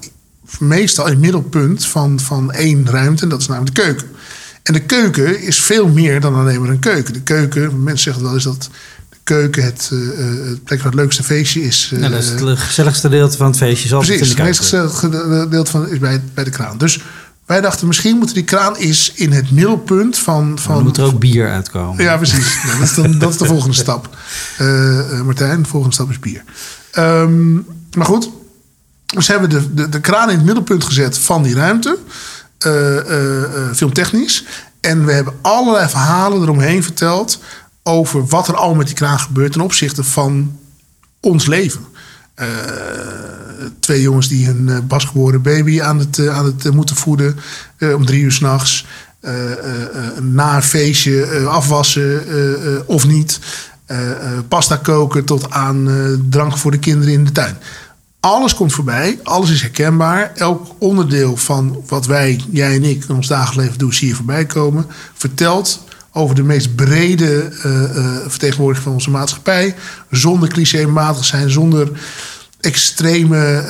meestal 0.59 1.05
in 1.05 1.11
het 1.13 1.21
middelpunt 1.21 1.87
van, 1.87 2.21
van 2.21 2.53
één 2.53 2.91
ruimte, 2.91 3.23
en 3.23 3.29
dat 3.29 3.41
is 3.41 3.47
namelijk 3.47 3.75
de 3.75 3.83
keuken. 3.83 4.07
En 4.63 4.73
de 4.73 4.81
keuken 4.81 5.41
is 5.41 5.61
veel 5.61 5.89
meer 5.89 6.21
dan 6.21 6.35
alleen 6.35 6.61
maar 6.61 6.71
een 6.71 6.79
keuken. 6.79 7.13
De 7.13 7.23
keuken, 7.23 7.83
mensen 7.83 8.05
zeggen 8.05 8.23
wel 8.23 8.35
eens 8.35 8.45
dat 8.45 8.71
de 9.09 9.17
keuken 9.25 9.65
het, 9.65 9.91
eh, 9.93 9.99
eh, 9.99 10.47
het 10.49 10.65
plek 10.65 10.79
waar 10.79 10.93
het 10.93 11.01
leukste 11.01 11.23
feestje 11.23 11.63
is. 11.63 11.93
nou, 11.95 12.13
dat 12.13 12.23
is 12.23 12.29
het 12.29 12.59
gezelligste 12.59 13.09
gedeelte 13.09 13.37
van 13.37 13.47
het 13.47 13.57
feestje. 13.57 13.85
Is 13.85 14.07
Precies, 14.07 14.21
in 14.21 14.29
het 14.29 14.37
de 14.37 14.43
meest 14.43 14.71
keuken. 14.71 14.91
gezellige 14.91 15.41
gedeelte 15.41 15.71
van 15.71 15.89
is 15.89 15.99
bij, 15.99 16.23
bij 16.35 16.45
de 16.45 16.51
kraan. 16.51 16.79
Dus 16.79 17.01
wij 17.47 17.61
dachten, 17.61 17.87
misschien 17.87 18.19
moet 18.19 18.35
die 18.35 18.45
kraan 18.45 18.79
is 18.79 19.13
in 19.15 19.33
het 19.33 19.51
middelpunt 19.51 20.19
van. 20.19 20.49
Dan 20.49 20.59
van 20.59 20.83
moet 20.83 20.97
er 20.97 21.05
ook 21.05 21.19
bier 21.19 21.51
uitkomen. 21.51 22.05
ja, 22.05 22.17
precies. 22.17 22.57
Nou, 22.65 22.79
dat, 22.79 22.89
is 22.89 22.95
dan, 22.95 23.19
dat 23.19 23.31
is 23.31 23.37
de 23.37 23.45
volgende 23.45 23.77
stap. 23.77 24.17
Eh, 24.59 24.99
eh, 25.19 25.25
Martijn, 25.25 25.63
de 25.63 25.69
volgende 25.69 25.95
stap 25.95 26.11
is 26.11 26.19
bier. 26.19 26.45
Ehm, 26.93 27.55
maar 27.97 28.07
goed, 28.07 28.31
dus 29.07 29.29
hebben 29.29 29.49
we 29.51 29.57
de, 29.57 29.75
de, 29.75 29.89
de 29.89 30.01
kraan 30.01 30.31
in 30.31 30.37
het 30.37 30.45
middelpunt 30.45 30.85
gezet 30.85 31.19
van 31.19 31.43
die 31.43 31.55
ruimte. 31.55 31.99
eh, 32.59 32.99
eh, 32.99 33.75
filmtechnisch. 33.75 34.45
En 34.81 35.05
we 35.05 35.13
hebben 35.13 35.35
allerlei 35.43 35.89
verhalen 35.89 36.43
eromheen 36.43 36.83
verteld. 36.83 37.39
over 37.83 38.27
wat 38.27 38.49
er 38.49 38.57
al 38.57 38.75
met 38.75 38.87
die 38.87 38.95
kraan 38.97 39.19
gebeurt 39.21 39.53
ten 39.53 39.61
opzichte 39.61 40.05
van 40.05 40.59
ons 41.21 41.47
leven. 41.47 41.87
Eh, 42.37 42.47
twee 43.81 44.01
jongens 44.01 44.29
die 44.29 44.47
hun 44.47 44.69
eh, 44.69 44.79
pasgeboren 44.89 45.43
baby 45.43 45.83
aan 45.83 45.99
het, 45.99 46.19
eh, 46.19 46.37
aan 46.37 46.45
het 46.45 46.75
moeten 46.75 46.97
voeden 46.97 47.37
om 47.81 48.07
drie 48.07 48.23
uur 48.23 48.33
s'nachts. 48.33 48.87
Na 50.21 50.57
een 50.57 50.63
feestje 50.63 51.47
afwassen 51.49 52.23
of 52.87 53.07
niet. 53.07 53.41
Pasta 54.49 54.77
koken 54.77 55.25
tot 55.25 55.51
aan 55.51 55.89
drank 56.31 56.59
voor 56.59 56.71
de 56.71 56.79
kinderen 56.79 57.15
in 57.15 57.25
de 57.25 57.33
tuin. 57.33 57.57
Alles 58.21 58.55
komt 58.55 58.73
voorbij, 58.73 59.19
alles 59.23 59.51
is 59.51 59.63
herkenbaar. 59.63 60.33
Elk 60.35 60.67
onderdeel 60.79 61.37
van 61.37 61.83
wat 61.87 62.07
wij, 62.07 62.41
jij 62.51 62.75
en 62.75 62.85
ik, 62.85 63.05
in 63.09 63.15
ons 63.15 63.27
dagelijks 63.27 63.63
leven 63.63 63.79
doen, 63.79 63.93
zie 63.93 64.09
je 64.09 64.15
voorbij 64.15 64.47
komen. 64.47 64.87
Vertelt 65.15 65.85
over 66.17 66.35
de 66.35 66.43
meest 66.43 66.75
brede 66.75 67.51
eh, 67.63 67.97
eh, 67.97 68.05
vertegenwoordiging 68.27 68.85
van 68.85 68.93
onze 68.95 69.11
maatschappij. 69.11 69.75
Zonder 70.11 70.49
clichématig 70.49 71.25
zijn, 71.25 71.51
zonder 71.51 71.91
extreme 72.61 73.63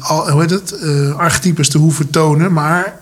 al- 0.00 0.30
hoe 0.30 0.40
heet 0.40 0.50
het? 0.50 0.74
Archetypes 1.16 1.68
te 1.68 1.78
hoeven 1.78 2.10
tonen, 2.10 2.52
maar 2.52 2.94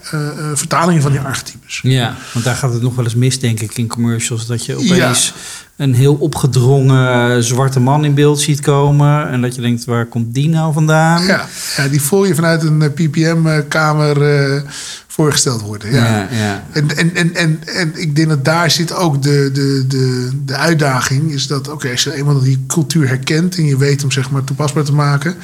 vertalingen 0.54 1.02
van 1.02 1.10
die 1.10 1.20
archetypes. 1.20 1.80
Ja, 1.82 2.16
want 2.32 2.44
daar 2.44 2.56
gaat 2.56 2.72
het 2.72 2.82
nog 2.82 2.94
wel 2.94 3.04
eens 3.04 3.14
mis, 3.14 3.40
denk 3.40 3.60
ik, 3.60 3.76
in 3.78 3.86
commercials. 3.86 4.46
Dat 4.46 4.64
je 4.64 4.74
opeens 4.76 5.32
een 5.78 5.94
heel 5.94 6.14
opgedrongen 6.14 7.30
eh, 7.30 7.42
zwarte 7.42 7.80
man 7.80 8.04
in 8.04 8.14
beeld 8.14 8.40
ziet 8.40 8.60
komen. 8.60 9.28
En 9.28 9.40
dat 9.40 9.54
je 9.54 9.60
denkt, 9.60 9.84
waar 9.84 10.06
komt 10.06 10.34
die 10.34 10.48
nou 10.48 10.72
vandaan? 10.72 11.24
Ja, 11.24 11.46
ja, 11.76 11.88
die 11.88 12.02
voel 12.02 12.24
je 12.24 12.34
vanuit 12.34 12.62
een 12.62 12.92
PPM-kamer 12.92 14.22
eh, 14.22 14.62
voorgesteld 15.06 15.62
worden. 15.62 15.92
Ja. 15.92 16.06
ja. 16.06 16.28
ja. 16.30 16.64
En, 16.72 16.96
en, 16.96 17.14
en, 17.14 17.34
en, 17.34 17.60
en 17.64 17.92
ik 17.94 18.16
denk 18.16 18.28
dat 18.28 18.44
daar 18.44 18.70
zit 18.70 18.94
ook 18.94 19.22
de, 19.22 19.50
de, 19.52 19.84
de, 19.88 20.30
de 20.44 20.56
uitdaging. 20.56 21.32
Is 21.32 21.46
dat, 21.46 21.68
oké, 21.68 21.90
als 21.90 22.04
je 22.04 22.14
eenmaal 22.14 22.40
die 22.40 22.64
cultuur 22.66 23.08
herkent 23.08 23.56
en 23.56 23.64
je 23.64 23.76
weet 23.76 24.00
hem 24.00 24.10
zeg 24.10 24.30
maar 24.30 24.44
toepasbaar 24.44 24.84
te 24.84 24.94
maken, 24.94 25.34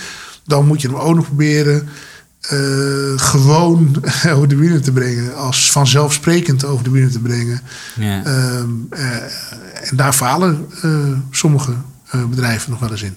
dan 0.45 0.67
moet 0.67 0.81
je 0.81 0.89
hem 0.89 0.97
ook 0.97 1.15
nog 1.15 1.27
proberen 1.27 1.89
eh, 2.49 3.13
gewoon 3.17 3.97
over 4.35 4.49
de 4.49 4.57
bühne 4.57 4.81
te 4.81 4.93
brengen. 4.93 5.37
Als 5.37 5.71
vanzelfsprekend 5.71 6.65
over 6.65 6.85
de 6.85 6.91
bühne 6.91 7.11
te 7.11 7.21
brengen. 7.21 7.61
ja. 7.97 8.25
Ehm, 8.25 8.69
eh, 8.91 9.17
en 9.91 9.97
daar 9.97 10.13
falen 10.13 10.67
eh, 10.83 11.19
sommige 11.31 11.73
bedrijven 12.31 12.71
nog 12.71 12.81
wel 12.81 12.91
eens 12.91 13.03
in. 13.03 13.17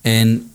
En 0.00 0.50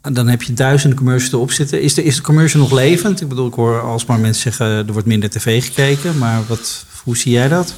dan 0.00 0.28
heb 0.28 0.42
je 0.42 0.52
duizenden 0.52 0.98
commercials 0.98 1.32
erop 1.32 1.52
zitten. 1.52 1.82
Is 1.82 1.94
de, 1.94 2.04
is 2.04 2.16
de 2.16 2.22
commercial 2.22 2.62
nog 2.62 2.72
levend? 2.72 3.20
Ik 3.20 3.28
bedoel, 3.28 3.46
ik 3.46 3.54
hoor 3.54 3.80
alsmaar 3.80 4.18
mensen 4.18 4.42
zeggen, 4.42 4.66
er 4.66 4.92
wordt 4.92 5.06
minder 5.06 5.30
tv 5.30 5.64
gekeken. 5.64 6.18
Maar 6.18 6.40
wat, 6.46 6.86
hoe 7.04 7.16
zie 7.16 7.32
jij 7.32 7.48
dat? 7.48 7.74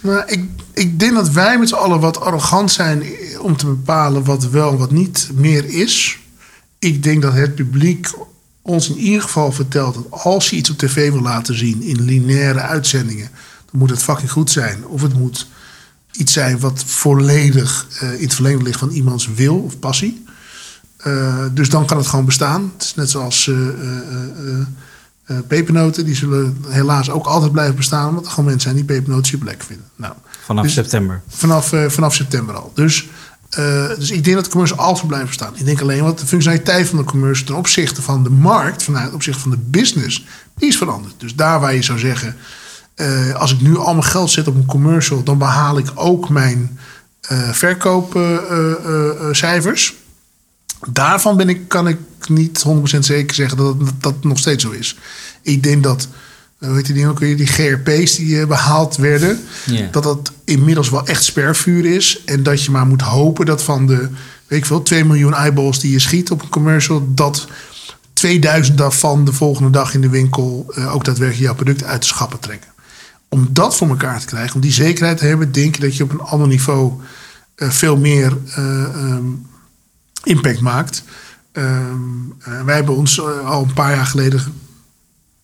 Nou, 0.00 0.22
ik, 0.26 0.44
ik 0.74 0.98
denk 0.98 1.14
dat 1.14 1.30
wij 1.30 1.58
met 1.58 1.68
z'n 1.68 1.74
allen 1.74 2.00
wat 2.00 2.20
arrogant 2.20 2.72
zijn 2.72 3.04
om 3.40 3.56
te 3.56 3.66
bepalen 3.66 4.24
wat 4.24 4.50
wel 4.50 4.70
en 4.70 4.78
wat 4.78 4.90
niet 4.90 5.30
meer 5.34 5.64
is. 5.64 6.18
Ik 6.78 7.02
denk 7.02 7.22
dat 7.22 7.32
het 7.32 7.54
publiek 7.54 8.10
ons 8.62 8.88
in 8.88 8.96
ieder 8.96 9.22
geval 9.22 9.52
vertelt 9.52 9.94
dat 9.94 10.06
als 10.10 10.50
je 10.50 10.56
iets 10.56 10.70
op 10.70 10.78
tv 10.78 11.10
wil 11.10 11.22
laten 11.22 11.58
zien 11.58 11.82
in 11.82 12.02
lineaire 12.04 12.60
uitzendingen, 12.60 13.30
dan 13.70 13.80
moet 13.80 13.90
het 13.90 14.02
fucking 14.02 14.30
goed 14.30 14.50
zijn. 14.50 14.86
Of 14.86 15.02
het 15.02 15.14
moet 15.18 15.46
iets 16.12 16.32
zijn 16.32 16.58
wat 16.60 16.84
volledig 16.86 17.86
eh, 18.00 18.12
in 18.14 18.22
het 18.22 18.34
verlengde 18.34 18.64
ligt 18.64 18.78
van 18.78 18.90
iemands 18.90 19.28
wil 19.34 19.56
of 19.58 19.78
passie. 19.78 20.24
Eh, 20.96 21.44
dus 21.52 21.68
dan 21.68 21.86
kan 21.86 21.96
het 21.96 22.06
gewoon 22.06 22.24
bestaan. 22.24 22.72
Het 22.74 22.82
is 22.82 22.94
net 22.94 23.10
zoals 23.10 23.48
eh, 23.48 25.36
pepernoten. 25.46 26.04
Die 26.04 26.14
zullen 26.14 26.56
helaas 26.68 27.10
ook 27.10 27.26
altijd 27.26 27.52
blijven 27.52 27.76
bestaan. 27.76 28.08
Omdat 28.08 28.24
er 28.24 28.30
gewoon 28.30 28.44
mensen 28.44 28.62
zijn 28.70 28.86
die 28.86 28.96
pepernoten 28.96 29.26
super 29.26 29.46
lekker 29.46 29.66
vinden. 29.66 29.86
Nou, 29.96 30.14
Vanaf 30.44 30.64
Dus- 30.64 30.72
september. 30.72 31.22
vanaf, 31.28 31.72
vanaf 31.88 32.14
september 32.14 32.54
al. 32.54 32.72
Dus, 32.74 33.08
eh, 33.52 33.88
dus 33.98 34.10
ik 34.10 34.24
denk 34.24 34.36
dat 34.36 34.44
de 34.44 34.50
commercial 34.50 34.78
altijd 34.78 35.06
blijft 35.06 35.26
bestaan. 35.26 35.52
Ik 35.56 35.64
denk 35.64 35.80
alleen 35.80 36.02
wat 36.02 36.18
de 36.18 36.26
functionaliteit 36.26 36.88
van 36.88 36.98
de 36.98 37.04
commercial 37.04 37.46
ten 37.46 37.56
opzichte 37.56 38.02
van 38.02 38.22
de 38.22 38.30
markt, 38.30 38.82
vanuit 38.82 39.06
ten 39.06 39.14
opzichte 39.14 39.40
van 39.40 39.50
de 39.50 39.58
business, 39.58 40.26
die 40.56 40.68
is 40.68 40.76
veranderd. 40.76 41.14
Dus 41.18 41.34
daar 41.34 41.60
waar 41.60 41.74
je 41.74 41.82
zou 41.82 41.98
zeggen, 41.98 42.36
eh, 42.94 43.34
als 43.34 43.52
ik 43.52 43.60
nu 43.60 43.76
al 43.76 43.92
mijn 43.92 44.04
geld 44.04 44.30
zet 44.30 44.48
op 44.48 44.54
een 44.54 44.66
commercial, 44.66 45.22
dan 45.22 45.38
behaal 45.38 45.78
ik 45.78 45.88
ook 45.94 46.28
mijn 46.28 46.78
eh 47.20 47.50
verkoopcijfers. 47.50 49.94
Daarvan 50.88 51.36
ben 51.36 51.48
ik, 51.48 51.68
kan 51.68 51.88
ik 51.88 51.98
niet 52.28 52.62
100% 52.62 53.04
zeker 53.04 53.34
zeggen 53.34 53.56
dat 53.56 53.80
dat, 53.80 53.92
dat 54.00 54.24
nog 54.24 54.38
steeds 54.38 54.64
zo 54.64 54.70
is. 54.70 54.98
Ik 55.42 55.62
denk 55.62 55.82
dat, 55.82 56.08
hoe 56.58 56.74
heet 56.74 56.94
die, 56.94 57.08
ook 57.08 57.18
weer, 57.18 57.36
die 57.36 57.46
GRP's 57.46 58.14
die 58.14 58.40
eh, 58.40 58.46
behaald 58.46 58.96
werden, 58.96 59.40
dat 59.90 60.02
dat 60.02 60.32
inmiddels 60.52 60.90
wel 60.90 61.06
echt 61.06 61.24
spervuur 61.24 61.94
is. 61.94 62.22
En 62.24 62.42
dat 62.42 62.64
je 62.64 62.70
maar 62.70 62.86
moet 62.86 63.02
hopen 63.02 63.46
dat 63.46 63.62
van 63.62 63.86
de, 63.86 64.08
weet 64.46 64.58
ik 64.58 64.66
veel, 64.66 64.82
2 64.82 65.04
miljoen 65.04 65.34
eyeballs 65.34 65.80
die 65.80 65.92
je 65.92 65.98
schiet 65.98 66.30
op 66.30 66.42
een 66.42 66.48
commercial, 66.48 67.08
dat 67.14 67.46
2000 68.12 68.78
daarvan 68.78 69.24
de 69.24 69.32
volgende 69.32 69.70
dag 69.70 69.94
in 69.94 70.00
de 70.00 70.08
winkel 70.08 70.72
eh, 70.74 70.94
ook 70.94 71.04
daadwerkelijk 71.04 71.44
jouw 71.44 71.54
product 71.54 71.84
uit 71.84 72.00
de 72.00 72.06
schappen 72.06 72.38
trekken. 72.38 72.70
Om 73.28 73.48
dat 73.50 73.76
voor 73.76 73.88
elkaar 73.88 74.20
te 74.20 74.26
krijgen, 74.26 74.54
om 74.54 74.60
die 74.60 74.72
zekerheid 74.72 75.18
te 75.18 75.24
hebben, 75.24 75.52
denk 75.52 75.74
ik 75.74 75.80
dat 75.80 75.96
je 75.96 76.02
op 76.02 76.12
een 76.12 76.20
ander 76.20 76.48
niveau 76.48 76.92
eh, 77.54 77.70
veel 77.70 77.96
meer 77.96 78.38
eh, 78.54 78.82
ehm, 78.84 79.24
impact 80.22 80.60
maakt. 80.60 81.02
Ehm, 81.52 81.94
eh, 82.38 82.62
wij 82.62 82.74
hebben 82.74 82.96
ons 82.96 83.20
al 83.20 83.62
een 83.62 83.72
paar 83.72 83.94
jaar 83.94 84.06
geleden 84.06 84.40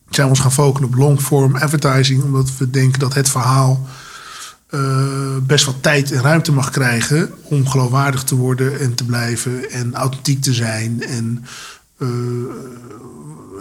zijn 0.09 0.25
we 0.25 0.33
ons 0.33 0.39
gaan 0.39 0.51
focussen 0.51 0.93
op 0.93 0.95
long-form 0.95 1.55
advertising, 1.55 2.23
omdat 2.23 2.57
we 2.57 2.69
denken 2.69 2.99
dat 2.99 3.13
het 3.13 3.29
verhaal 3.29 3.87
eh, 4.69 5.37
best 5.43 5.65
wat 5.65 5.83
tijd 5.83 6.11
en 6.11 6.21
ruimte 6.21 6.51
mag 6.51 6.69
krijgen 6.69 7.31
om 7.43 7.67
geloofwaardig 7.67 8.23
te 8.23 8.35
worden 8.35 8.79
en 8.79 8.95
te 8.95 9.05
blijven 9.05 9.71
en 9.71 9.93
authentiek 9.93 10.41
te 10.41 10.53
zijn. 10.53 11.03
En, 11.03 11.45
eh, 11.97 12.07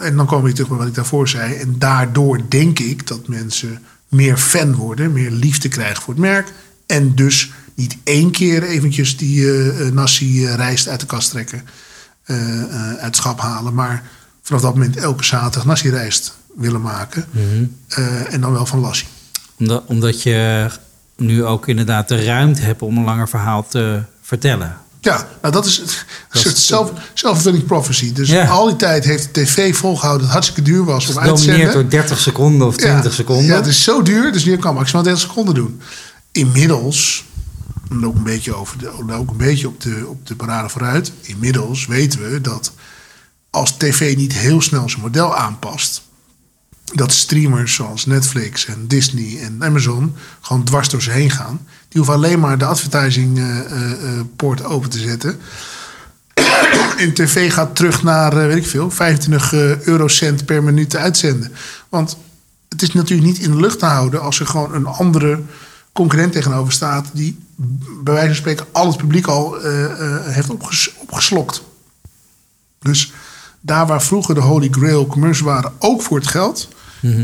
en 0.00 0.16
dan 0.16 0.26
komen 0.26 0.44
we 0.44 0.52
terug 0.52 0.68
bij 0.68 0.78
wat 0.78 0.86
ik 0.86 0.94
daarvoor 0.94 1.28
zei. 1.28 1.54
En 1.54 1.74
daardoor 1.78 2.40
denk 2.48 2.78
ik 2.78 3.06
dat 3.06 3.28
mensen 3.28 3.82
meer 4.08 4.36
fan 4.36 4.74
worden, 4.74 5.12
meer 5.12 5.30
liefde 5.30 5.68
krijgen 5.68 6.02
voor 6.02 6.14
het 6.14 6.22
merk. 6.22 6.52
En 6.86 7.14
dus 7.14 7.52
niet 7.74 7.96
één 8.04 8.30
keer 8.30 8.62
eventjes 8.62 9.16
die 9.16 9.46
eh 9.46 9.86
eh, 9.86 9.92
nasi 9.92 10.46
rijst 10.46 10.88
uit 10.88 11.00
de 11.00 11.06
kast 11.06 11.30
trekken, 11.30 11.62
uit 12.24 13.00
het 13.00 13.16
schap 13.16 13.40
halen. 13.40 13.74
Maar 13.74 14.02
vanaf 14.42 14.62
dat 14.62 14.74
moment 14.74 14.96
elke 14.96 15.24
zaterdag 15.24 15.64
nasi 15.64 15.90
rijst 15.90 16.36
willen 16.54 16.80
maken. 16.80 17.24
Eh, 17.88 18.32
en 18.32 18.40
dan 18.40 18.52
wel 18.52 18.66
van 18.66 18.78
lassie. 18.78 19.08
Omdat, 19.58 19.84
omdat 19.86 20.22
je 20.22 20.68
nu 21.18 21.44
ook 21.44 21.68
inderdaad 21.68 22.08
de 22.08 22.24
ruimte 22.24 22.62
hebt 22.62 22.82
om 22.82 22.96
een 22.96 23.04
langer 23.04 23.28
verhaal 23.28 23.66
te 23.68 24.02
vertellen. 24.22 24.76
Ja, 25.00 25.28
nou 25.42 25.52
dat 25.54 25.66
is 25.66 25.76
het 25.76 26.04
Dat 26.32 26.42
soort 26.42 26.58
self-fulfilling 26.58 27.64
prophecy. 27.66 28.12
Dus 28.12 28.28
Ja. 28.28 28.46
al 28.46 28.66
die 28.66 28.76
tijd 28.76 29.04
heeft 29.04 29.34
de 29.34 29.42
tv 29.42 29.76
volgehouden 29.76 30.26
dat 30.26 30.34
het 30.34 30.44
hartstikke 30.44 30.70
duur 30.70 30.84
was 30.84 31.08
om 31.08 31.18
uit 31.18 31.28
te 31.28 31.40
Gedomineerd 31.40 31.72
zenden. 31.72 31.90
door 31.90 32.00
30 32.00 32.18
seconden 32.18 32.66
of 32.66 32.76
20 32.76 33.12
seconden. 33.14 33.44
Ja, 33.46 33.54
het 33.54 33.66
is 33.66 33.82
zo 33.82 34.02
duur, 34.02 34.32
dus 34.32 34.44
nu 34.44 34.56
kan 34.56 34.74
maximaal 34.74 35.02
30 35.02 35.22
seconden 35.22 35.54
doen. 35.54 35.80
Inmiddels, 36.32 37.24
en 37.90 38.06
ook 38.06 38.14
een 38.14 38.22
beetje, 38.22 38.54
over 38.54 38.78
de, 38.78 38.90
ook 39.14 39.30
een 39.30 39.36
beetje 39.36 39.68
op, 39.68 39.80
de, 39.80 40.04
op 40.08 40.26
de 40.26 40.36
parade 40.36 40.68
vooruit. 40.68 41.12
Inmiddels 41.20 41.86
weten 41.86 42.30
we 42.32 42.40
dat 42.40 42.72
als 43.50 43.72
tv 43.76 44.16
niet 44.16 44.32
heel 44.32 44.60
snel 44.62 44.88
zijn 44.88 45.02
model 45.02 45.36
aanpast, 45.36 46.02
dat 46.94 47.12
streamers 47.12 47.74
zoals 47.74 48.06
Netflix 48.06 48.66
en 48.66 48.88
Disney 48.88 49.40
en 49.42 49.64
Amazon 49.64 50.14
gewoon 50.40 50.64
dwars 50.64 50.88
door 50.88 51.02
ze 51.02 51.10
heen 51.10 51.30
gaan. 51.30 51.60
Die 51.88 52.00
hoeven 52.00 52.14
alleen 52.14 52.40
maar 52.40 52.58
de 52.58 52.64
advertising 52.64 53.38
eh, 53.38 53.58
eh, 53.58 53.92
eh, 53.92 54.20
poort 54.36 54.64
open 54.64 54.90
te 54.90 54.98
zetten. 54.98 55.38
En 56.98 57.14
tv 57.14 57.52
gaat 57.52 57.76
terug 57.76 58.02
naar, 58.02 58.34
weet 58.34 58.56
ik 58.56 58.66
veel, 58.66 58.90
25 58.90 59.52
eh, 59.52 59.80
eurocent 59.80 60.44
per 60.44 60.62
minuut 60.62 60.90
te 60.90 60.98
uitzenden. 60.98 61.52
Want 61.88 62.16
het 62.68 62.82
is 62.82 62.92
natuurlijk 62.92 63.28
niet 63.28 63.38
in 63.38 63.50
de 63.50 63.60
lucht 63.60 63.78
te 63.78 63.86
houden 63.86 64.20
als 64.20 64.40
er 64.40 64.46
gewoon 64.46 64.74
een 64.74 64.86
andere 64.86 65.40
concurrent 65.92 66.32
tegenover 66.32 66.72
staat. 66.72 67.06
die 67.12 67.38
bij 68.02 68.12
wijze 68.12 68.28
van 68.28 68.36
spreken 68.36 68.66
al 68.72 68.86
het 68.86 68.96
publiek 68.96 69.26
al 69.26 69.56
heeft 70.22 70.50
opges- 70.50 70.94
opgeslokt. 70.96 71.62
Dus 72.78 73.12
daar 73.60 73.86
waar 73.86 74.02
vroeger 74.02 74.34
de 74.34 74.40
Holy 74.40 74.68
Grail 74.70 75.06
commercials 75.06 75.52
waren, 75.52 75.72
ook 75.78 76.02
voor 76.02 76.16
het 76.18 76.26
geld, 76.26 76.68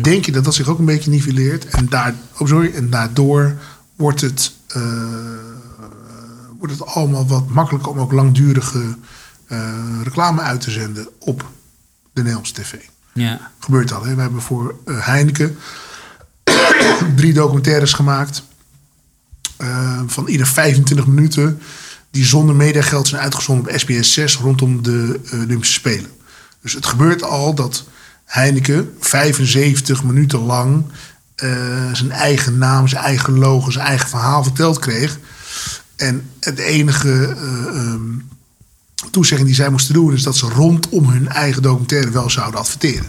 denk 0.03 0.25
je 0.25 0.33
dat 0.33 0.45
dat 0.45 0.55
zich 0.55 0.69
ook 0.69 0.79
een 0.79 0.85
beetje 0.85 1.11
niveleert. 1.11 1.67
En, 1.67 1.89
daar, 1.89 2.15
oh 2.39 2.49
sorry, 2.49 2.75
en 2.75 2.91
daardoor 2.91 3.57
wordt 3.97 4.21
het, 4.21 4.53
eh, 4.69 4.83
wordt 6.59 6.73
het 6.73 6.87
allemaal 6.87 7.27
wat 7.27 7.49
makkelijker 7.49 7.91
om 7.91 7.99
ook 7.99 8.13
langdurige 8.13 8.97
eh, 9.47 10.01
reclame 10.03 10.41
uit 10.41 10.61
te 10.61 10.71
zenden 10.71 11.09
op 11.19 11.51
de 12.13 12.21
Nederlandse 12.21 12.53
tv. 12.55 12.75
Ja. 13.13 13.51
Gebeurt 13.59 13.93
al. 13.93 14.05
Hè? 14.05 14.15
We 14.15 14.21
hebben 14.21 14.43
voor 14.43 14.75
eh, 14.85 15.07
Heineken 15.07 15.57
drie 17.17 17.33
documentaires 17.33 17.93
gemaakt. 17.93 18.43
van 20.07 20.27
ieder 20.27 20.47
25 20.47 21.07
minuten. 21.07 21.61
Die 22.11 22.25
zonder 22.25 22.55
mediageld 22.55 23.09
zijn 23.09 23.23
uitgezonden 23.23 23.73
op 23.73 23.79
SBS 23.79 24.13
6 24.13 24.37
rondom 24.37 24.83
de 24.83 25.21
Olympische 25.33 25.75
Spelen. 25.75 26.11
Dus 26.61 26.73
het 26.73 26.87
gebeurt 26.87 27.23
al 27.23 27.55
dat 27.55 27.85
Heineken 28.35 28.95
75 29.01 30.05
minuten 30.05 30.39
lang 30.39 30.85
eh, 31.35 31.93
zijn 31.93 32.11
eigen 32.11 32.59
naam, 32.59 32.89
zijn 32.89 33.03
eigen 33.05 33.39
logo, 33.39 33.71
zijn 33.71 33.87
eigen 33.87 34.09
verhaal 34.09 34.43
verteld 34.43 34.79
kreeg. 34.79 35.19
En 35.97 36.31
het 36.41 36.59
enige 36.59 37.37
eh, 37.37 37.67
ehm, 37.67 38.01
toezegging 39.11 39.49
die 39.49 39.57
zij 39.57 39.69
moesten 39.71 39.95
doen 39.95 40.13
is 40.13 40.23
dat 40.23 40.37
ze 40.37 40.47
rondom 40.49 41.09
hun 41.09 41.29
eigen 41.29 41.63
documentaire 41.63 42.11
wel 42.11 42.31
zouden 42.31 42.61
adverteren. 42.61 43.07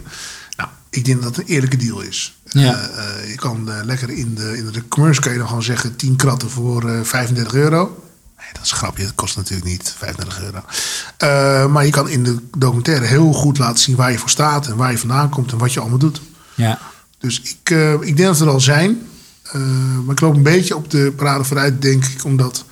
Nou, 0.57 0.69
ik 0.89 1.05
denk 1.05 1.21
dat 1.21 1.35
dat 1.35 1.43
een 1.43 1.53
eerlijke 1.53 1.77
deal 1.77 2.01
is. 2.01 2.37
Ja. 2.43 2.79
Eh, 2.79 3.29
je 3.29 3.35
kan 3.35 3.69
lekker 3.85 4.09
in 4.09 4.35
de, 4.35 4.57
in 4.57 4.71
de 4.71 4.87
commerce 4.87 5.21
kan 5.21 5.31
je 5.31 5.37
dan 5.37 5.47
gewoon 5.47 5.63
zeggen 5.63 5.95
10 5.95 6.15
kratten 6.15 6.49
voor 6.49 6.89
eh 6.89 7.03
35 7.03 7.53
euro. 7.53 8.04
Nee, 8.37 8.47
dat 8.53 8.63
is 8.63 8.71
een 8.71 8.77
grapje. 8.77 9.03
Dat 9.03 9.15
kost 9.15 9.35
natuurlijk 9.35 9.69
niet 9.69 9.93
35 9.97 10.41
euro. 10.41 10.63
Eh, 11.17 11.71
maar 11.71 11.85
je 11.85 11.91
kan 11.91 12.09
in 12.09 12.23
de 12.23 12.37
documentaire 12.57 13.05
heel 13.05 13.33
goed 13.33 13.57
laten 13.57 13.79
zien 13.79 13.95
waar 13.95 14.11
je 14.11 14.17
voor 14.17 14.29
staat 14.29 14.67
en 14.67 14.75
waar 14.75 14.91
je 14.91 14.97
vandaan 14.97 15.29
komt 15.29 15.51
en 15.51 15.57
wat 15.57 15.73
je 15.73 15.79
allemaal 15.79 15.97
doet. 15.97 16.21
Ja. 16.55 16.79
Dus 17.17 17.41
ik, 17.41 17.69
eh, 17.69 17.93
ik 17.93 18.17
denk 18.17 18.27
dat 18.27 18.37
we 18.37 18.45
er 18.45 18.51
al 18.51 18.59
zijn. 18.59 19.07
Eh, 19.43 19.61
maar 20.03 20.13
ik 20.13 20.21
loop 20.21 20.35
een 20.35 20.43
beetje 20.43 20.75
op 20.75 20.89
de 20.89 21.13
parade 21.15 21.43
vooruit, 21.43 21.81
denk 21.81 22.05
ik. 22.05 22.23
Omdat 22.23 22.65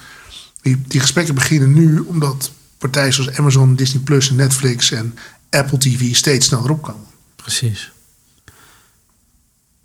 die, 0.62 0.82
die 0.88 1.00
gesprekken 1.00 1.36
beginnen 1.36 1.74
nu. 1.74 2.00
Omdat 2.00 2.52
partijen 2.78 3.14
zoals 3.14 3.38
Amazon, 3.38 3.76
Disney 3.76 4.04
Plus 4.04 4.30
en 4.30 4.36
Netflix 4.36 4.92
en 4.92 5.18
Apple 5.50 5.78
TV 5.78 6.16
steeds 6.16 6.46
sneller 6.46 6.72
opkomen. 6.72 7.06
Precies. 7.36 7.92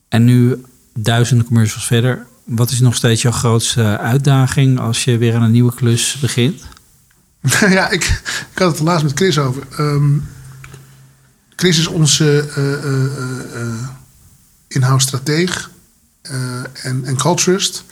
En 0.09 0.25
nu 0.25 0.65
duizenden 0.95 1.47
commercials 1.47 1.87
verder. 1.87 2.27
Wat 2.49 2.71
is 2.71 2.81
nog 2.81 2.95
steeds 2.95 3.23
jouw 3.23 3.33
grootste 3.33 3.99
uitdaging 3.99 4.81
als 4.81 5.05
je 5.05 5.19
weer 5.19 5.35
aan 5.35 5.43
een 5.43 5.51
nieuwe 5.51 5.75
klus 5.75 6.19
begint? 6.21 6.63
ja, 7.61 7.91
ik, 7.91 8.05
ik 8.53 8.59
had 8.59 8.71
het 8.71 8.81
laatst 8.81 9.05
met 9.05 9.17
Chris 9.17 9.39
over. 9.39 9.63
Ehm, 9.77 10.19
Chris 11.57 11.79
is 11.79 11.87
onze 11.87 12.49
in-house 14.69 15.07
strateeg 15.07 15.71
en, 16.83 17.05
en 17.05 17.17
culturist. 17.17 17.85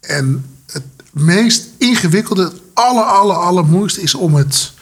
En 0.00 0.44
het 0.66 0.84
meest 1.10 1.68
ingewikkelde, 1.78 2.42
het 2.42 2.60
aller, 2.72 3.04
aller, 3.04 3.36
allermoeilijkste 3.36 4.02
is 4.02 4.14
om 4.14 4.34
het 4.34 4.72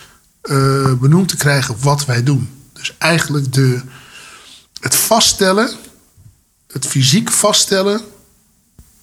benoemd 1.01 1.29
te 1.29 1.37
krijgen 1.37 1.77
wat 1.81 2.05
wij 2.05 2.23
doen. 2.23 2.49
Dus 2.73 2.95
eigenlijk 2.99 3.53
de, 3.53 3.81
het 4.81 4.95
vaststellen, 4.95 5.71
het 6.67 6.87
fysiek 6.87 7.31
vaststellen 7.31 8.01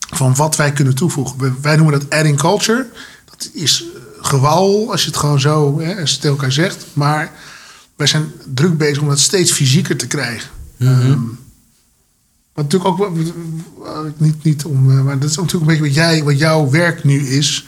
van 0.10 0.36
wat 0.36 0.56
wij 0.56 0.72
kunnen 0.72 0.96
toevoegen. 0.96 1.58
Wij- 1.62 1.76
noemen 1.76 2.00
dat 2.00 2.10
adding 2.10 2.38
culture. 2.38 2.88
Dat 3.26 3.50
is 3.54 3.84
eh, 3.84 4.00
gewauwel 4.26 4.92
als 4.92 5.02
je 5.02 5.08
het 5.08 5.18
gewoon 5.18 5.40
zo 5.40 5.80
hè, 5.80 5.88
als 5.90 5.96
je 6.10 6.14
het 6.14 6.22
tegen 6.22 6.30
elkaar 6.30 6.52
zegt. 6.52 6.86
Maar 6.94 7.32
wij 7.96 8.08
zijn 8.08 8.32
druk 8.54 8.78
bezig 8.78 9.02
om 9.02 9.08
dat 9.08 9.20
steeds 9.20 9.52
fysieker 9.52 9.98
te 9.98 10.08
krijgen. 10.08 10.50
Ehm, 10.80 11.20
wat 12.54 12.64
natuurlijk 12.64 13.02
ook 13.02 13.18
niet, 14.18 14.44
niet 14.44 14.66
om, 14.66 14.92
eh, 14.92 15.04
maar 15.04 15.20
dat 15.20 15.30
is 15.30 15.36
natuurlijk 15.36 15.62
een 15.62 15.68
beetje 15.68 15.84
wat, 15.84 15.94
jij, 15.94 16.24
wat 16.24 16.38
jouw 16.40 16.70
werk 16.70 17.04
nu 17.04 17.28
is. 17.28 17.68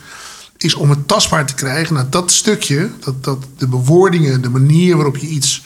Is 0.57 0.73
om 0.73 0.89
het 0.89 1.07
tastbaar 1.07 1.45
te 1.45 1.53
krijgen. 1.53 1.93
Nou, 1.93 2.07
dat 2.09 2.31
stukje, 2.31 2.89
dat, 2.99 3.23
dat 3.23 3.45
de 3.57 3.67
bewoordingen, 3.67 4.41
de 4.41 4.49
manier 4.49 4.95
waarop 4.95 5.17
je 5.17 5.27
iets 5.27 5.61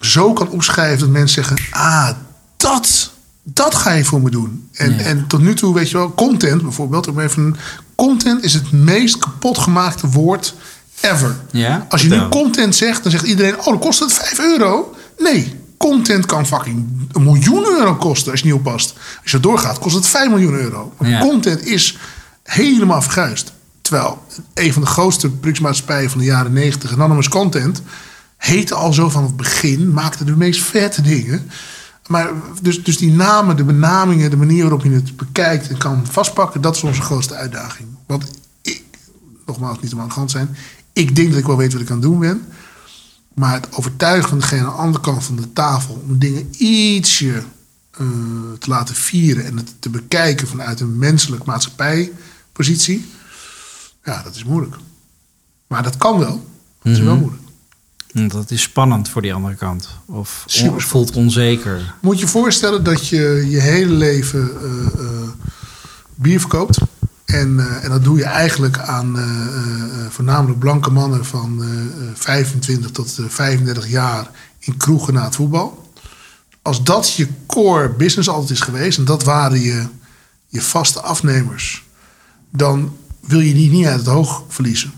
zo 0.00 0.32
kan 0.32 0.48
opschrijven 0.48 0.98
dat 0.98 1.08
mensen 1.08 1.44
zeggen: 1.44 1.66
Ah, 1.70 2.10
dat, 2.56 3.10
dat 3.52 3.74
ga 3.74 3.90
je 3.92 4.04
voor 4.04 4.22
me 4.22 4.30
doen. 4.30 4.68
En, 4.72 4.92
Ja. 4.92 4.98
en 4.98 5.26
tot 5.26 5.40
nu 5.40 5.54
toe, 5.54 5.74
weet 5.74 5.90
je 5.90 5.96
wel, 5.96 6.14
content 6.14 6.62
bijvoorbeeld. 6.62 7.08
Om 7.08 7.20
even, 7.20 7.56
content 7.94 8.44
is 8.44 8.54
het 8.54 8.72
meest 8.72 9.18
kapotgemaakte 9.18 10.08
woord 10.08 10.54
ever. 11.00 11.36
Ja? 11.50 11.86
Als 11.88 12.02
je 12.02 12.08
nu 12.08 12.28
content 12.28 12.74
zegt, 12.76 13.02
dan 13.02 13.12
zegt 13.12 13.24
iedereen: 13.26 13.58
Oh, 13.58 13.64
dan 13.64 13.78
kost 13.78 14.00
het 14.00 14.12
5 14.12 14.38
euro. 14.38 14.94
Nee, 15.18 15.54
content 15.76 16.26
kan 16.26 16.46
fucking 16.46 16.86
een 17.12 17.22
miljoen 17.22 17.64
euro 17.66 17.94
kosten 17.94 18.30
als 18.30 18.40
je 18.40 18.46
niet 18.46 18.54
oppast. 18.54 18.94
Als 19.22 19.30
je 19.30 19.40
doorgaat, 19.40 19.78
kost 19.78 19.94
het 19.94 20.06
5 20.06 20.28
miljoen 20.28 20.54
euro. 20.54 20.92
Maar 20.98 21.08
Ja. 21.10 21.20
Content 21.20 21.66
is 21.66 21.96
helemaal 22.42 23.02
verguisd. 23.02 23.52
Terwijl 23.82 24.22
een 24.54 24.72
van 24.72 24.82
de 24.82 24.88
grootste 24.88 25.30
productiemaatschappijen 25.30 26.10
van 26.10 26.18
de 26.18 26.24
jaren 26.24 26.52
90, 26.52 26.92
Anonymous 26.92 27.28
Content, 27.28 27.82
heette 28.36 28.74
al 28.74 28.92
zo 28.92 29.08
van 29.10 29.22
het 29.22 29.36
begin, 29.36 29.92
maakte 29.92 30.24
de 30.24 30.36
meest 30.36 30.62
vette 30.62 31.02
dingen. 31.02 31.50
Maar 32.08 32.32
dus, 32.62 32.84
dus 32.84 32.96
die 32.98 33.12
namen, 33.12 33.56
de 33.56 33.64
benamingen, 33.64 34.30
de 34.30 34.36
manier 34.36 34.60
waarop 34.62 34.82
je 34.82 34.90
het 34.90 35.16
bekijkt 35.16 35.68
en 35.68 35.78
kan 35.78 36.06
vastpakken, 36.06 36.60
dat 36.60 36.76
is 36.76 36.82
onze 36.82 37.02
grootste 37.02 37.34
uitdaging. 37.34 37.88
Want 38.06 38.24
ik, 38.62 38.82
nogmaals, 39.46 39.80
niet 39.80 39.92
om 39.92 40.00
aan 40.00 40.08
de 40.08 40.14
hand 40.14 40.30
zijn, 40.30 40.56
ik 40.92 41.16
denk 41.16 41.30
dat 41.30 41.38
ik 41.38 41.46
wel 41.46 41.56
weet 41.56 41.72
wat 41.72 41.82
ik 41.82 41.88
aan 41.90 41.96
het 41.96 42.04
doen 42.04 42.18
ben. 42.18 42.42
Maar 43.34 43.52
het 43.52 43.68
overtuigen 43.76 44.28
van 44.28 44.38
degene 44.38 44.60
aan 44.60 44.66
de 44.66 44.80
andere 44.80 45.04
kant 45.04 45.24
van 45.24 45.36
de 45.36 45.52
tafel 45.52 46.02
om 46.08 46.18
dingen 46.18 46.48
ietsje 46.58 47.42
eh, 47.90 48.06
te 48.58 48.68
laten 48.68 48.94
vieren 48.94 49.44
en 49.44 49.56
het 49.56 49.74
te 49.78 49.88
bekijken 49.90 50.48
vanuit 50.48 50.80
een 50.80 50.98
menselijk 50.98 51.44
maatschappijpositie, 51.44 53.06
ja, 54.04 54.22
dat 54.22 54.34
is 54.34 54.44
moeilijk. 54.44 54.76
Maar 55.66 55.82
dat 55.82 55.96
kan 55.96 56.18
wel. 56.18 56.48
Dat 56.82 56.92
is 56.92 56.98
wel 57.00 57.12
Mhm. 57.14 57.20
moeilijk. 57.22 57.42
Dat 58.26 58.50
is 58.50 58.62
spannend 58.62 59.08
voor 59.08 59.22
die 59.22 59.34
andere 59.34 59.54
kant. 59.54 59.88
Of 60.06 60.42
Super 60.46 60.82
voelt 60.82 61.16
onzeker. 61.16 61.94
Moet 62.00 62.18
je 62.18 62.26
voorstellen 62.26 62.84
dat 62.84 63.08
je 63.08 63.46
je 63.48 63.60
hele 63.60 63.92
leven 63.92 64.50
eh, 64.62 65.00
eh, 65.00 65.28
bier 66.14 66.40
verkoopt. 66.40 66.78
En 67.24 67.60
eh, 67.60 67.84
en 67.84 67.90
dat 67.90 68.04
doe 68.04 68.18
je 68.18 68.24
eigenlijk 68.24 68.78
aan 68.78 69.16
voornamelijk 70.18 70.58
blanke 70.58 70.90
mannen 70.90 71.24
van 71.24 71.62
eh, 71.62 72.08
eh, 72.08 72.14
25 72.14 72.90
tot 72.90 73.18
eh, 73.18 73.24
35 73.28 73.88
jaar 73.88 74.30
in 74.58 74.76
kroegen 74.76 75.14
na 75.14 75.24
het 75.24 75.34
voetbal. 75.34 75.92
Als 76.62 76.84
dat 76.84 77.12
je 77.12 77.28
core 77.46 77.88
business 77.88 78.28
altijd 78.28 78.50
is 78.50 78.60
geweest 78.60 78.98
en 78.98 79.04
dat 79.04 79.24
waren 79.24 79.60
je, 79.60 79.86
je 80.48 80.62
vaste 80.62 81.00
afnemers, 81.00 81.84
dan 82.50 82.96
wil 83.20 83.40
je 83.40 83.54
die 83.54 83.70
niet 83.70 83.86
uit 83.86 83.98
het 83.98 84.08
oog 84.08 84.42
verliezen. 84.48 84.92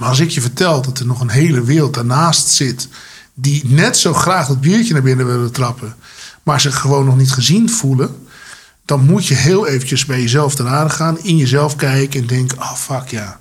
Maar 0.00 0.08
als 0.08 0.20
ik 0.20 0.30
je 0.30 0.40
vertel 0.40 0.82
dat 0.82 0.98
er 0.98 1.06
nog 1.06 1.20
een 1.20 1.30
hele 1.30 1.64
wereld 1.64 1.94
daarnaast 1.94 2.48
zit. 2.48 2.88
die 3.34 3.62
net 3.66 3.96
zo 3.96 4.14
graag 4.14 4.46
dat 4.46 4.60
biertje 4.60 4.92
naar 4.92 5.02
binnen 5.02 5.26
willen 5.26 5.52
trappen. 5.52 5.94
maar 6.42 6.60
zich 6.60 6.78
gewoon 6.78 7.04
nog 7.04 7.16
niet 7.16 7.32
gezien 7.32 7.70
voelen. 7.70 8.16
dan 8.84 9.04
moet 9.04 9.26
je 9.26 9.34
heel 9.34 9.66
eventjes 9.66 10.04
bij 10.04 10.20
jezelf 10.20 10.54
te 10.54 10.62
raden 10.62 10.90
gaan. 10.90 11.18
in 11.22 11.36
jezelf 11.36 11.76
kijken 11.76 12.20
en 12.20 12.26
denken: 12.26 12.58
oh 12.58 12.74
fuck 12.74 13.08
ja. 13.08 13.40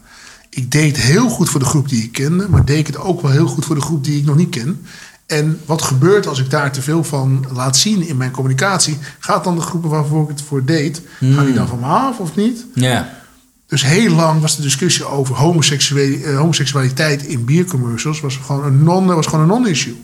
Ik 0.50 0.72
deed 0.72 0.98
heel 0.98 1.30
goed 1.30 1.50
voor 1.50 1.60
de 1.60 1.66
groep 1.66 1.90
die 1.90 2.04
ik 2.04 2.12
kende. 2.12 2.50
maar 2.50 2.66
deed 2.66 2.80
ik 2.80 2.88
het 2.88 2.98
ook 2.98 3.22
wel 3.22 3.32
heel 3.32 3.48
goed 3.48 3.66
voor 3.66 3.76
de 3.76 3.82
groep 3.82 4.04
die 4.04 4.20
ik 4.20 4.26
nog 4.26 4.36
niet 4.36 4.50
ken. 4.50 4.86
En 5.26 5.60
wat 5.66 5.82
gebeurt 5.82 6.28
als 6.28 6.40
ik 6.40 6.50
daar 6.50 6.72
te 6.72 6.82
veel 6.82 7.04
van 7.04 7.46
laat 7.54 7.78
zien 7.78 8.08
in 8.08 8.18
mijn 8.18 8.32
communicatie? 8.32 8.98
Gaat 9.20 9.44
dan 9.44 9.56
de 9.56 9.62
groepen 9.62 9.90
waarvoor 9.90 10.24
ik 10.24 10.30
het 10.30 10.42
voor 10.42 10.66
deed, 10.66 11.02
gaan 11.20 11.46
die 11.46 11.54
dan 11.54 11.68
van 11.68 11.80
me 11.80 11.86
af 11.86 12.20
of 12.20 12.36
niet? 12.36 12.66
Ja. 12.74 13.18
Dus 13.70 13.84
heel 13.84 14.16
lang 14.16 14.42
was 14.42 14.56
de 14.56 14.62
discussie 14.62 15.06
over 15.06 15.36
eh, 15.36 16.38
homoseksualiteit 16.38 17.24
in 17.24 17.46
biercommercials 17.46 18.20
was 18.20 18.40
gewoon 18.46 18.66
een 18.66 18.84
non, 18.84 19.06
was 19.06 19.26
gewoon 19.26 19.42
een 19.42 19.48
non-issue. 19.48 20.02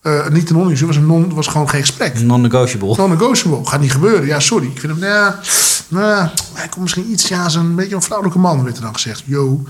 Eh, 0.00 0.28
niet 0.28 0.50
een 0.50 0.56
non-issue, 0.56 0.86
was 0.86 0.96
een 0.96 1.06
non, 1.06 1.34
was 1.34 1.46
gewoon 1.46 1.68
geen 1.68 1.80
gesprek. 1.80 2.20
Non-negotiable. 2.20 2.94
Non-negotiable, 2.96 3.66
gaat 3.66 3.80
niet 3.80 3.92
gebeuren. 3.92 4.26
Ja, 4.26 4.40
sorry. 4.40 4.66
Ik 4.66 4.80
vind 4.80 4.92
hem, 4.92 5.02
ja, 5.02 5.40
nou, 5.88 6.28
hij 6.52 6.68
komt 6.68 6.82
misschien 6.82 7.10
iets, 7.10 7.28
ja, 7.28 7.48
zo'n 7.48 7.74
beetje 7.74 7.94
een 7.94 8.02
vrouwelijke 8.02 8.38
man, 8.38 8.64
werd 8.64 8.76
er 8.76 8.82
dan 8.82 8.94
gezegd. 8.94 9.22
Yo, 9.26 9.62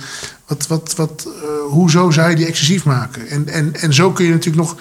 wat, 0.47 0.66
wat, 0.66 0.95
wat, 0.97 1.26
eh, 1.26 1.72
hoezo 1.72 2.11
zou 2.11 2.30
je 2.30 2.37
die 2.37 2.47
excessief 2.47 2.85
maken? 2.85 3.28
En, 3.28 3.49
en, 3.49 3.74
en 3.74 3.95
zo 3.95 4.12
kun 4.12 4.24
je 4.24 4.30
natuurlijk 4.30 4.66
nog 4.66 4.76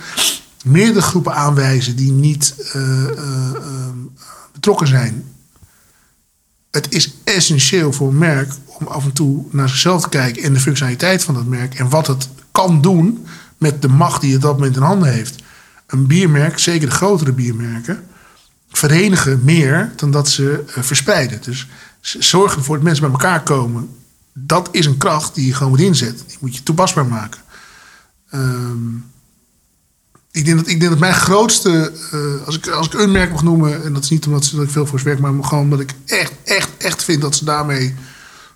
meerdere 0.64 1.02
groepen 1.02 1.34
aanwijzen 1.34 1.96
die 1.96 2.12
niet 2.12 2.56
betrokken 4.54 4.88
zijn 4.88 5.33
het 6.74 6.92
is 6.92 7.14
essentieel 7.24 7.94
voor 7.94 8.08
een 8.08 8.18
merk 8.18 8.54
om 8.66 8.88
af 8.88 9.04
en 9.04 9.14
toe 9.14 9.46
naar 9.50 9.70
zichzelf 9.70 10.02
te 10.02 10.10
kijken 10.10 10.44
en 10.44 10.54
de 10.54 10.60
functionaliteit 10.60 11.24
van 11.24 11.34
dat 11.34 11.46
merk 11.46 11.76
en 11.76 11.90
wat 11.90 12.08
het 12.08 12.30
kan 12.52 12.82
doen 12.82 13.26
met 13.58 13.82
de 13.82 13.88
macht 13.88 14.22
die 14.22 14.34
het 14.34 14.42
dat 14.42 14.54
moment 14.54 14.76
in 14.76 14.82
handen 14.82 15.12
heeft. 15.12 15.44
Een 15.88 16.08
biermerk, 16.08 16.60
zeker 16.60 16.90
de 16.90 16.96
grotere 16.96 17.32
biermerken, 17.32 18.04
verenigen 18.70 19.42
meer 19.44 19.92
dan 19.96 20.12
dat 20.12 20.30
ze 20.30 20.64
eh, 20.68 20.84
verspreiden. 20.84 21.42
Dus 21.42 21.68
zorgen 22.02 22.58
ervoor 22.58 22.76
dat 22.76 22.84
mensen 22.84 23.04
bij 23.04 23.12
elkaar 23.12 23.44
komen. 23.44 23.90
Dat 24.34 24.70
is 24.72 24.86
een 24.86 24.98
kracht 24.98 25.36
die 25.36 25.46
je 25.46 25.54
gewoon 25.54 25.72
moet 25.72 25.82
inzetten. 25.82 26.28
Die 26.28 26.38
moet 26.40 26.56
je 26.56 26.64
toepasbaar 26.64 27.06
maken. 27.06 27.42
Ehm, 28.30 28.78
ik 30.34 30.46
denk 30.46 30.58
dat, 30.58 30.68
ik 30.68 30.80
denk 30.80 30.92
dat 30.92 31.00
mijn 31.00 31.14
grootste, 31.14 31.92
eh, 32.12 32.46
als, 32.46 32.56
ik, 32.56 32.68
als 32.68 32.86
ik 32.86 32.94
een 32.94 33.12
merk 33.12 33.32
mag 33.32 33.44
noemen, 33.44 33.84
en 33.84 33.94
dat 33.94 34.04
is 34.04 34.10
niet 34.10 34.26
omdat 34.26 34.46
ze, 34.46 34.56
dat 34.56 34.66
ik 34.66 34.72
veel 34.72 34.86
voor 34.86 35.00
ze 35.00 35.06
werk, 35.06 35.20
maar 35.20 35.44
gewoon 35.44 35.64
omdat 35.64 35.80
ik 35.80 35.94
echt, 36.06 36.32
echt, 36.44 36.70
echt 36.78 37.04
vind 37.04 37.22
dat 37.22 37.36
ze 37.36 37.46
daarmee 37.46 37.96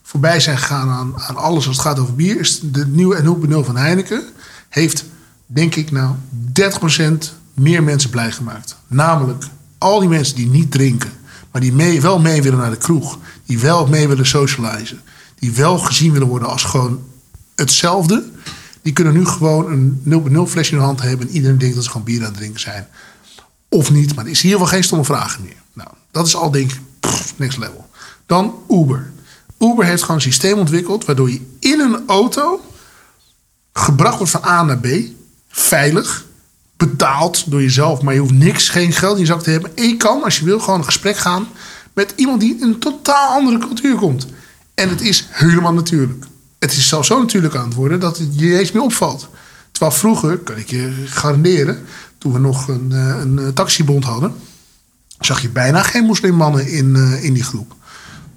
voorbij 0.03 0.39
zijn 0.39 0.57
gegaan 0.57 0.89
aan, 0.89 1.13
aan 1.17 1.35
alles 1.35 1.67
als 1.67 1.75
het 1.77 1.85
gaat 1.85 1.99
over 1.99 2.15
bier, 2.15 2.39
is 2.39 2.59
de 2.63 2.87
nieuwe 2.87 3.15
en 3.15 3.49
0.0 3.49 3.65
van 3.65 3.77
Heineken. 3.77 4.23
Heeft, 4.69 5.05
denk 5.45 5.75
ik, 5.75 5.91
nou 5.91 6.15
30% 6.99 7.33
meer 7.53 7.83
mensen 7.83 8.09
blij 8.09 8.31
gemaakt. 8.31 8.75
Namelijk 8.87 9.43
al 9.77 9.99
die 9.99 10.09
mensen 10.09 10.35
die 10.35 10.47
niet 10.47 10.71
drinken, 10.71 11.11
maar 11.51 11.61
die 11.61 11.73
mee, 11.73 12.01
wel 12.01 12.19
mee 12.19 12.41
willen 12.41 12.59
naar 12.59 12.71
de 12.71 12.77
kroeg, 12.77 13.17
die 13.45 13.59
wel 13.59 13.87
mee 13.87 14.07
willen 14.07 14.25
socializen, 14.25 15.01
die 15.39 15.51
wel 15.51 15.77
gezien 15.77 16.11
willen 16.11 16.27
worden 16.27 16.47
als 16.47 16.63
gewoon 16.63 17.01
hetzelfde. 17.55 18.23
Die 18.87 18.95
kunnen 18.95 19.13
nu 19.13 19.25
gewoon 19.25 19.71
een 19.71 20.01
0.0 20.47 20.51
flesje 20.51 20.71
in 20.71 20.77
de 20.77 20.83
hand 20.83 21.01
hebben 21.01 21.27
en 21.27 21.33
iedereen 21.33 21.57
denkt 21.57 21.75
dat 21.75 21.83
ze 21.83 21.89
gewoon 21.89 22.05
bier 22.05 22.19
aan 22.19 22.25
het 22.25 22.35
drinken 22.35 22.59
zijn. 22.59 22.87
Of 23.69 23.91
niet, 23.91 24.15
maar 24.15 24.25
er 24.25 24.31
is 24.31 24.41
hier 24.41 24.57
wel 24.57 24.67
geen 24.67 24.83
stomme 24.83 25.05
vragen 25.05 25.43
meer. 25.43 25.55
Nou, 25.73 25.89
dat 26.11 26.27
is 26.27 26.35
al 26.35 26.51
denk 26.51 26.71
ik 26.71 26.79
next 27.35 27.57
level. 27.57 27.89
Dan 28.25 28.55
Uber. 28.69 29.11
Uber 29.59 29.85
heeft 29.85 30.01
gewoon 30.01 30.15
een 30.15 30.21
systeem 30.21 30.57
ontwikkeld 30.57 31.05
waardoor 31.05 31.31
je 31.31 31.41
in 31.59 31.79
een 31.79 32.03
auto 32.07 32.61
gebracht 33.73 34.17
wordt 34.17 34.31
van 34.31 34.45
A 34.45 34.63
naar 34.63 34.79
B. 34.79 34.87
Veilig. 35.47 36.25
Betaald 36.77 37.51
door 37.51 37.61
jezelf, 37.61 38.01
maar 38.01 38.13
je 38.13 38.19
hoeft 38.19 38.33
niks, 38.33 38.69
geen 38.69 38.91
geld 38.91 39.13
in 39.13 39.21
je 39.21 39.25
zak 39.25 39.43
te 39.43 39.49
hebben. 39.49 39.75
En 39.75 39.87
je 39.87 39.97
kan, 39.97 40.23
als 40.23 40.39
je 40.39 40.45
wil, 40.45 40.59
gewoon 40.59 40.79
een 40.79 40.85
gesprek 40.85 41.17
gaan 41.17 41.47
met 41.93 42.13
iemand 42.15 42.39
die 42.39 42.55
in 42.55 42.63
een 42.63 42.79
totaal 42.79 43.29
andere 43.29 43.57
cultuur 43.57 43.95
komt. 43.95 44.27
En 44.73 44.89
het 44.89 45.01
is 45.01 45.27
helemaal 45.29 45.73
natuurlijk. 45.73 46.25
Het 46.59 46.71
is 46.71 46.87
zelfs 46.87 47.07
zo 47.07 47.19
natuurlijk 47.19 47.55
aan 47.55 47.65
het 47.65 47.73
worden 47.73 47.99
dat 47.99 48.17
het 48.17 48.39
je 48.39 48.59
eens 48.59 48.71
meer 48.71 48.83
opvalt. 48.83 49.29
Terwijl 49.71 49.97
vroeger, 49.97 50.37
kan 50.37 50.57
ik 50.57 50.69
je 50.69 51.03
garanderen, 51.05 51.85
toen 52.17 52.33
we 52.33 52.39
nog 52.39 52.67
een, 52.67 52.91
eh, 52.91 53.19
een 53.19 53.39
eh, 53.39 53.47
taxibond 53.47 54.03
hadden, 54.03 54.33
zag 55.19 55.41
je 55.41 55.49
bijna 55.49 55.83
geen 55.83 56.05
moslimmannen 56.05 56.67
in, 56.67 56.95
eh, 56.95 57.23
in 57.23 57.33
die 57.33 57.43
groep. 57.43 57.75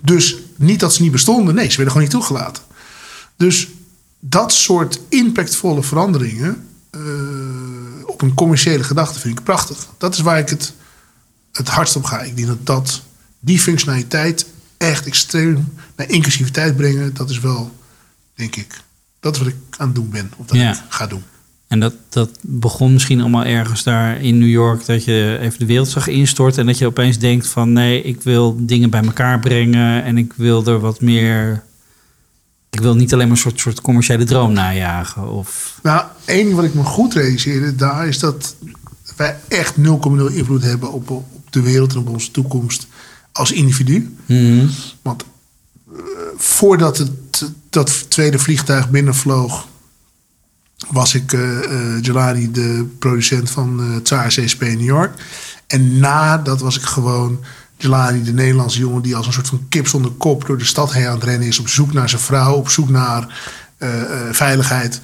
Dus 0.00 0.36
niet 0.56 0.80
dat 0.80 0.94
ze 0.94 1.02
niet 1.02 1.12
bestonden, 1.12 1.54
nee, 1.54 1.70
ze 1.70 1.76
werden 1.76 1.86
gewoon 1.92 2.02
niet 2.02 2.16
toegelaten. 2.16 2.62
Dus 3.36 3.68
dat 4.18 4.52
soort 4.52 5.00
impactvolle 5.08 5.82
veranderingen 5.82 6.64
op 8.06 8.22
een 8.22 8.34
commerciële 8.34 8.84
gedachte 8.84 9.18
vind 9.18 9.38
ik 9.38 9.44
prachtig. 9.44 9.88
Dat 9.98 10.14
is 10.14 10.20
waar 10.20 10.38
ik 10.38 10.48
het, 10.48 10.72
het 11.52 11.68
hardst 11.68 11.96
op 11.96 12.04
ga. 12.04 12.20
Ik 12.20 12.36
denk 12.36 12.48
dat, 12.48 12.66
dat 12.66 13.02
die 13.40 13.60
functionaliteit 13.60 14.46
echt 14.76 15.06
extreem 15.06 15.72
naar 15.96 16.08
inclusiviteit 16.08 16.76
brengen, 16.76 17.14
dat 17.14 17.30
is 17.30 17.40
wel, 17.40 17.74
denk 18.40 18.56
ik, 18.56 18.80
dat 19.20 19.34
is 19.34 19.38
wat 19.38 19.48
ik 19.48 19.56
aan 19.76 19.86
het 19.86 19.94
doen 19.94 20.10
ben. 20.10 20.30
Of 20.36 20.46
dat 20.46 20.56
Ja. 20.56 20.70
ik 20.72 20.78
ga 20.88 21.06
doen. 21.06 21.22
En 21.68 21.80
dat, 21.80 21.94
dat 22.08 22.30
begon 22.40 22.92
misschien 22.92 23.20
allemaal 23.20 23.44
ergens 23.44 23.82
daar 23.82 24.20
in 24.20 24.38
New 24.38 24.48
York... 24.48 24.86
dat 24.86 25.04
je 25.04 25.38
even 25.40 25.58
de 25.58 25.66
wereld 25.66 25.88
zag 25.88 26.06
instorten... 26.06 26.60
en 26.60 26.66
dat 26.66 26.78
je 26.78 26.86
opeens 26.86 27.18
denkt 27.18 27.46
van... 27.46 27.72
nee, 27.72 28.02
ik 28.02 28.22
wil 28.22 28.56
dingen 28.66 28.90
bij 28.90 29.02
elkaar 29.02 29.40
brengen... 29.40 30.04
en 30.04 30.18
ik 30.18 30.32
wil 30.36 30.66
er 30.66 30.80
wat 30.80 31.00
meer... 31.00 31.64
ik 32.70 32.80
wil 32.80 32.94
niet 32.94 33.12
alleen 33.12 33.28
maar 33.28 33.36
een 33.36 33.42
soort, 33.42 33.60
soort 33.60 33.80
commerciële 33.80 34.24
droom 34.24 34.52
najagen. 34.52 35.28
Of, 35.28 35.78
Nou, 35.82 36.04
één 36.24 36.44
ding 36.44 36.56
wat 36.56 36.64
ik 36.64 36.74
me 36.74 36.82
goed 36.82 37.14
realiseerde 37.14 37.74
daar 37.74 38.08
is 38.08 38.18
dat 38.18 38.56
wij 39.16 39.36
echt 39.48 39.74
0,0 39.76 39.82
invloed 40.32 40.62
hebben 40.62 40.92
op, 40.92 41.10
op 41.10 41.26
de 41.50 41.62
wereld 41.62 41.92
en 41.92 41.98
op 41.98 42.08
onze 42.08 42.30
toekomst 42.30 42.86
als 43.32 43.52
individu. 43.52 44.16
Mhm. 44.26 44.66
Want 45.02 45.24
eh, 45.92 46.00
voordat 46.36 46.98
het, 46.98 47.52
dat 47.70 48.10
tweede 48.10 48.38
vliegtuig 48.38 48.90
binnenvloog, 48.90 49.66
was 50.90 51.14
ik 51.14 51.32
eh 51.32 51.64
eh, 51.64 52.02
Jelani, 52.02 52.50
de 52.50 52.86
producent 52.98 53.50
van 53.50 53.80
eh 53.80 53.96
Tsar 54.02 54.26
CSP 54.26 54.62
in 54.62 54.76
New 54.78 54.86
York. 54.86 55.14
En 55.66 55.98
nadat 55.98 56.60
was 56.60 56.76
ik 56.76 56.82
gewoon 56.82 57.40
Jelani, 57.76 58.22
de 58.22 58.32
Nederlandse 58.32 58.78
jongen 58.78 59.02
die 59.02 59.16
als 59.16 59.26
een 59.26 59.32
soort 59.32 59.48
van 59.48 59.66
kip 59.68 59.88
zonder 59.88 60.10
kop 60.10 60.46
door 60.46 60.58
de 60.58 60.64
stad 60.64 60.92
heen 60.92 61.06
aan 61.06 61.14
het 61.14 61.24
rennen 61.24 61.48
is. 61.48 61.58
Op 61.58 61.68
zoek 61.68 61.92
naar 61.92 62.08
zijn 62.08 62.20
vrouw, 62.20 62.54
op 62.54 62.68
zoek 62.68 62.88
naar 62.88 63.40
eh, 63.78 64.00
eh, 64.02 64.34
veiligheid. 64.34 65.00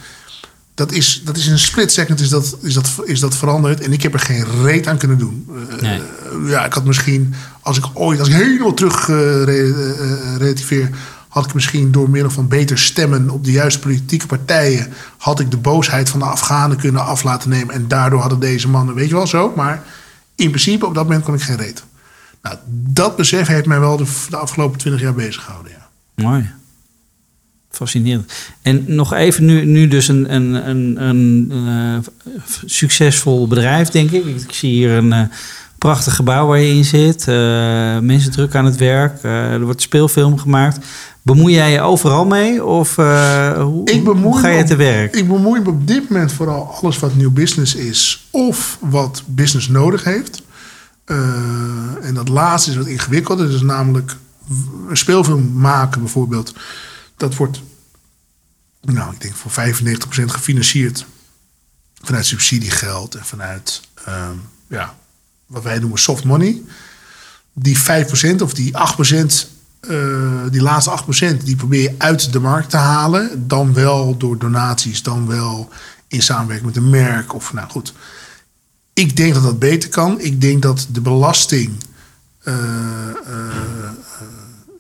Dat 0.75 0.93
is, 0.93 1.23
dat 1.25 1.37
is 1.37 1.47
in 1.47 1.53
een 1.53 1.59
split 1.59 1.93
second 1.93 2.21
is 2.21 2.29
dat, 2.29 2.57
is, 2.62 2.75
dat, 2.75 2.91
is 3.05 3.21
dat 3.21 3.37
veranderd. 3.37 3.81
En 3.81 3.93
ik 3.93 4.03
heb 4.03 4.12
er 4.14 4.21
geen 4.21 4.45
reet 4.62 4.87
aan 4.87 4.99
kunnen 4.99 5.19
doen. 5.19 5.47
Eh, 5.71 5.81
Nee. 5.81 6.01
eh, 6.01 6.51
ja, 6.51 6.64
ik 6.64 6.73
had 6.73 6.85
misschien, 6.85 7.35
als 7.61 7.79
ik 7.79 7.85
ooit, 7.93 8.19
als 8.19 8.29
ik 8.29 8.35
helemaal 8.35 8.75
terug 8.75 9.09
eh, 9.09 9.17
re- 9.17 9.45
eh, 9.45 9.91
eh, 9.91 10.37
relativeer, 10.37 10.91
had 11.37 11.47
ik 11.47 11.55
misschien 11.55 11.93
door 11.93 12.11
middel 12.11 12.30
van 12.30 12.49
beter 12.49 12.78
stemmen 12.78 13.30
op 13.30 13.45
de 13.45 13.51
juiste 13.51 13.78
politieke 13.78 14.26
partijen, 14.26 14.93
had 15.16 15.41
ik 15.41 15.51
de 15.51 15.57
boosheid 15.57 16.09
van 16.09 16.18
de 16.18 16.24
Afghanen 16.24 16.76
kunnen 16.76 17.05
af 17.05 17.22
laten 17.22 17.51
nemen. 17.51 17.74
En 17.74 17.89
daardoor 17.89 18.20
hadden 18.20 18.41
deze 18.41 18.68
mannen, 18.68 18.95
weet 18.95 19.09
je 19.09 19.14
wel 19.14 19.26
zo. 19.26 19.53
Maar 19.57 19.82
in 20.34 20.49
principe, 20.49 20.87
op 20.87 20.95
dat 20.95 21.05
moment 21.05 21.24
kon 21.24 21.34
ik 21.34 21.41
geen 21.41 21.57
reet. 21.57 21.84
Nou, 22.43 22.57
dat 22.68 23.16
besef 23.16 23.47
heeft 23.47 23.66
mij 23.66 23.80
wel 23.80 23.97
de, 23.97 24.37
afgelopen 24.37 24.78
twintig 24.78 25.03
jaar 25.03 25.14
bezig 25.14 25.43
gehouden. 25.43 25.72
Ja. 25.72 25.89
Mooi. 26.24 26.51
Fascinerend. 27.70 28.32
En 28.62 28.84
nog 28.87 29.12
even 29.12 29.45
nu, 29.45 29.64
nu 29.64 29.89
dus 29.89 30.09
een, 30.09 30.34
een, 30.34 30.68
een, 30.68 31.03
een 31.03 31.53
eh, 31.53 32.34
succesvol 32.64 33.49
bedrijf, 33.49 33.89
denk 33.89 34.11
ik. 34.11 34.24
Ik 34.24 34.53
zie 34.53 34.70
hier 34.70 34.91
een 34.91 35.12
eh, 35.12 35.22
prachtig 35.78 36.14
gebouw 36.14 36.47
waar 36.47 36.59
je 36.59 36.74
in 36.74 36.84
zit. 36.84 37.28
Eh, 37.28 37.99
mensen 37.99 38.30
druk 38.30 38.55
aan 38.55 38.64
het 38.64 38.76
werk. 38.76 39.22
Er 39.22 39.64
wordt 39.64 39.82
speelfilm 39.82 40.39
gemaakt. 40.39 40.78
Bemoei 41.27 41.55
jij 41.55 41.72
je 41.72 41.81
overal 41.81 42.27
mee? 42.27 42.64
Of 42.64 42.99
eh, 42.99 43.62
hoe, 43.62 43.91
Ik 43.91 44.05
bemoei 44.05 44.24
hoe 44.24 44.39
ga 44.39 44.49
je 44.49 44.64
te 44.64 44.77
werk? 44.77 45.16
Ik 45.16 45.29
bemoei 45.29 45.61
me 45.61 45.68
op 45.68 45.87
dit 45.87 46.09
moment 46.09 46.33
vooral 46.33 46.74
alles 46.81 46.99
wat 46.99 47.14
nieuw 47.14 47.31
business 47.31 47.74
is. 47.74 48.29
Of 48.31 48.79
wat 48.81 49.22
business 49.27 49.68
nodig 49.68 50.05
heeft. 50.05 50.43
Eh, 51.05 51.16
en 52.03 52.14
dat 52.14 52.29
laatste 52.29 52.70
is 52.70 52.77
wat 52.77 52.87
ingewikkelder. 52.87 53.51
Dus 53.51 53.61
namelijk 53.61 54.16
een 54.89 54.97
speelfilm 54.97 55.53
maken 55.53 56.01
bijvoorbeeld. 56.01 56.55
Dat 57.16 57.35
wordt, 57.35 57.61
nou 58.81 59.12
ik 59.12 59.20
denk 59.20 59.35
voor 59.35 59.51
95% 59.51 60.31
gefinancierd. 60.31 61.07
Vanuit 62.03 62.27
subsidiegeld 62.27 63.14
en 63.14 63.24
vanuit 63.24 63.81
ehm, 64.05 64.37
ja, 64.66 64.95
wat 65.47 65.62
wij 65.62 65.79
noemen 65.79 65.99
soft 65.99 66.24
money. 66.24 66.62
Die 67.53 67.79
5% 67.79 68.43
of 68.43 68.55
die 68.55 68.72
8% 68.72 69.55
eh, 69.89 70.51
die 70.51 70.62
laatste 70.62 70.91
8%, 70.91 71.45
die 71.45 71.57
probeer 71.57 71.82
je 71.82 71.95
uit 71.99 72.32
de 72.32 72.41
markt 72.41 72.70
te 72.70 72.76
halen. 72.76 73.49
Dan 73.49 73.74
wel 73.74 74.16
door 74.16 74.39
donaties, 74.39 75.03
dan 75.03 75.26
wel 75.26 75.68
in 76.09 76.22
samenwerking 76.22 76.66
met 76.66 76.76
een 76.76 76.91
merk. 76.91 77.34
Of 77.34 77.53
nou 77.53 77.70
goed. 77.70 77.93
Ik 78.93 79.16
denk 79.16 79.34
dat 79.34 79.43
dat 79.43 79.59
beter 79.59 79.89
kan. 79.89 80.20
Ik 80.20 80.41
denk 80.41 80.62
dat 80.62 80.87
de 80.91 81.01
belasting 81.01 81.72
eh, 82.43 82.55
eh, 82.55 83.14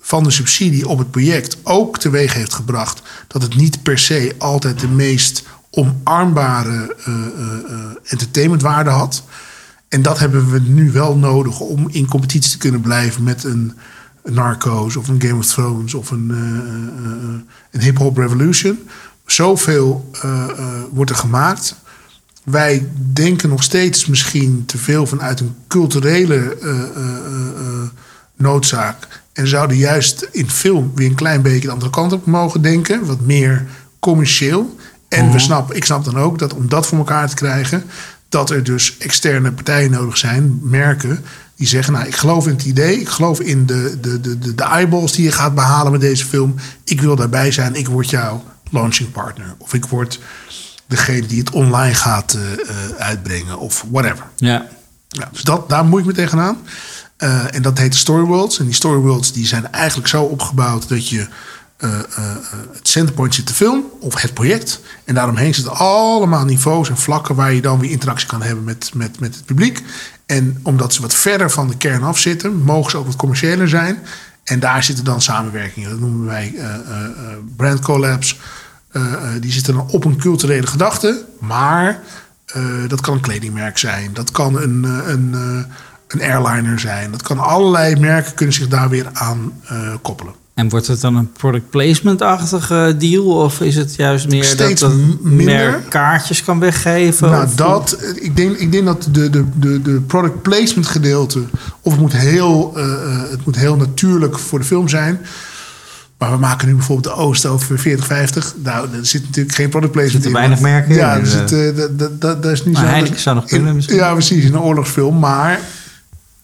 van 0.00 0.22
de 0.22 0.30
subsidie 0.30 0.88
op 0.88 0.98
het 0.98 1.10
project 1.10 1.56
ook 1.62 1.98
teweeg 1.98 2.32
heeft 2.32 2.54
gebracht 2.54 3.02
dat 3.26 3.42
het 3.42 3.56
niet 3.56 3.82
per 3.82 3.98
se 3.98 4.34
altijd 4.38 4.80
de 4.80 4.88
meest 4.88 5.42
omarmbare 5.70 6.96
entertainmentwaarde 8.04 8.90
had. 8.90 9.22
En 9.88 10.02
dat 10.02 10.18
hebben 10.18 10.50
we 10.50 10.60
nu 10.60 10.92
wel 10.92 11.16
nodig 11.16 11.60
om 11.60 11.88
in 11.90 12.06
competitie 12.06 12.50
te 12.50 12.58
kunnen 12.58 12.80
blijven 12.80 13.22
met 13.22 13.44
een, 13.44 13.72
Narcos 14.30 14.96
of 14.96 15.08
een 15.08 15.22
Game 15.22 15.38
of 15.38 15.46
Thrones 15.46 15.94
of 15.94 16.10
een, 16.10 16.28
een 17.70 17.80
Hip 17.80 17.98
Hop 17.98 18.16
Revolution. 18.16 18.78
Zoveel 19.26 20.10
wordt 20.90 21.10
er 21.10 21.16
gemaakt. 21.16 21.74
Wij 22.44 22.88
denken 23.12 23.48
nog 23.48 23.62
steeds 23.62 24.06
misschien 24.06 24.64
te 24.66 24.78
veel 24.78 25.06
vanuit 25.06 25.40
een 25.40 25.54
culturele 25.68 26.56
noodzaak. 28.36 29.22
En 29.32 29.48
zouden 29.48 29.76
juist 29.76 30.28
in 30.32 30.50
film 30.50 30.92
weer 30.94 31.08
een 31.08 31.14
klein 31.14 31.42
beetje 31.42 31.66
de 31.66 31.72
andere 31.72 31.90
kant 31.90 32.12
op 32.12 32.26
mogen 32.26 32.62
denken. 32.62 33.06
Wat 33.06 33.20
meer 33.20 33.66
commercieel. 33.98 34.76
En 35.08 35.24
we 35.24 35.30
mhm. 35.30 35.38
snappen, 35.38 35.76
ik 35.76 35.84
snap 35.84 36.04
dan 36.04 36.18
ook 36.18 36.38
dat 36.38 36.54
om 36.54 36.68
dat 36.68 36.86
voor 36.86 36.98
elkaar 36.98 37.28
te 37.28 37.34
krijgen, 37.34 37.84
dat 38.28 38.50
er 38.50 38.64
dus 38.64 38.98
externe 38.98 39.52
partijen 39.52 39.90
nodig 39.90 40.16
zijn, 40.16 40.58
merken, 40.62 41.24
die 41.56 41.66
zeggen: 41.66 41.92
Nou, 41.92 42.06
ik 42.06 42.16
geloof 42.16 42.46
in 42.46 42.52
het 42.52 42.64
idee, 42.64 43.00
ik 43.00 43.08
geloof 43.08 43.40
in 43.40 43.66
de, 43.66 43.98
de, 44.00 44.20
de, 44.20 44.54
de, 44.54 44.62
eyeballs 44.62 45.12
die 45.12 45.24
je 45.24 45.32
gaat 45.32 45.54
behalen 45.54 45.92
met 45.92 46.00
deze 46.00 46.24
film. 46.24 46.54
Ik 46.84 47.00
wil 47.00 47.16
daarbij 47.16 47.52
zijn, 47.52 47.74
ik 47.74 47.88
word 47.88 48.10
jouw 48.10 48.44
launching 48.70 49.12
partner. 49.12 49.54
Of 49.58 49.74
ik 49.74 49.86
word 49.86 50.20
degene 50.86 51.26
die 51.26 51.38
het 51.38 51.50
online 51.50 51.94
gaat 51.94 52.36
uh, 52.36 52.42
uitbrengen, 52.98 53.58
of 53.58 53.84
whatever. 53.90 54.26
Ja. 54.36 54.66
ja 55.08 55.28
dus 55.32 55.42
dat, 55.42 55.68
daar 55.68 55.84
moet 55.84 56.00
ik 56.00 56.06
me 56.06 56.12
tegenaan. 56.12 56.58
Uh, 57.18 57.54
en 57.54 57.62
dat 57.62 57.78
heet 57.78 57.94
Storyworlds. 57.94 58.58
En 58.58 58.64
die 58.64 58.74
Storyworlds 58.74 59.32
die 59.32 59.46
zijn 59.46 59.72
eigenlijk 59.72 60.08
zo 60.08 60.22
opgebouwd 60.22 60.88
dat 60.88 61.08
je 61.08 61.26
uh, 61.78 61.90
uh, 61.90 61.98
het 62.72 62.88
centerpoint 62.88 63.34
zit 63.34 63.48
de 63.48 63.54
film 63.54 63.84
of 64.00 64.20
het 64.20 64.34
project. 64.34 64.80
En 65.04 65.14
daaromheen 65.14 65.54
zitten 65.54 65.76
allemaal 65.76 66.44
niveaus 66.44 66.88
en 66.88 66.96
vlakken 66.96 67.34
waar 67.34 67.52
je 67.52 67.60
dan 67.60 67.78
weer 67.78 67.90
interactie 67.90 68.28
kan 68.28 68.42
hebben 68.42 68.64
met, 68.64 68.90
met, 68.94 69.20
met 69.20 69.34
het 69.34 69.44
publiek. 69.44 69.82
En 70.26 70.60
omdat 70.62 70.94
ze 70.94 71.00
wat 71.00 71.14
verder 71.14 71.50
van 71.50 71.68
de 71.68 71.76
kern 71.76 72.02
af 72.02 72.18
zitten, 72.18 72.62
mogen 72.62 72.90
ze 72.90 72.96
ook 72.96 73.06
wat 73.06 73.16
commerciëler 73.16 73.68
zijn. 73.68 73.98
En 74.44 74.60
daar 74.60 74.84
zitten 74.84 75.04
dan 75.04 75.22
samenwerkingen. 75.22 75.90
Dat 75.90 76.00
noemen 76.00 76.26
wij 76.26 76.54
brand 77.56 77.80
collabs. 77.80 78.38
die 79.40 79.52
zitten 79.52 79.74
dan 79.74 79.90
op 79.90 80.04
een 80.04 80.16
culturele 80.16 80.66
gedachte. 80.66 81.24
Maar 81.38 82.00
dat 82.88 83.00
kan 83.00 83.14
een 83.14 83.20
kledingmerk 83.20 83.78
zijn. 83.78 84.14
Dat 84.14 84.30
kan 84.30 84.56
een, 84.60 84.84
een, 84.84 85.34
een 86.08 86.22
airliner 86.22 86.80
zijn. 86.80 87.10
Dat 87.10 87.22
kan 87.22 87.38
allerlei 87.38 87.96
merken 87.96 88.34
kunnen 88.34 88.54
zich 88.54 88.68
daar 88.68 88.88
weer 88.88 89.08
aan 89.12 89.62
koppelen. 90.02 90.34
En 90.56 90.68
wordt 90.68 90.86
het 90.86 91.00
dan 91.00 91.16
een 91.16 91.32
product 91.32 91.70
placement-achtige 91.70 92.94
deal? 92.98 93.24
Of 93.24 93.60
is 93.60 93.76
het 93.76 93.94
juist 93.94 94.28
meer 94.28 94.44
Steeds 94.44 94.80
dat 94.80 94.90
het 94.90 95.22
meer 95.22 95.82
kaartjes 95.88 96.44
kan 96.44 96.58
weggeven? 96.58 97.30
Nou, 97.30 97.48
dat, 97.54 97.98
ik, 98.14 98.36
denk, 98.36 98.56
ik 98.56 98.72
denk 98.72 98.84
dat 98.84 99.08
de, 99.10 99.30
de, 99.30 99.44
de, 99.56 99.82
de 99.82 100.00
product 100.00 100.42
placement 100.42 100.86
gedeelte... 100.86 101.42
of 101.80 101.92
het 101.92 102.00
moet, 102.00 102.16
heel, 102.16 102.72
uh, 102.76 103.30
het 103.30 103.44
moet 103.44 103.56
heel 103.56 103.76
natuurlijk 103.76 104.38
voor 104.38 104.58
de 104.58 104.64
film 104.64 104.88
zijn... 104.88 105.20
Maar 106.18 106.30
we 106.30 106.36
maken 106.38 106.68
nu 106.68 106.74
bijvoorbeeld 106.74 107.14
de 107.14 107.20
Oost 107.20 107.46
over 107.46 107.78
40, 107.78 108.06
50. 108.06 108.54
Nou, 108.62 108.88
er 108.92 109.06
zit 109.06 109.22
natuurlijk 109.22 109.54
geen 109.54 109.68
product 109.68 109.92
placement 109.92 110.24
in. 110.24 110.30
Er 110.30 110.36
weinig 110.36 110.60
merken 110.60 110.94
Ja, 110.94 111.14
in, 111.14 111.26
zit, 111.26 111.52
uh, 111.52 111.76
dat, 111.76 112.20
dat, 112.20 112.42
dat 112.42 112.52
is 112.52 112.64
niet 112.64 112.74
maar 112.74 113.06
zo. 113.06 113.14
zou 113.14 113.36
nog 113.36 113.44
kunnen 113.44 113.74
misschien. 113.74 113.96
Ja, 113.96 114.12
precies, 114.12 114.44
in 114.44 114.54
een 114.54 114.60
oorlogsfilm. 114.60 115.18
Maar 115.18 115.60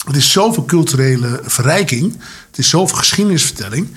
het 0.06 0.16
is 0.16 0.32
zoveel 0.32 0.64
culturele 0.64 1.40
verrijking. 1.44 2.12
Het 2.46 2.58
is 2.58 2.68
zoveel 2.68 2.96
geschiedenisvertelling. 2.96 3.88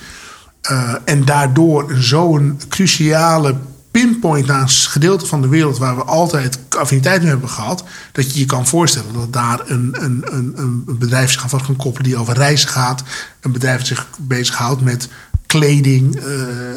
Uh, 0.71 0.95
en 1.05 1.25
daardoor 1.25 1.93
zo'n 1.97 2.59
cruciale 2.69 3.55
pinpoint 3.91 4.45
naar 4.45 4.61
een 4.61 4.69
gedeelte 4.69 5.25
van 5.25 5.41
de 5.41 5.47
wereld 5.47 5.77
waar 5.77 5.95
we 5.95 6.03
altijd 6.03 6.59
affiniteit 6.69 7.21
mee 7.21 7.29
hebben 7.29 7.49
gehad, 7.49 7.83
dat 8.11 8.33
je 8.33 8.39
je 8.39 8.45
kan 8.45 8.67
voorstellen 8.67 9.13
dat 9.13 9.33
daar 9.33 9.59
een, 9.65 9.95
een, 9.99 10.23
een, 10.31 10.53
een 10.55 10.97
bedrijf 10.99 11.31
zich 11.31 11.53
aan 11.53 11.65
kan 11.65 11.75
koppelen 11.75 12.09
die 12.09 12.17
over 12.17 12.33
reizen 12.33 12.69
gaat, 12.69 13.03
een 13.41 13.51
bedrijf 13.51 13.77
dat 13.77 13.87
zich 13.87 14.07
bezighoudt 14.17 14.81
met 14.81 15.07
kleding, 15.45 16.15
uh, 16.15 16.23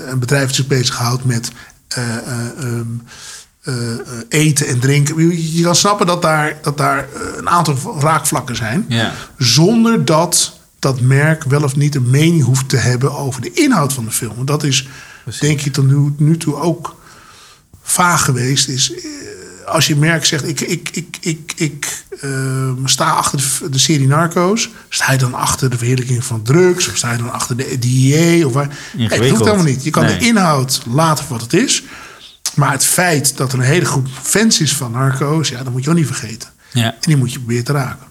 een 0.06 0.18
bedrijf 0.18 0.46
dat 0.46 0.54
zich 0.54 0.66
bezighoudt 0.66 1.24
met 1.24 1.50
um, 1.96 3.02
uh, 3.04 3.10
eten 4.28 4.66
en 4.66 4.78
drinken. 4.78 5.38
Je, 5.54 5.62
kan 5.62 5.76
snappen 5.76 6.06
dat 6.06 6.22
daar, 6.22 6.58
dat 6.62 6.76
daar 6.76 6.98
eh, 6.98 7.20
een 7.36 7.48
aantal 7.48 7.96
raakvlakken 8.00 8.56
zijn. 8.56 8.84
Ja. 8.88 9.12
Zonder 9.36 10.04
dat 10.04 10.58
dat 10.78 11.00
merk 11.00 11.44
wel 11.44 11.62
of 11.62 11.76
niet 11.76 11.94
een 11.94 12.10
mening 12.10 12.44
hoeft 12.44 12.68
te 12.68 12.76
hebben 12.76 13.16
over 13.16 13.42
de 13.42 13.52
inhoud 13.52 13.92
van 13.92 14.04
de 14.04 14.10
film. 14.10 14.44
dat 14.44 14.64
is, 14.64 14.88
denk 15.40 15.60
ik, 15.60 15.72
tot 15.72 15.86
nu, 15.86 16.14
nu 16.16 16.36
toe 16.36 16.54
ook 16.54 16.96
vaag 17.82 18.24
geweest. 18.24 18.68
Is, 18.68 18.92
als 19.66 19.86
je 19.86 19.96
merk 19.96 20.24
zegt, 20.24 20.48
ik, 20.48 20.60
ik, 20.60 20.88
ik, 20.92 21.16
ik, 21.20 21.52
ik 21.56 22.04
uh, 22.24 22.70
sta 22.84 23.10
achter 23.10 23.38
de, 23.38 23.70
de, 23.70 23.78
serie 23.78 24.06
Narcos. 24.06 24.70
Sta 24.88 25.12
je 25.12 25.18
dan 25.18 25.34
achter 25.34 25.70
de 25.70 25.78
verheerlijking 25.78 26.24
van 26.24 26.42
drugs? 26.42 26.88
Of 26.88 26.96
sta 26.96 27.12
je 27.12 27.18
dan 27.18 27.32
achter 27.32 27.56
de 27.56 27.78
DEA? 27.78 28.46
Of 28.46 28.52
waar? 28.52 28.78
Nee, 28.96 29.08
dat 29.08 29.28
hoeft 29.28 29.44
helemaal 29.44 29.64
niet. 29.64 29.84
Je 29.84 29.90
kan 29.90 30.06
de 30.06 30.18
inhoud 30.18 30.82
laten 30.90 31.24
voor 31.24 31.38
wat 31.38 31.50
het 31.50 31.62
is. 31.62 31.84
Maar 32.58 32.72
het 32.72 32.84
feit 32.84 33.36
dat 33.36 33.52
er 33.52 33.58
een 33.58 33.64
hele 33.64 33.84
groep 33.84 34.06
fans 34.22 34.60
is 34.60 34.76
van 34.76 34.92
Narcos, 34.92 35.48
ja, 35.48 35.62
dat 35.62 35.72
moet 35.72 35.84
je 35.84 35.90
ook 35.90 35.96
niet 35.96 36.06
vergeten. 36.06 36.48
Ja. 36.72 36.84
En 36.84 36.98
die 37.00 37.16
moet 37.16 37.32
je 37.32 37.38
proberen 37.38 37.64
te 37.64 37.72
raken. 37.72 38.06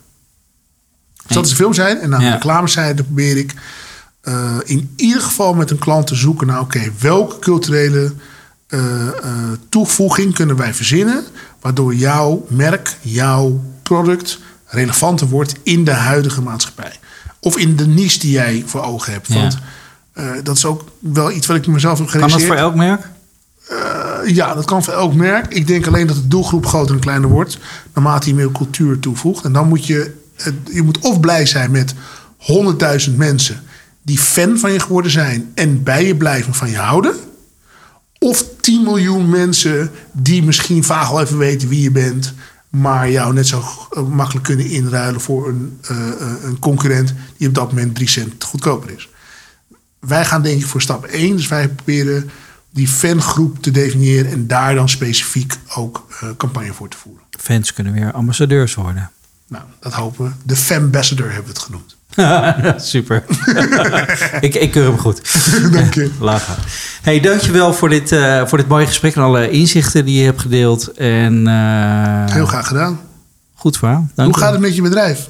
Dus 1.25 1.35
dat 1.35 1.43
is 1.45 1.49
de 1.49 1.55
film 1.55 1.73
zijn. 1.73 1.99
En 1.99 2.15
aan 2.15 2.21
de 2.21 2.29
reclamezijde 2.29 3.03
probeer 3.03 3.37
ik 3.37 3.53
uh, 4.23 4.55
in 4.63 4.93
ieder 4.95 5.21
geval 5.21 5.53
met 5.53 5.71
een 5.71 5.77
klant 5.77 6.07
te 6.07 6.15
zoeken 6.15 6.47
naar, 6.47 6.59
oké, 6.59 6.91
welke 6.99 7.39
culturele 7.39 8.13
uh, 8.69 8.81
uh, 8.81 9.11
toevoeging 9.69 10.33
kunnen 10.33 10.55
wij 10.55 10.73
verzinnen, 10.73 11.23
waardoor 11.61 11.95
jouw 11.95 12.45
merk, 12.49 12.95
jouw 13.01 13.63
product 13.83 14.39
relevanter 14.65 15.27
wordt 15.27 15.53
in 15.63 15.83
de 15.83 15.91
huidige 15.91 16.41
maatschappij. 16.41 16.99
Of 17.39 17.57
in 17.57 17.75
de 17.75 17.87
niche 17.87 18.19
die 18.19 18.31
jij 18.31 18.63
voor 18.65 18.83
ogen 18.83 19.13
hebt. 19.13 19.27
Want 19.27 19.57
dat 20.43 20.57
is 20.57 20.65
ook 20.65 20.91
wel 20.99 21.31
iets 21.31 21.47
wat 21.47 21.57
ik 21.57 21.67
mezelf 21.67 21.99
heb 21.99 22.07
gerealiseerd. 22.07 22.47
Kan 22.47 22.57
dat 22.57 22.65
voor 22.65 22.81
elk 22.81 22.99
merk? 22.99 23.09
Uh, 24.23 24.35
ja, 24.35 24.53
dat 24.53 24.65
kan 24.65 24.83
voor 24.83 24.93
elk 24.93 25.13
merk. 25.13 25.53
Ik 25.53 25.67
denk 25.67 25.87
alleen 25.87 26.07
dat 26.07 26.15
de 26.15 26.27
doelgroep 26.27 26.65
groter 26.65 26.95
en 26.95 27.01
kleiner 27.01 27.29
wordt. 27.29 27.57
Naarmate 27.93 28.27
je 28.27 28.35
meer 28.35 28.51
cultuur 28.51 28.99
toevoegt. 28.99 29.45
En 29.45 29.53
dan 29.53 29.67
moet 29.67 29.85
je, 29.85 30.13
je 30.71 30.81
moet 30.81 30.99
of 30.99 31.19
blij 31.19 31.45
zijn 31.45 31.71
met 31.71 31.93
100.000 33.07 33.15
mensen 33.15 33.63
die 34.01 34.17
fan 34.17 34.57
van 34.57 34.71
je 34.71 34.79
geworden 34.79 35.11
zijn 35.11 35.51
en 35.53 35.83
bij 35.83 36.05
je 36.05 36.15
blijven 36.15 36.53
van 36.53 36.69
je 36.69 36.77
houden. 36.77 37.15
Of 38.19 38.45
10 38.61 38.83
miljoen 38.83 39.29
mensen 39.29 39.91
die 40.11 40.43
misschien 40.43 40.83
vaag 40.83 41.09
al 41.09 41.21
even 41.21 41.37
weten 41.37 41.67
wie 41.67 41.81
je 41.81 41.91
bent, 41.91 42.33
maar 42.69 43.11
jou 43.11 43.33
net 43.33 43.47
zo 43.47 43.63
eh, 43.91 44.03
makkelijk 44.03 44.45
kunnen 44.45 44.69
inruilen 44.69 45.21
voor 45.21 45.47
een, 45.47 45.79
een 46.43 46.59
concurrent 46.59 47.13
die 47.37 47.47
op 47.47 47.53
dat 47.53 47.71
moment 47.71 47.95
3 47.95 48.09
cent 48.09 48.43
goedkoper 48.43 48.89
is. 48.95 49.09
Wij 49.99 50.25
gaan 50.25 50.41
denk 50.41 50.59
ik 50.59 50.67
voor 50.67 50.81
stap 50.81 51.05
1. 51.05 51.35
Dus 51.35 51.47
wij 51.47 51.67
proberen 51.67 52.29
die 52.69 52.87
fangroep 52.87 53.61
te 53.61 53.71
definiëren 53.71 54.31
en 54.31 54.47
daar 54.47 54.75
dan 54.75 54.89
specifiek 54.89 55.55
ook 55.75 56.07
uh, 56.23 56.29
campagne 56.37 56.73
voor 56.73 56.89
te 56.89 56.97
voeren. 56.97 57.23
Fans 57.39 57.73
kunnen 57.73 57.93
weer 57.93 58.11
ambassadeurs 58.11 58.75
worden. 58.75 59.11
Nou, 59.47 59.63
dat 59.79 59.93
hopen 59.93 60.25
we. 60.25 60.31
De 60.43 60.55
Fanbassador 60.55 61.31
hebben 61.31 61.43
we 61.43 61.49
het 61.49 61.59
genoemd. 61.59 61.95
Super. 62.91 63.23
ik, 64.47 64.55
ik 64.55 64.71
keur 64.71 64.85
hem 64.85 64.97
goed. 64.97 65.21
Dank 65.71 65.93
je. 65.93 66.11
Lachen. 66.19 66.55
Hey, 67.01 67.19
dankjewel 67.19 67.73
voor 67.73 67.89
dit, 67.89 68.11
uh, 68.11 68.47
voor 68.47 68.57
dit 68.57 68.67
mooie 68.67 68.85
gesprek 68.85 69.15
en 69.15 69.21
alle 69.21 69.49
inzichten 69.49 70.05
die 70.05 70.19
je 70.19 70.25
hebt 70.25 70.41
gedeeld. 70.41 70.87
En, 70.91 71.47
uh, 71.47 72.25
Heel 72.25 72.45
graag 72.45 72.67
gedaan. 72.67 72.99
Goed 73.53 73.77
verhaal. 73.77 74.07
Dank 74.15 74.33
Hoe 74.33 74.43
gaat 74.43 74.51
het 74.51 74.61
met 74.61 74.75
je 74.75 74.81
bedrijf? 74.81 75.29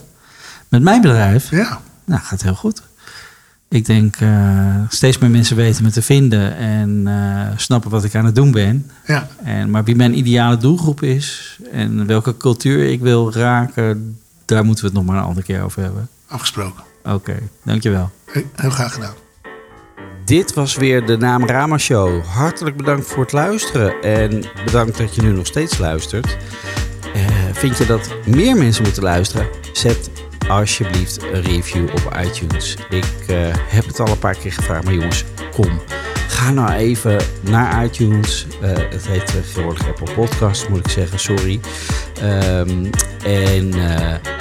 Met 0.67 0.81
mijn 0.81 1.01
bedrijf? 1.01 1.51
Ja. 1.51 1.81
Nou, 2.05 2.21
gaat 2.21 2.41
heel 2.41 2.55
goed 2.55 2.81
ik 3.69 3.85
denk 3.85 4.19
uh, 4.19 4.75
steeds 4.89 5.17
meer 5.17 5.29
mensen 5.29 5.55
weten 5.55 5.83
me 5.83 5.91
te 5.91 6.01
vinden 6.01 6.57
en 6.57 7.03
uh, 7.07 7.47
snappen 7.55 7.91
wat 7.91 8.03
ik 8.03 8.15
aan 8.15 8.25
het 8.25 8.35
doen 8.35 8.51
ben. 8.51 8.91
Ja. 9.05 9.27
En, 9.43 9.69
maar 9.69 9.83
wie 9.83 9.95
mijn 9.95 10.17
ideale 10.17 10.57
doelgroep 10.57 11.03
is 11.03 11.57
en 11.71 12.05
welke 12.05 12.37
cultuur 12.37 12.89
ik 12.89 13.01
wil 13.01 13.33
raken, 13.33 14.17
daar 14.45 14.65
moeten 14.65 14.83
we 14.83 14.89
het 14.89 14.99
nog 14.99 15.07
maar 15.07 15.17
een 15.17 15.27
andere 15.27 15.45
keer 15.45 15.61
over 15.61 15.81
hebben. 15.81 16.09
Afgesproken. 16.27 16.83
Oké, 17.03 17.13
okay, 17.15 17.39
dankjewel. 17.63 18.11
Heel 18.55 18.69
graag 18.69 18.93
gedaan. 18.93 19.13
Dit 20.25 20.53
was 20.53 20.75
weer 20.75 21.05
de 21.05 21.17
Naam 21.17 21.45
Rama 21.45 21.77
Show. 21.77 22.25
Hartelijk 22.25 22.77
bedankt 22.77 23.07
voor 23.07 23.23
het 23.23 23.31
luisteren 23.31 24.01
en 24.01 24.43
bedankt 24.65 24.97
dat 24.97 25.15
je 25.15 25.21
nu 25.21 25.31
nog 25.31 25.45
steeds 25.45 25.77
luistert. 25.77 26.37
Uh, 27.15 27.23
vind 27.53 27.77
je 27.77 27.85
dat 27.85 28.15
meer 28.25 28.57
mensen 28.57 28.83
moeten 28.83 29.03
luisteren? 29.03 29.47
Zet 29.73 30.09
alsjeblieft 30.49 31.23
een 31.23 31.41
review 31.41 31.83
op 31.83 32.17
iTunes. 32.25 32.75
Ik 32.89 33.05
uh, 33.29 33.37
heb 33.53 33.85
het 33.85 33.99
al 33.99 34.07
een 34.07 34.19
paar 34.19 34.37
keer 34.37 34.51
gevraagd, 34.51 34.83
maar 34.83 34.93
jongens, 34.93 35.23
kom. 35.51 35.81
Ga 36.27 36.51
nou 36.51 36.71
even 36.71 37.17
naar 37.41 37.85
iTunes. 37.85 38.47
Uh, 38.61 38.69
het 38.89 39.07
heet 39.07 39.25
tegenwoordig 39.25 39.87
Apple 39.87 40.13
Podcast, 40.13 40.69
moet 40.69 40.79
ik 40.79 40.91
zeggen, 40.91 41.19
sorry. 41.19 41.59
Um, 42.23 42.89
en 43.23 43.73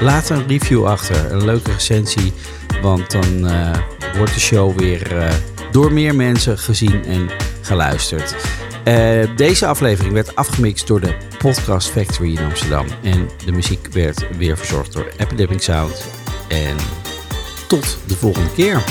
laat 0.01 0.29
een 0.29 0.47
review 0.47 0.87
achter, 0.87 1.33
een 1.33 1.45
leuke 1.45 1.73
recensie. 1.73 2.33
Want 2.83 3.11
dan 3.11 3.51
wordt 4.17 4.35
de 4.35 4.41
show 4.41 4.79
weer 4.79 5.31
door 5.71 5.93
meer 5.93 6.15
mensen 6.15 6.59
gezien 6.59 7.05
en 7.05 7.31
geluisterd. 7.61 8.37
Uh, 8.89 9.37
deze 9.37 9.67
aflevering 9.67 10.15
werd 10.15 10.37
afgemixt 10.37 10.87
door 10.87 11.01
de 11.01 11.15
Podcast 11.39 11.89
Factory 11.89 12.37
in 12.37 12.45
Amsterdam. 12.45 12.87
En 13.03 13.29
de 13.45 13.53
muziek 13.53 13.87
werd 13.93 14.37
weer 14.37 14.57
verzorgd 14.57 14.93
door 14.93 15.13
Epidemic 15.17 15.63
Sound. 15.63 16.07
En 16.49 16.77
tot 17.69 17.99
de 18.07 18.17
volgende 18.17 18.53
keer. 18.53 18.85